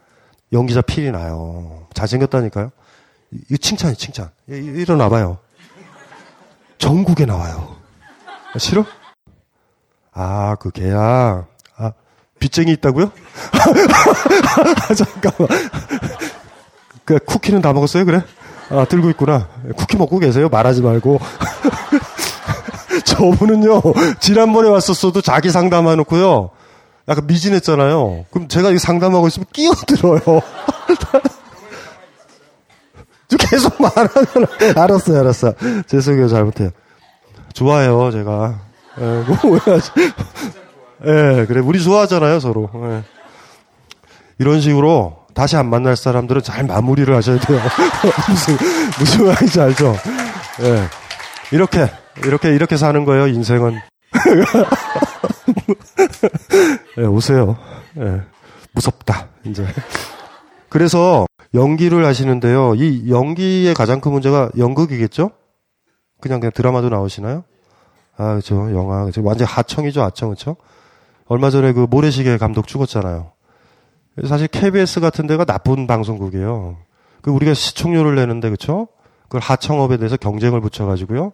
연기자 0.52 0.80
필이 0.80 1.10
나요. 1.12 1.86
잘생겼다니까요. 1.94 2.70
이거 3.30 3.56
칭찬이 3.58 3.94
칭찬. 3.96 4.30
일어나봐요. 4.48 5.38
전국에 6.78 7.26
나와요. 7.26 7.76
싫어? 8.56 8.84
아, 10.20 10.56
그 10.58 10.72
개야. 10.72 11.46
아, 11.76 11.92
빚쟁이 12.40 12.72
있다고요? 12.72 13.12
잠깐만. 14.98 15.48
그 17.04 17.20
쿠키는 17.20 17.62
다 17.62 17.72
먹었어요, 17.72 18.04
그래? 18.04 18.24
아, 18.70 18.84
들고 18.84 19.10
있구나. 19.10 19.48
쿠키 19.76 19.96
먹고 19.96 20.18
계세요? 20.18 20.48
말하지 20.48 20.82
말고. 20.82 21.20
저분은요, 23.06 23.80
지난번에 24.18 24.68
왔었어도 24.68 25.20
자기 25.22 25.50
상담해놓고요, 25.50 26.50
약간 27.08 27.26
미진했잖아요. 27.28 28.24
그럼 28.32 28.48
제가 28.48 28.70
이 28.70 28.78
상담하고 28.78 29.28
있으면 29.28 29.46
끼어들어요. 29.52 30.20
계속 33.38 33.80
말하면, 33.80 34.46
알았어요, 34.76 35.20
알았어. 35.20 35.54
죄송해요, 35.86 36.26
잘못해요. 36.26 36.70
좋아해요, 37.52 38.10
제가. 38.10 38.67
예, 39.00 39.24
뭐, 39.26 39.36
오해하지. 39.44 39.90
예, 41.04 41.44
그래. 41.46 41.60
우리 41.60 41.82
좋아하잖아요, 41.82 42.40
서로. 42.40 42.68
예. 42.74 43.02
이런 44.38 44.60
식으로 44.60 45.26
다시 45.34 45.56
안 45.56 45.68
만날 45.70 45.96
사람들은 45.96 46.42
잘 46.42 46.64
마무리를 46.64 47.14
하셔야 47.14 47.38
돼요. 47.38 47.60
무슨, 48.28 48.56
무슨 48.98 49.26
말인지 49.26 49.60
알죠? 49.60 49.94
예. 50.62 50.84
이렇게, 51.52 51.88
이렇게, 52.24 52.54
이렇게 52.54 52.76
사는 52.76 53.04
거예요, 53.04 53.28
인생은. 53.28 53.78
예, 56.98 57.02
오세요. 57.02 57.56
예. 57.98 58.22
무섭다, 58.72 59.28
이제. 59.44 59.64
그래서 60.68 61.26
연기를 61.54 62.04
하시는데요. 62.04 62.74
이 62.74 63.10
연기의 63.10 63.74
가장 63.74 64.00
큰 64.00 64.12
문제가 64.12 64.50
연극이겠죠? 64.58 65.30
그냥 66.20 66.40
그냥 66.40 66.52
드라마도 66.54 66.88
나오시나요? 66.88 67.44
아, 68.18 68.34
그죠. 68.34 68.70
영화. 68.74 69.04
그죠. 69.06 69.22
완전 69.24 69.46
하청이죠, 69.46 70.02
하청, 70.02 70.30
그죠? 70.30 70.56
얼마 71.26 71.50
전에 71.50 71.72
그 71.72 71.86
모래시계 71.88 72.36
감독 72.36 72.66
죽었잖아요. 72.66 73.32
사실 74.26 74.48
KBS 74.48 75.00
같은 75.00 75.26
데가 75.26 75.44
나쁜 75.44 75.86
방송국이에요. 75.86 76.76
그 77.22 77.30
우리가 77.30 77.54
시청료를 77.54 78.16
내는데, 78.16 78.50
그쵸? 78.50 78.88
그걸 79.22 79.40
하청업에 79.40 79.96
대해서 79.98 80.16
경쟁을 80.16 80.60
붙여가지고요. 80.60 81.32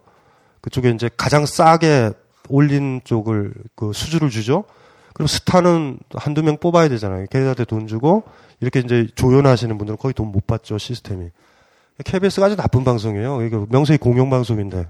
그쪽에 0.61 0.91
이제 0.91 1.09
가장 1.17 1.47
싸게 1.47 2.11
올린 2.49 3.01
쪽을 3.05 3.55
그 3.75 3.93
수주를 3.95 4.29
주죠. 4.29 4.65
그럼 5.15 5.27
스타는 5.27 5.99
한두 6.15 6.43
명 6.43 6.59
뽑아야 6.59 6.89
되잖아요. 6.89 7.27
걔네한테 7.31 7.65
돈 7.65 7.87
주고 7.87 8.25
이렇게 8.61 8.81
이제 8.81 9.07
조연하시는 9.15 9.79
분들은 9.79 9.97
거의 9.97 10.13
돈 10.13 10.33
못 10.33 10.47
받죠, 10.47 10.77
시스템이. 10.77 11.29
KBS가 12.05 12.47
아주 12.47 12.57
나쁜 12.57 12.83
방송이에요. 12.85 13.43
이게 13.43 13.57
명색이 13.71 13.99
공영방송인데. 13.99 14.89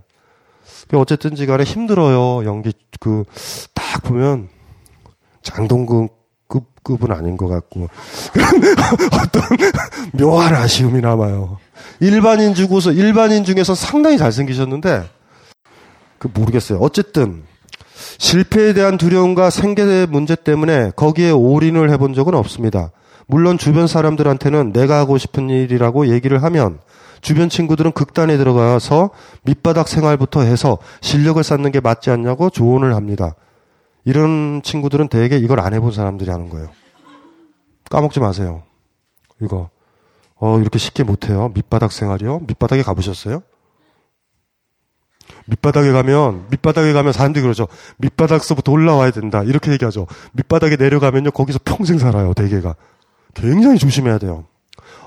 어쨌든지 0.92 1.46
간에 1.46 1.64
힘들어요. 1.64 2.44
연기, 2.44 2.72
그, 3.00 3.24
딱 3.74 4.02
보면, 4.02 4.48
장동근 5.42 6.08
급, 6.48 6.82
급은 6.82 7.12
아닌 7.12 7.36
것 7.36 7.48
같고. 7.48 7.88
어떤 9.12 9.42
묘한 10.12 10.54
아쉬움이 10.54 11.00
남아요. 11.00 11.58
일반인 12.00 12.54
주고서, 12.54 12.92
일반인 12.92 13.44
중에서 13.44 13.74
상당히 13.74 14.18
잘생기셨는데, 14.18 15.08
그 16.18 16.28
모르겠어요. 16.32 16.78
어쨌든, 16.78 17.42
실패에 18.18 18.72
대한 18.72 18.96
두려움과 18.96 19.50
생계의 19.50 20.06
문제 20.06 20.36
때문에 20.36 20.92
거기에 20.96 21.30
올인을 21.30 21.90
해본 21.90 22.14
적은 22.14 22.34
없습니다. 22.34 22.90
물론 23.26 23.58
주변 23.58 23.86
사람들한테는 23.86 24.72
내가 24.72 24.98
하고 24.98 25.18
싶은 25.18 25.48
일이라고 25.50 26.08
얘기를 26.08 26.42
하면 26.42 26.78
주변 27.24 27.48
친구들은 27.48 27.92
극단에 27.92 28.36
들어가서 28.36 29.08
밑바닥 29.44 29.88
생활부터 29.88 30.42
해서 30.42 30.76
실력을 31.00 31.42
쌓는 31.42 31.72
게 31.72 31.80
맞지 31.80 32.10
않냐고 32.10 32.50
조언을 32.50 32.94
합니다. 32.94 33.34
이런 34.04 34.60
친구들은 34.62 35.08
대개 35.08 35.38
이걸 35.38 35.58
안 35.58 35.72
해본 35.72 35.90
사람들이 35.90 36.30
하는 36.30 36.50
거예요. 36.50 36.68
까먹지 37.88 38.20
마세요. 38.20 38.62
이거. 39.40 39.70
어, 40.36 40.58
이렇게 40.58 40.78
쉽게 40.78 41.02
못해요. 41.02 41.50
밑바닥 41.54 41.92
생활이요? 41.92 42.40
밑바닥에 42.46 42.82
가보셨어요? 42.82 43.42
밑바닥에 45.46 45.92
가면 45.92 46.48
밑바닥에 46.50 46.92
가면 46.92 47.14
사람들이 47.14 47.42
그러죠. 47.42 47.68
밑바닥서부터 47.96 48.70
올라와야 48.70 49.12
된다. 49.12 49.42
이렇게 49.44 49.72
얘기하죠. 49.72 50.06
밑바닥에 50.34 50.76
내려가면요 50.76 51.30
거기서 51.30 51.60
평생 51.64 51.96
살아요. 51.98 52.34
대개가 52.34 52.76
굉장히 53.32 53.78
조심해야 53.78 54.18
돼요. 54.18 54.44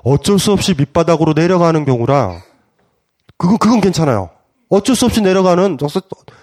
어쩔 0.07 0.39
수 0.39 0.53
없이 0.53 0.73
밑바닥으로 0.77 1.33
내려가는 1.33 1.83
경우랑 1.83 2.41
그거 3.37 3.57
그건 3.57 3.81
괜찮아요. 3.81 4.29
어쩔 4.69 4.95
수 4.95 5.05
없이 5.05 5.21
내려가는 5.21 5.77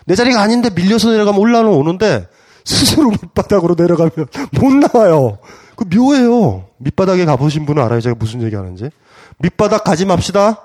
내 0.06 0.14
자리가 0.14 0.40
아닌데 0.40 0.70
밀려서 0.74 1.10
내려가면 1.10 1.40
올라는 1.40 1.70
오는데 1.70 2.28
스스로 2.64 3.10
밑바닥으로 3.22 3.74
내려가면 3.78 4.12
못 4.60 4.72
나와요. 4.74 5.38
그 5.76 5.84
묘해요. 5.92 6.66
밑바닥에 6.78 7.24
가보신 7.24 7.64
분은 7.66 7.82
알아요. 7.82 8.00
제가 8.00 8.14
무슨 8.18 8.42
얘기하는지. 8.42 8.90
밑바닥 9.38 9.82
가지 9.82 10.04
맙시다. 10.04 10.60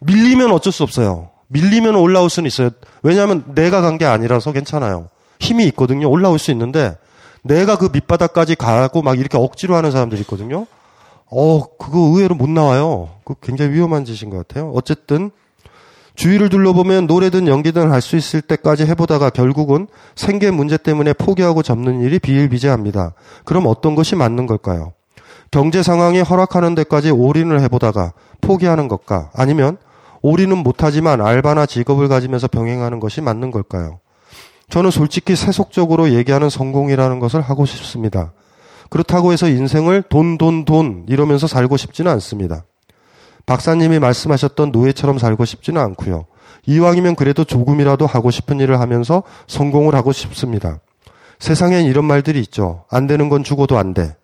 밀리면 0.00 0.52
어쩔 0.52 0.72
수 0.72 0.82
없어요. 0.82 1.30
밀리면 1.48 1.96
올라올 1.96 2.30
수는 2.30 2.46
있어요. 2.46 2.70
왜냐하면 3.02 3.44
내가 3.54 3.80
간 3.80 3.98
게 3.98 4.04
아니라서 4.06 4.52
괜찮아요. 4.52 5.08
힘이 5.40 5.64
있거든요. 5.68 6.08
올라올 6.08 6.38
수 6.38 6.50
있는데 6.52 6.96
내가 7.42 7.76
그 7.76 7.88
밑바닥까지 7.92 8.54
가고 8.54 9.02
막 9.02 9.18
이렇게 9.18 9.36
억지로 9.36 9.76
하는 9.76 9.90
사람들이 9.90 10.20
있거든요. 10.22 10.66
어, 11.30 11.76
그거 11.76 11.98
의외로 11.98 12.34
못 12.34 12.48
나와요. 12.48 13.08
그 13.24 13.34
굉장히 13.40 13.72
위험한 13.72 14.04
짓인 14.04 14.30
것 14.30 14.46
같아요. 14.46 14.70
어쨌든 14.74 15.30
주위를 16.14 16.48
둘러보면 16.48 17.06
노래든 17.06 17.46
연기든 17.46 17.90
할 17.90 18.00
수 18.00 18.16
있을 18.16 18.40
때까지 18.40 18.86
해보다가 18.86 19.30
결국은 19.30 19.86
생계 20.14 20.50
문제 20.50 20.76
때문에 20.76 21.12
포기하고 21.12 21.62
접는 21.62 22.00
일이 22.00 22.18
비일비재합니다. 22.18 23.12
그럼 23.44 23.66
어떤 23.66 23.94
것이 23.94 24.14
맞는 24.16 24.46
걸까요? 24.46 24.92
경제 25.50 25.82
상황이 25.82 26.20
허락하는 26.20 26.74
데까지 26.74 27.10
올인을 27.10 27.60
해보다가 27.62 28.12
포기하는 28.40 28.88
것과 28.88 29.30
아니면 29.34 29.76
올인은 30.22 30.58
못하지만 30.58 31.20
알바나 31.20 31.66
직업을 31.66 32.08
가지면서 32.08 32.48
병행하는 32.48 32.98
것이 32.98 33.20
맞는 33.20 33.50
걸까요? 33.50 34.00
저는 34.70 34.90
솔직히 34.90 35.36
세속적으로 35.36 36.10
얘기하는 36.10 36.50
성공이라는 36.50 37.20
것을 37.20 37.40
하고 37.40 37.64
싶습니다. 37.66 38.32
그렇다고 38.90 39.32
해서 39.32 39.48
인생을 39.48 40.02
돈, 40.08 40.38
돈, 40.38 40.64
돈 40.64 41.04
이러면서 41.08 41.46
살고 41.46 41.76
싶지는 41.76 42.10
않습니다. 42.12 42.64
박사님이 43.46 43.98
말씀하셨던 43.98 44.72
노예처럼 44.72 45.18
살고 45.18 45.44
싶지는 45.44 45.80
않고요. 45.80 46.26
이왕이면 46.66 47.14
그래도 47.14 47.44
조금이라도 47.44 48.06
하고 48.06 48.30
싶은 48.30 48.60
일을 48.60 48.80
하면서 48.80 49.22
성공을 49.46 49.94
하고 49.94 50.12
싶습니다. 50.12 50.80
세상엔 51.38 51.84
이런 51.84 52.04
말들이 52.04 52.40
있죠. 52.40 52.84
안 52.90 53.06
되는 53.06 53.28
건 53.28 53.44
죽어도 53.44 53.78
안 53.78 53.94
돼. 53.94 54.16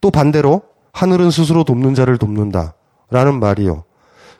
또 0.00 0.10
반대로 0.10 0.62
하늘은 0.92 1.30
스스로 1.30 1.64
돕는 1.64 1.94
자를 1.94 2.18
돕는다. 2.18 2.74
라는 3.10 3.40
말이요. 3.40 3.84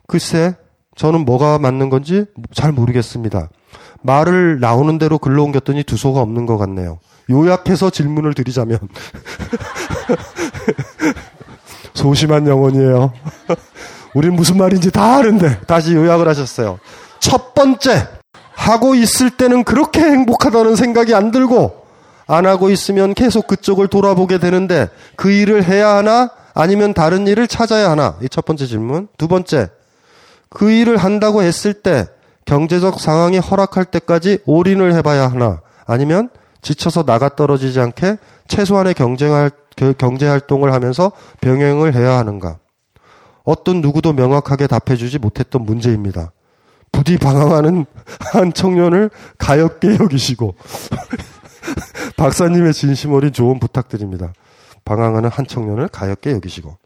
글쎄, 0.06 0.54
저는 0.96 1.24
뭐가 1.24 1.58
맞는 1.58 1.88
건지 1.88 2.26
잘 2.52 2.72
모르겠습니다. 2.72 3.48
말을 4.02 4.60
나오는 4.60 4.98
대로 4.98 5.18
글로 5.18 5.44
옮겼더니 5.44 5.84
두서가 5.84 6.20
없는 6.20 6.46
것 6.46 6.58
같네요. 6.58 6.98
요약해서 7.30 7.90
질문을 7.90 8.34
드리자면 8.34 8.78
소심한 11.94 12.46
영혼이에요. 12.46 13.12
우린 14.14 14.34
무슨 14.34 14.56
말인지 14.56 14.90
다 14.90 15.16
아는데 15.16 15.60
다시 15.66 15.94
요약을 15.94 16.28
하셨어요. 16.28 16.78
첫 17.20 17.54
번째 17.54 18.08
하고 18.54 18.94
있을 18.94 19.30
때는 19.30 19.64
그렇게 19.64 20.00
행복하다는 20.00 20.76
생각이 20.76 21.14
안 21.14 21.30
들고 21.30 21.86
안 22.26 22.46
하고 22.46 22.70
있으면 22.70 23.14
계속 23.14 23.46
그쪽을 23.46 23.88
돌아보게 23.88 24.38
되는데 24.38 24.88
그 25.16 25.30
일을 25.30 25.64
해야 25.64 25.96
하나 25.96 26.30
아니면 26.54 26.92
다른 26.94 27.26
일을 27.26 27.46
찾아야 27.46 27.90
하나 27.90 28.16
이 28.22 28.28
첫 28.30 28.44
번째 28.44 28.66
질문. 28.66 29.08
두 29.16 29.28
번째 29.28 29.70
그 30.50 30.70
일을 30.70 30.96
한다고 30.96 31.42
했을 31.42 31.74
때 31.74 32.06
경제적 32.46 33.00
상황이 33.00 33.38
허락할 33.38 33.84
때까지 33.86 34.38
올인을 34.46 34.94
해봐야 34.94 35.28
하나 35.28 35.60
아니면 35.86 36.30
지쳐서 36.62 37.04
나가 37.04 37.28
떨어지지 37.28 37.80
않게 37.80 38.18
최소한의 38.48 38.94
경쟁할, 38.94 39.50
경제 39.96 40.26
활동을 40.26 40.72
하면서 40.72 41.12
병행을 41.40 41.94
해야 41.94 42.18
하는가. 42.18 42.59
어떤 43.44 43.80
누구도 43.80 44.12
명확하게 44.12 44.66
답해주지 44.66 45.18
못했던 45.18 45.62
문제입니다. 45.62 46.32
부디 46.92 47.16
방황하는 47.18 47.86
한 48.32 48.52
청년을 48.52 49.11
가엽게 49.38 49.98
여기시고 50.00 50.54
박사님의 52.16 52.72
진심 52.74 53.12
어린 53.12 53.32
조언 53.32 53.59
부탁드립니다. 53.61 54.32
방황하는 54.84 55.28
한 55.28 55.46
청년을 55.46 55.88
가엽게 55.88 56.30
여기시고 56.32 56.76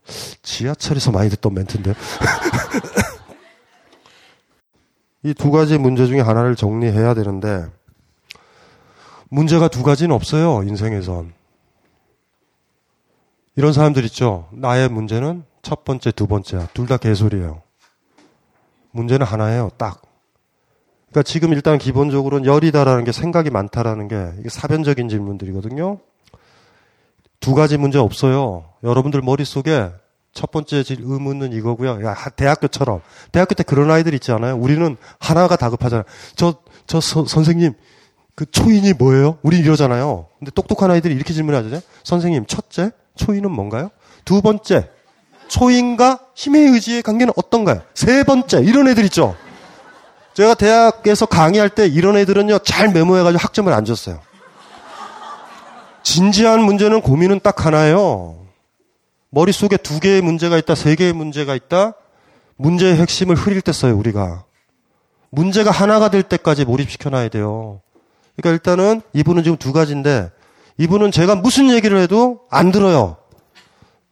지하철에서 0.42 1.12
많이 1.12 1.30
듣던 1.30 1.54
멘트인데 1.54 1.94
이 5.24 5.34
두 5.34 5.50
가지 5.52 5.78
문제 5.78 6.06
중에 6.06 6.20
하나를 6.20 6.56
정리해야 6.56 7.14
되는데 7.14 7.66
문제가 9.32 9.68
두 9.68 9.82
가지는 9.82 10.14
없어요, 10.14 10.62
인생에선. 10.62 11.32
이런 13.56 13.72
사람들 13.72 14.04
있죠. 14.04 14.46
나의 14.52 14.90
문제는 14.90 15.44
첫 15.62 15.84
번째, 15.84 16.12
두 16.12 16.26
번째야. 16.26 16.68
둘 16.74 16.86
다 16.86 16.98
개소리예요. 16.98 17.62
문제는 18.90 19.24
하나예요, 19.26 19.70
딱. 19.78 20.02
그러니까 21.08 21.22
지금 21.22 21.54
일단 21.54 21.78
기본적으로는 21.78 22.44
열이다라는 22.44 23.04
게 23.04 23.12
생각이 23.12 23.48
많다라는 23.48 24.08
게 24.08 24.32
이게 24.38 24.50
사변적인 24.50 25.08
질문들이거든요. 25.08 25.98
두 27.40 27.54
가지 27.54 27.78
문제 27.78 27.98
없어요. 27.98 28.66
여러분들 28.84 29.22
머릿속에 29.22 29.92
첫 30.34 30.50
번째 30.50 30.84
의문은 30.86 31.54
이거고요. 31.54 32.04
야, 32.04 32.14
대학교처럼. 32.36 33.00
대학교 33.32 33.54
때 33.54 33.62
그런 33.62 33.90
아이들 33.90 34.12
있지 34.12 34.30
않아요? 34.32 34.56
우리는 34.56 34.98
하나가 35.18 35.56
다급하잖아요. 35.56 36.04
저, 36.36 36.56
저 36.86 37.00
서, 37.00 37.24
선생님, 37.24 37.72
그 38.34 38.50
초인이 38.50 38.94
뭐예요? 38.94 39.38
우리 39.42 39.58
이러잖아요. 39.58 40.26
근데 40.38 40.50
똑똑한 40.52 40.90
아이들이 40.90 41.14
이렇게 41.14 41.32
질문하죠. 41.34 41.80
선생님, 42.02 42.46
첫째, 42.46 42.90
초인은 43.16 43.50
뭔가요? 43.50 43.90
두 44.24 44.40
번째, 44.40 44.88
초인과 45.48 46.20
힘의 46.34 46.68
의지의 46.68 47.02
관계는 47.02 47.34
어떤가요? 47.36 47.82
세 47.94 48.24
번째, 48.24 48.60
이런 48.62 48.88
애들 48.88 49.04
있죠. 49.04 49.36
제가 50.34 50.54
대학에서 50.54 51.26
강의할 51.26 51.68
때 51.68 51.86
이런 51.86 52.16
애들은요, 52.16 52.60
잘 52.60 52.90
메모해가지고 52.90 53.38
학점을 53.38 53.70
안 53.70 53.84
줬어요. 53.84 54.20
진지한 56.02 56.62
문제는 56.62 57.02
고민은 57.02 57.40
딱 57.42 57.66
하나예요. 57.66 58.46
머릿속에 59.28 59.76
두 59.76 60.00
개의 60.00 60.22
문제가 60.22 60.56
있다, 60.56 60.74
세 60.74 60.94
개의 60.94 61.12
문제가 61.12 61.54
있다. 61.54 61.94
문제의 62.56 62.96
핵심을 62.96 63.36
흐릴 63.36 63.60
때 63.60 63.72
써요, 63.72 63.96
우리가. 63.96 64.44
문제가 65.30 65.70
하나가 65.70 66.10
될 66.10 66.22
때까지 66.22 66.64
몰입시켜놔야 66.64 67.28
돼요. 67.28 67.80
그러니까 68.36 68.50
일단은 68.52 69.02
이분은 69.12 69.42
지금 69.44 69.56
두 69.58 69.72
가지인데 69.72 70.30
이분은 70.78 71.10
제가 71.10 71.34
무슨 71.36 71.70
얘기를 71.70 71.98
해도 71.98 72.46
안 72.50 72.72
들어요. 72.72 73.16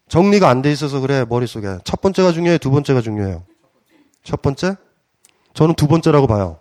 정리가 0.09 0.49
안 0.49 0.61
돼 0.63 0.71
있어서 0.73 1.01
그래 1.01 1.25
머릿속에. 1.29 1.79
첫 1.85 2.01
번째가 2.01 2.33
중요해, 2.33 2.59
두 2.59 2.71
번째가 2.71 3.01
중요해요. 3.01 3.45
첫 4.23 4.43
번째? 4.43 4.77
저는 5.55 5.75
두 5.75 5.87
번째라고 5.87 6.27
봐요. 6.27 6.59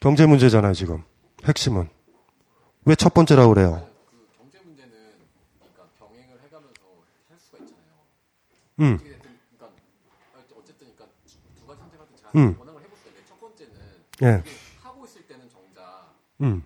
경제 0.00 0.26
문제잖아요, 0.26 0.74
지금. 0.74 1.02
핵심은. 1.44 1.88
왜 2.86 2.94
첫 2.94 3.12
번째라고 3.14 3.54
그래요? 3.54 3.86
음. 8.80 8.98
음. 12.36 12.56
예. 14.22 14.42
음. 16.40 16.62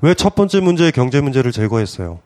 왜 0.00 0.14
첫 0.14 0.34
번째 0.34 0.60
문제의 0.60 0.92
경제 0.92 1.20
문제를 1.20 1.52
제거했어요? 1.52 2.20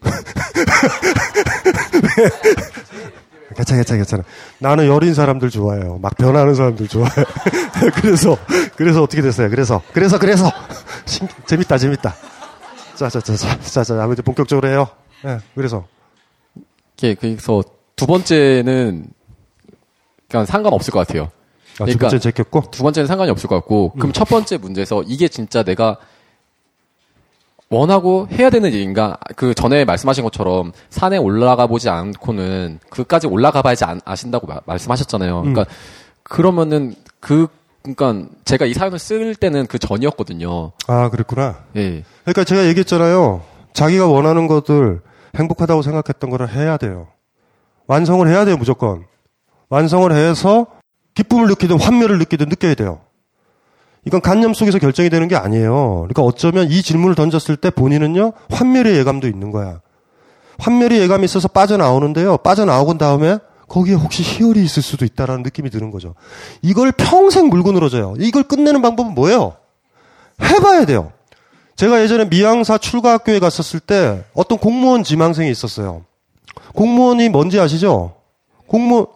괜찮아, 3.56 3.76
괜찮아, 3.78 3.96
괜찮아. 3.98 4.22
나는 4.58 4.86
여린 4.86 5.12
사람들 5.14 5.50
좋아해요. 5.50 5.98
막 5.98 6.16
변하는 6.16 6.54
사람들 6.54 6.88
좋아해. 6.88 7.10
그래서, 8.00 8.36
그래서 8.76 9.02
어떻게 9.02 9.22
됐어요? 9.22 9.50
그래서, 9.50 9.82
그래서, 9.92 10.18
그래서. 10.18 10.50
신, 11.04 11.26
재밌다, 11.46 11.78
재밌다. 11.78 12.14
자, 12.94 13.08
자, 13.08 13.20
자, 13.20 13.36
자, 13.36 13.58
자, 13.60 13.84
자, 13.84 14.02
아무튼 14.02 14.24
본격적으로 14.24 14.68
해요. 14.68 14.88
예, 15.24 15.28
네, 15.28 15.38
그래서. 15.54 15.86
예, 17.02 17.14
그래서 17.14 17.62
두 17.96 18.06
번째는 18.06 19.08
그냥 20.30 20.46
상관없을 20.46 20.92
것 20.92 21.06
같아요. 21.06 21.24
아, 21.24 21.84
그러니까 21.84 21.92
두 21.92 21.98
번째 21.98 22.18
제꼈고? 22.18 22.62
두 22.70 22.82
번째는 22.82 23.06
상관이 23.06 23.30
없을 23.30 23.48
것 23.48 23.56
같고, 23.56 23.92
그럼 23.92 24.10
음. 24.10 24.12
첫 24.12 24.26
번째 24.26 24.56
문제에서 24.58 25.02
이게 25.06 25.28
진짜 25.28 25.62
내가 25.62 25.96
원하고 27.68 28.26
해야 28.32 28.50
되는 28.50 28.72
일인가? 28.72 29.16
그 29.36 29.54
전에 29.54 29.84
말씀하신 29.84 30.24
것처럼 30.24 30.72
산에 30.90 31.16
올라가 31.18 31.66
보지 31.66 31.88
않고는 31.88 32.80
그까지 32.90 33.28
올라가 33.28 33.62
봐야지 33.62 33.84
아 34.04 34.16
신다고 34.16 34.48
마, 34.48 34.60
말씀하셨잖아요. 34.66 35.40
그러니까 35.40 35.62
음. 35.62 35.66
그러면은 36.24 36.94
그 37.20 37.46
그러니까 37.82 38.28
제가 38.44 38.66
이 38.66 38.74
사연을 38.74 38.98
쓸 38.98 39.34
때는 39.34 39.66
그 39.66 39.78
전이었거든요. 39.78 40.72
아, 40.86 41.08
그랬구나. 41.10 41.64
예. 41.76 42.04
그러니까 42.24 42.44
제가 42.44 42.66
얘기했잖아요. 42.66 43.42
자기가 43.72 44.06
원하는 44.08 44.48
것들 44.48 45.00
행복하다고 45.36 45.82
생각했던 45.82 46.28
거를 46.28 46.52
해야 46.52 46.76
돼요. 46.76 47.06
완성을 47.86 48.26
해야 48.28 48.44
돼요, 48.44 48.56
무조건. 48.56 49.04
완성을 49.70 50.12
해서 50.12 50.66
기쁨을 51.14 51.46
느끼든 51.48 51.80
환멸을 51.80 52.18
느끼든 52.18 52.48
느껴야 52.48 52.74
돼요. 52.74 53.00
이건 54.04 54.20
관념 54.20 54.54
속에서 54.54 54.78
결정이 54.78 55.10
되는 55.10 55.28
게 55.28 55.36
아니에요. 55.36 56.06
그러니까 56.08 56.22
어쩌면 56.22 56.70
이 56.70 56.82
질문을 56.82 57.14
던졌을 57.14 57.56
때 57.56 57.70
본인은요, 57.70 58.32
환멸의 58.50 58.96
예감도 58.96 59.26
있는 59.28 59.50
거야. 59.50 59.80
환멸의 60.58 61.00
예감이 61.00 61.24
있어서 61.24 61.48
빠져나오는데요. 61.48 62.38
빠져나오고 62.38 62.98
다음에 62.98 63.38
거기에 63.68 63.94
혹시 63.94 64.22
희열이 64.22 64.62
있을 64.64 64.82
수도 64.82 65.04
있다라는 65.04 65.42
느낌이 65.42 65.70
드는 65.70 65.90
거죠. 65.90 66.14
이걸 66.60 66.92
평생 66.92 67.48
물고 67.48 67.72
늘어져요. 67.72 68.14
이걸 68.18 68.42
끝내는 68.42 68.82
방법은 68.82 69.14
뭐예요? 69.14 69.54
해봐야 70.42 70.86
돼요. 70.86 71.12
제가 71.76 72.02
예전에 72.02 72.28
미양사 72.28 72.78
출가학교에 72.78 73.38
갔었을 73.38 73.80
때 73.80 74.24
어떤 74.34 74.58
공무원 74.58 75.04
지망생이 75.04 75.50
있었어요. 75.50 76.04
공무원이 76.74 77.28
뭔지 77.28 77.60
아시죠? 77.60 78.16
공무원, 78.66 79.06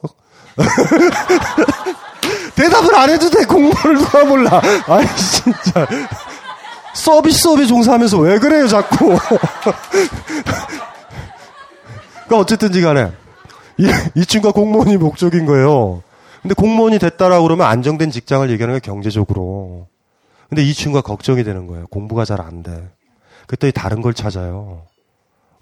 대답을 2.55 2.95
안 2.95 3.11
해도 3.11 3.29
돼. 3.31 3.45
공무원을 3.45 3.97
누가 3.99 4.25
몰라. 4.25 4.61
아이, 4.87 5.07
진짜. 5.17 5.87
서비스업에 6.95 7.67
종사하면서 7.67 8.19
왜 8.19 8.39
그래요, 8.39 8.69
자꾸. 8.69 9.19
그러니까 12.27 12.39
어쨌든지 12.39 12.81
간에. 12.81 13.13
이, 13.79 13.89
이 14.15 14.25
친구가 14.25 14.53
공무원이 14.53 14.97
목적인 14.97 15.47
거예요. 15.47 16.03
근데 16.43 16.55
공무원이 16.55 16.99
됐다라고 16.99 17.43
그러면 17.43 17.67
안정된 17.67 18.11
직장을 18.11 18.49
얘기하는 18.51 18.77
게 18.77 18.81
경제적으로. 18.81 19.89
근데 20.49 20.63
이 20.63 20.73
친구가 20.73 21.03
걱정이 21.03 21.43
되는 21.43 21.67
거예요. 21.67 21.87
공부가 21.89 22.25
잘 22.25 22.41
안 22.41 22.63
돼. 22.63 22.89
그랬더니 23.47 23.73
다른 23.73 24.01
걸 24.01 24.15
찾아요. 24.15 24.83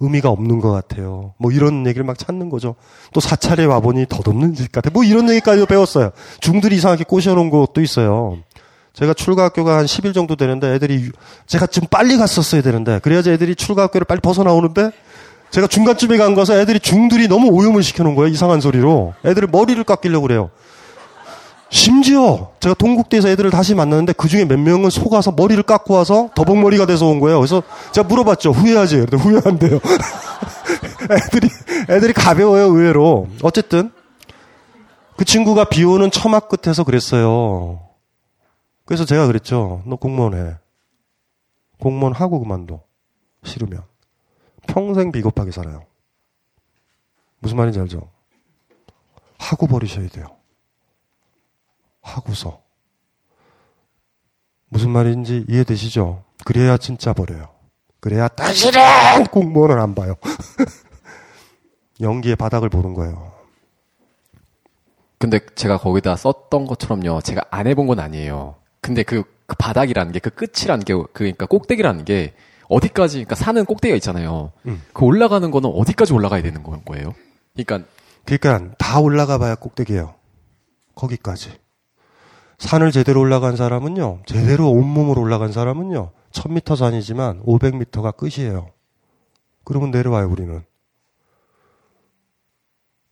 의미가 0.02 0.28
없는 0.28 0.60
것 0.60 0.70
같아요. 0.70 1.34
뭐 1.38 1.52
이런 1.52 1.86
얘기를 1.86 2.04
막 2.04 2.18
찾는 2.18 2.50
거죠. 2.50 2.74
또 3.14 3.20
사찰에 3.20 3.64
와보니 3.64 4.06
덧없는 4.08 4.54
집 4.54 4.72
같아. 4.72 4.90
뭐 4.90 5.04
이런 5.04 5.30
얘기까지도 5.30 5.66
배웠어요. 5.66 6.10
중들이 6.40 6.76
이상하게 6.76 7.04
꼬셔놓은 7.04 7.50
것도 7.50 7.80
있어요. 7.80 8.38
제가 8.92 9.14
출가학교가 9.14 9.78
한 9.78 9.86
10일 9.86 10.12
정도 10.12 10.36
되는데 10.36 10.74
애들이 10.74 11.10
제가 11.46 11.66
좀 11.66 11.84
빨리 11.90 12.18
갔었어야 12.18 12.60
되는데 12.60 12.98
그래야지 12.98 13.30
애들이 13.30 13.54
출가학교를 13.54 14.04
빨리 14.04 14.20
벗어나오는데 14.20 14.90
제가 15.50 15.66
중간쯤에 15.66 16.16
간 16.16 16.34
거서 16.34 16.58
애들이 16.58 16.80
중들이 16.80 17.28
너무 17.28 17.48
오염을 17.48 17.82
시켜놓은 17.82 18.14
거예요. 18.14 18.32
이상한 18.32 18.60
소리로. 18.60 19.14
애들이 19.24 19.46
머리를 19.50 19.82
깎이려고 19.84 20.22
그래요. 20.26 20.50
심지어 21.72 22.52
제가 22.60 22.74
동국대에서 22.74 23.30
애들을 23.30 23.50
다시 23.50 23.74
만났는데 23.74 24.12
그 24.12 24.28
중에 24.28 24.44
몇 24.44 24.58
명은 24.58 24.90
속아서 24.90 25.32
머리를 25.32 25.62
깎고 25.62 25.94
와서 25.94 26.28
더벅머리가 26.34 26.84
돼서 26.84 27.06
온 27.06 27.18
거예요. 27.18 27.38
그래서 27.38 27.62
제가 27.92 28.06
물어봤죠. 28.06 28.50
후회하지? 28.50 28.96
그랬더니 28.96 29.22
후회한대요. 29.22 29.80
애들이, 31.10 31.48
애들이 31.88 32.12
가벼워요, 32.12 32.64
의외로. 32.64 33.26
어쨌든. 33.42 33.90
그 35.16 35.24
친구가 35.24 35.64
비 35.64 35.82
오는 35.84 36.10
처막 36.10 36.50
끝에서 36.50 36.84
그랬어요. 36.84 37.80
그래서 38.84 39.06
제가 39.06 39.26
그랬죠. 39.26 39.82
너 39.86 39.96
공무원 39.96 40.34
해. 40.34 40.56
공무원 41.80 42.12
하고 42.12 42.38
그만둬. 42.38 42.82
싫으면. 43.44 43.82
평생 44.66 45.10
비겁하게 45.10 45.50
살아요. 45.52 45.84
무슨 47.38 47.56
말인지 47.56 47.80
알죠? 47.80 48.10
하고 49.38 49.66
버리셔야 49.66 50.06
돼요. 50.08 50.41
하고서. 52.02 52.60
무슨 54.68 54.90
말인지 54.90 55.46
이해되시죠? 55.48 56.24
그래야 56.44 56.76
진짜 56.76 57.12
버려요. 57.12 57.48
그래야 58.00 58.28
다시는 58.28 59.24
공무원을 59.30 59.78
안 59.78 59.94
봐요. 59.94 60.14
연기의 62.00 62.36
바닥을 62.36 62.68
보는 62.68 62.94
거예요. 62.94 63.32
근데 65.18 65.38
제가 65.54 65.78
거기다 65.78 66.16
썼던 66.16 66.66
것처럼요. 66.66 67.20
제가 67.20 67.42
안 67.50 67.68
해본 67.68 67.86
건 67.86 68.00
아니에요. 68.00 68.56
근데 68.80 69.04
그, 69.04 69.22
그 69.46 69.54
바닥이라는 69.56 70.12
게, 70.12 70.18
그 70.18 70.30
끝이라는 70.30 70.84
게, 70.84 70.94
그, 70.94 71.06
그러니까 71.12 71.46
꼭대기라는 71.46 72.04
게, 72.04 72.34
어디까지, 72.68 73.18
그러니까 73.18 73.36
산은 73.36 73.64
꼭대기가 73.66 73.94
있잖아요. 73.96 74.50
음. 74.66 74.82
그 74.92 75.04
올라가는 75.04 75.48
거는 75.48 75.70
어디까지 75.70 76.12
올라가야 76.12 76.42
되는 76.42 76.64
거예요? 76.64 77.14
그러니까. 77.54 77.88
그러니까 78.24 78.74
다 78.78 78.98
올라가 78.98 79.38
봐야 79.38 79.54
꼭대기예요. 79.54 80.14
거기까지. 80.96 81.61
산을 82.62 82.92
제대로 82.92 83.20
올라간 83.20 83.56
사람은요, 83.56 84.20
제대로 84.24 84.70
온몸으로 84.70 85.20
올라간 85.20 85.50
사람은요, 85.50 86.12
1000m 86.30 86.76
산이지만 86.76 87.42
500m가 87.42 88.16
끝이에요. 88.16 88.70
그러면 89.64 89.90
내려와요, 89.90 90.30
우리는. 90.30 90.62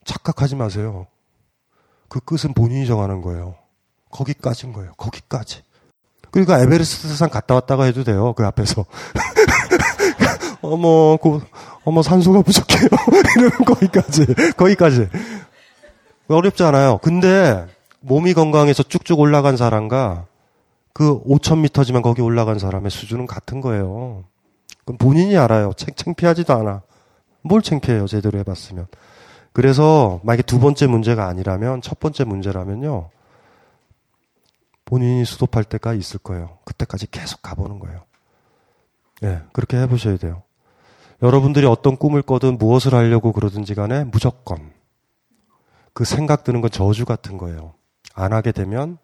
착각하지 0.05 0.55
마세요. 0.55 1.09
그 2.09 2.21
끝은 2.21 2.55
본인이 2.55 2.87
정하는 2.87 3.23
거예요. 3.23 3.57
거기까지인 4.13 4.73
거예요. 4.73 4.93
거기까지. 4.97 5.63
그러니까 6.31 6.61
에베레스트 6.61 7.09
산 7.17 7.29
갔다 7.29 7.55
왔다가 7.55 7.85
해도 7.85 8.05
돼요. 8.05 8.33
그 8.35 8.47
앞에서. 8.47 8.87
어머, 10.63 11.17
그, 11.17 11.41
어머, 11.85 12.03
산소가 12.03 12.43
부족해요. 12.43 12.89
이러면 13.37 13.65
거기까지. 13.67 14.27
거기까지. 14.57 15.09
어렵지 16.29 16.63
않아요. 16.63 16.99
근데 16.99 17.67
몸이 18.01 18.35
건강해서 18.35 18.83
쭉쭉 18.83 19.19
올라간 19.19 19.57
사람과 19.57 20.27
그 20.93 21.23
5,000m지만 21.25 22.03
거기 22.03 22.23
올라간 22.23 22.59
사람의 22.59 22.91
수준은 22.91 23.27
같은 23.27 23.61
거예요. 23.61 24.25
그럼 24.85 24.99
본인이 24.99 25.37
알아요. 25.37 25.73
챙, 25.77 25.95
창피하지도 25.95 26.53
않아. 26.55 26.83
뭘 27.43 27.63
창피해요. 27.63 28.07
제대로 28.07 28.39
해봤으면. 28.41 28.87
그래서 29.53 30.21
만약에 30.25 30.43
두 30.43 30.61
번째 30.61 30.87
문제가 30.87 31.27
아니라면 31.27 31.81
첫 31.83 31.99
번째 32.01 32.25
문제라면요. 32.25 33.11
본인이 34.85 35.25
수도할 35.25 35.65
때가 35.65 35.95
있을 35.95 36.19
거예요. 36.19 36.59
그때까지 36.65 37.09
계속 37.11 37.43
가보는 37.43 37.79
거예요. 37.79 38.05
예, 39.23 39.27
네, 39.27 39.43
그렇게 39.53 39.77
해보셔야 39.77 40.17
돼요. 40.17 40.43
여러분들이 41.23 41.67
어떤 41.67 41.97
꿈을 41.97 42.23
꿔든 42.23 42.59
무엇을 42.59 42.95
하려고 42.95 43.33
그러든지 43.33 43.75
간에 43.75 44.05
무조건 44.05 44.73
그 45.93 46.05
생각 46.05 46.45
드는 46.45 46.61
건 46.61 46.71
저주 46.71 47.05
같은 47.05 47.37
거예요. 47.37 47.75
안 48.21 48.33
하게 48.33 48.53
되면 48.53 48.99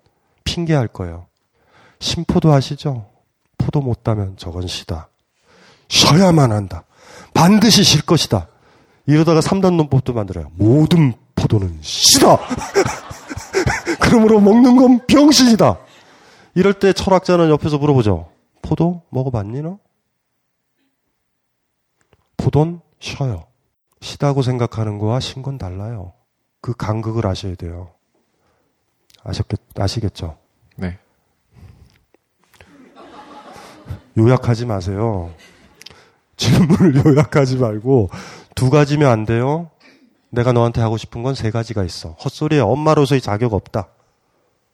핑계할 0.45 0.89
거예요. 0.89 1.27
심포도 2.01 2.53
하시죠? 2.53 3.07
포도 3.59 3.81
못 3.81 4.03
따면 4.05 4.37
저건 4.37 4.67
시다. 4.67 5.09
쉬어야만 5.89 6.53
한다. 6.53 6.85
반드시 7.35 7.83
쉴 7.85 8.03
것이다. 8.03 8.49
이러다가 9.07 9.41
3단 9.41 9.75
논법도 9.77 10.13
만들어요. 10.13 10.51
모든 10.55 11.15
포도는 11.35 11.79
시다. 11.81 12.39
그러므로 14.01 14.41
먹는 14.41 14.77
건 14.77 15.07
병신이다. 15.07 15.79
이럴 16.55 16.75
때 16.75 16.93
철학자는 16.93 17.51
옆에서 17.51 17.79
물어보죠. 17.79 18.31
포도 18.63 19.03
먹어봤니 19.11 19.63
너? 19.63 19.79
포도는 22.37 22.81
쉬어요. 23.01 23.47
시다고 24.01 24.43
생각하는 24.43 24.99
거와 24.99 25.21
신 25.21 25.43
건 25.43 25.59
달라요. 25.59 26.13
그 26.61 26.75
간극을 26.75 27.27
아셔야 27.27 27.55
돼요. 27.55 27.91
아셨겠, 29.27 29.61
아시겠죠? 29.77 30.37
네. 30.77 30.99
요약하지 34.19 34.67
마세요. 34.67 35.33
질문을 36.37 37.05
요약하지 37.05 37.57
말고 37.59 38.11
두 38.55 38.71
가지면 38.71 39.11
안 39.11 39.25
돼요. 39.25 39.71
내가 40.31 40.53
너한테 40.53 40.81
하고 40.81 40.97
싶은 40.97 41.23
건 41.23 41.35
세 41.35 41.51
가지가 41.51 41.85
있어. 41.85 42.11
헛소리에 42.25 42.61
엄마로서의 42.61 43.21
자격 43.21 43.53
없다. 43.55 43.89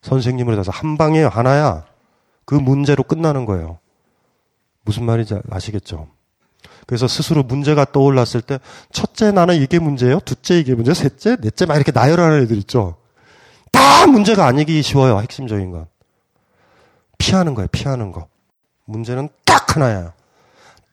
선생님으로 0.02 0.58
해서 0.58 0.70
한 0.72 0.96
방에 0.96 1.22
하나야. 1.22 1.84
그 2.44 2.54
문제로 2.54 3.02
끝나는 3.04 3.46
거예요. 3.46 3.78
무슨 4.84 5.04
말인지 5.04 5.38
아시겠죠? 5.50 6.08
그래서 6.86 7.06
스스로 7.06 7.42
문제가 7.44 7.84
떠올랐을 7.84 8.42
때 8.44 8.58
첫째 8.90 9.30
나는 9.30 9.54
이게 9.60 9.78
문제예요. 9.78 10.20
둘째 10.20 10.58
이게 10.58 10.74
문제, 10.74 10.92
셋째, 10.94 11.36
넷째 11.36 11.66
막 11.66 11.76
이렇게 11.76 11.92
나열하는 11.92 12.42
애들 12.42 12.56
있죠. 12.58 12.96
다 13.82 14.06
문제가 14.06 14.46
아니기 14.46 14.80
쉬워요. 14.82 15.18
핵심적인 15.20 15.70
건. 15.72 15.86
피하는 17.18 17.54
거예요. 17.54 17.68
피하는 17.72 18.12
거. 18.12 18.28
문제는 18.84 19.28
딱 19.44 19.76
하나야. 19.76 20.12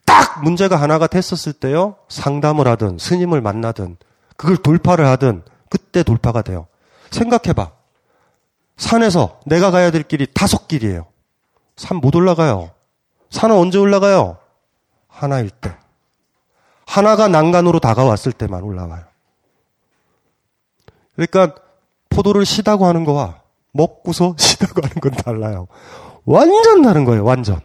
딱 0.06 0.44
문제가 0.44 0.76
하나가 0.76 1.06
됐었을 1.08 1.54
때요. 1.54 1.96
상담을 2.08 2.68
하든 2.68 2.98
스님을 2.98 3.42
만나든 3.42 3.98
그걸 4.38 4.58
돌파를 4.58 5.06
하든 5.06 5.44
그때 5.70 6.02
돌파가 6.04 6.42
돼요. 6.42 6.68
생각해봐. 7.12 7.72
산에서 8.78 9.40
내가 9.46 9.70
가야 9.72 9.92
될 9.92 10.04
길이 10.04 10.26
다섯 10.34 10.68
길이에요. 10.68 11.06
산 11.76 11.98
못 11.98 12.16
올라가요. 12.16 12.72
산은 13.30 13.56
언제 13.56 13.78
올라가요? 13.78 14.38
하나일 15.08 15.50
때. 15.50 15.76
하나가 16.88 17.28
난간으로 17.28 17.80
다가왔을 17.80 18.32
때만 18.32 18.64
올라와요. 18.64 19.04
그러니까 21.16 21.56
포도를 22.20 22.46
시다고 22.46 22.86
하는 22.86 23.06
거와 23.06 23.42
먹고서 23.72 24.36
시다고 24.38 24.82
하는 24.84 24.96
건 24.96 25.12
달라요. 25.12 25.68
완전 26.26 26.82
다른 26.82 27.06
거예요, 27.06 27.24
완전. 27.24 27.62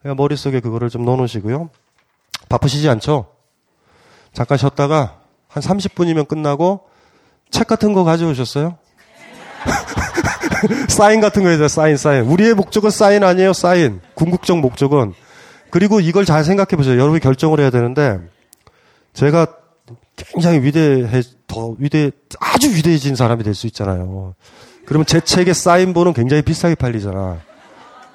그러니까 0.00 0.20
머릿속에 0.20 0.60
그거를 0.60 0.88
좀 0.88 1.04
넣어놓으시고요. 1.04 1.70
바쁘시지 2.48 2.88
않죠? 2.88 3.26
잠깐 4.32 4.58
쉬었다가 4.58 5.20
한 5.48 5.62
30분이면 5.62 6.28
끝나고 6.28 6.86
책 7.50 7.66
같은 7.66 7.92
거 7.92 8.04
가져오셨어요? 8.04 8.78
사인 10.88 11.20
같은 11.20 11.42
거 11.42 11.50
해서 11.50 11.68
사인, 11.68 11.96
사인. 11.96 12.24
우리의 12.24 12.54
목적은 12.54 12.90
사인 12.90 13.22
아니에요, 13.22 13.52
사인. 13.52 14.00
궁극적 14.14 14.58
목적은. 14.60 15.14
그리고 15.70 16.00
이걸 16.00 16.24
잘 16.24 16.44
생각해 16.44 16.76
보세요. 16.76 16.94
여러분이 16.94 17.20
결정을 17.20 17.60
해야 17.60 17.70
되는데, 17.70 18.18
제가 19.12 19.46
굉장히 20.16 20.62
위대해, 20.62 21.22
더 21.48 21.74
위대, 21.78 22.10
아주 22.38 22.68
위대해진 22.70 23.16
사람이 23.16 23.42
될 23.42 23.54
수 23.54 23.66
있잖아요. 23.66 24.34
그러면 24.86 25.04
제 25.06 25.20
책의 25.20 25.54
사인본은 25.54 26.12
굉장히 26.12 26.42
비싸게 26.42 26.76
팔리잖아. 26.76 27.40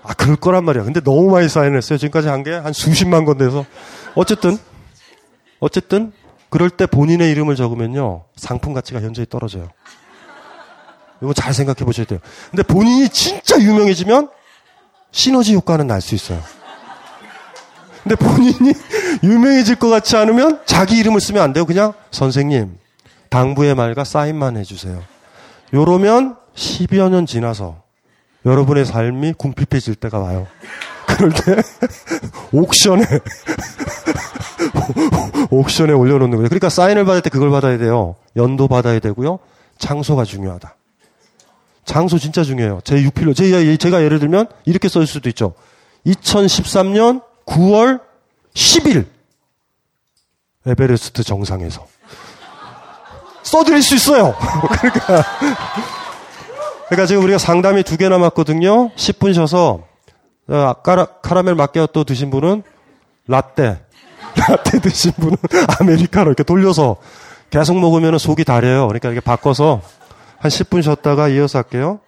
아, 0.04 0.14
그럴 0.16 0.36
거란 0.36 0.64
말이야. 0.66 0.84
근데 0.84 1.02
너무 1.02 1.30
많이 1.32 1.50
사인했어요. 1.50 1.98
지금까지 1.98 2.28
한 2.30 2.44
게 2.44 2.52
한 2.52 2.74
수십만 2.74 3.26
건 3.26 3.38
돼서. 3.38 3.66
어쨌든, 4.16 4.58
어쨌든, 5.60 6.12
그럴 6.50 6.70
때 6.70 6.86
본인의 6.86 7.32
이름을 7.32 7.56
적으면요. 7.56 8.26
상품 8.36 8.74
가치가 8.74 9.02
현저히 9.02 9.26
떨어져요. 9.30 9.70
이거 11.22 11.34
잘 11.34 11.54
생각해 11.54 11.86
보셔야 11.86 12.06
돼요. 12.06 12.20
근데 12.52 12.64
본인이 12.64 13.08
진짜 13.10 13.58
유명해지면 13.60 14.30
시너지 15.12 15.56
효과는 15.56 15.88
날 15.88 16.02
수 16.02 16.16
있어요. 16.16 16.42
근데 18.04 18.16
본인이 18.16 18.74
유명해질 19.24 19.76
것 19.76 19.88
같지 19.90 20.18
않으면 20.18 20.60
자기 20.66 20.98
이름을 20.98 21.22
쓰면 21.22 21.42
안 21.42 21.54
돼요. 21.54 21.66
그냥 21.66 21.94
선생님, 22.12 22.78
당부의 23.34 23.74
말과 23.74 24.04
사인만 24.04 24.58
해주세요. 24.58 25.04
요러면 25.74 26.38
10여 26.54 27.10
년 27.10 27.26
지나서 27.26 27.82
여러분의 28.46 28.86
삶이 28.86 29.34
궁핍해질 29.34 29.96
때가 29.96 30.20
와요. 30.20 30.46
그럴 31.08 31.32
때 31.32 31.56
옥션에 32.54 33.02
옥션에 35.50 35.94
올려놓는 35.94 36.38
거예요. 36.38 36.48
그러니까 36.48 36.70
사인을 36.70 37.06
받을 37.06 37.22
때 37.22 37.32
그걸 37.32 37.50
받아야 37.50 37.80
돼요. 37.80 38.16
연도 38.36 38.68
받아야 38.68 39.00
되고요. 39.00 39.40
장소가 39.80 40.26
중요하다. 40.26 40.76
장소 41.86 42.20
진짜 42.20 42.44
중요해요. 42.44 42.82
제 42.84 42.98
6필로 42.98 43.36
제가, 43.36 43.78
제가 43.78 44.04
예를 44.04 44.20
들면 44.20 44.48
이렇게 44.66 44.88
써 44.88 45.02
있을 45.02 45.14
수도 45.14 45.30
있죠. 45.30 45.56
2013년 46.06 47.24
9월 47.48 48.00
10일 48.54 49.08
에베레스트 50.68 51.24
정상에서 51.24 51.93
써드릴 53.44 53.82
수 53.84 53.96
있어요. 53.96 54.36
그러니까 54.80 55.24
그러니까 56.90 57.06
지금 57.08 57.24
우리가 57.24 57.38
상담이 57.38 57.84
두 57.84 57.98
개 57.98 58.10
남았거든요. 58.10 58.90
10분 58.96 59.34
쉬어서 59.34 59.82
어, 60.48 60.74
까라, 60.84 61.06
카라멜 61.22 61.54
마끼아또 61.56 62.04
드신 62.04 62.30
분은 62.30 62.64
라떼 63.28 63.80
라떼 64.36 64.80
드신 64.80 65.12
분은 65.14 65.38
아메리카노 65.80 66.28
이렇게 66.30 66.44
돌려서 66.44 66.98
계속 67.50 67.78
먹으면 67.80 68.18
속이 68.18 68.44
다려요. 68.44 68.88
그러니까 68.88 69.10
이렇게 69.10 69.24
바꿔서 69.24 69.82
한 70.40 70.50
10분 70.50 70.84
쉬었다가 70.84 71.30
이어서 71.30 71.60
할게요. 71.60 72.00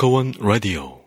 벙커 0.00 0.99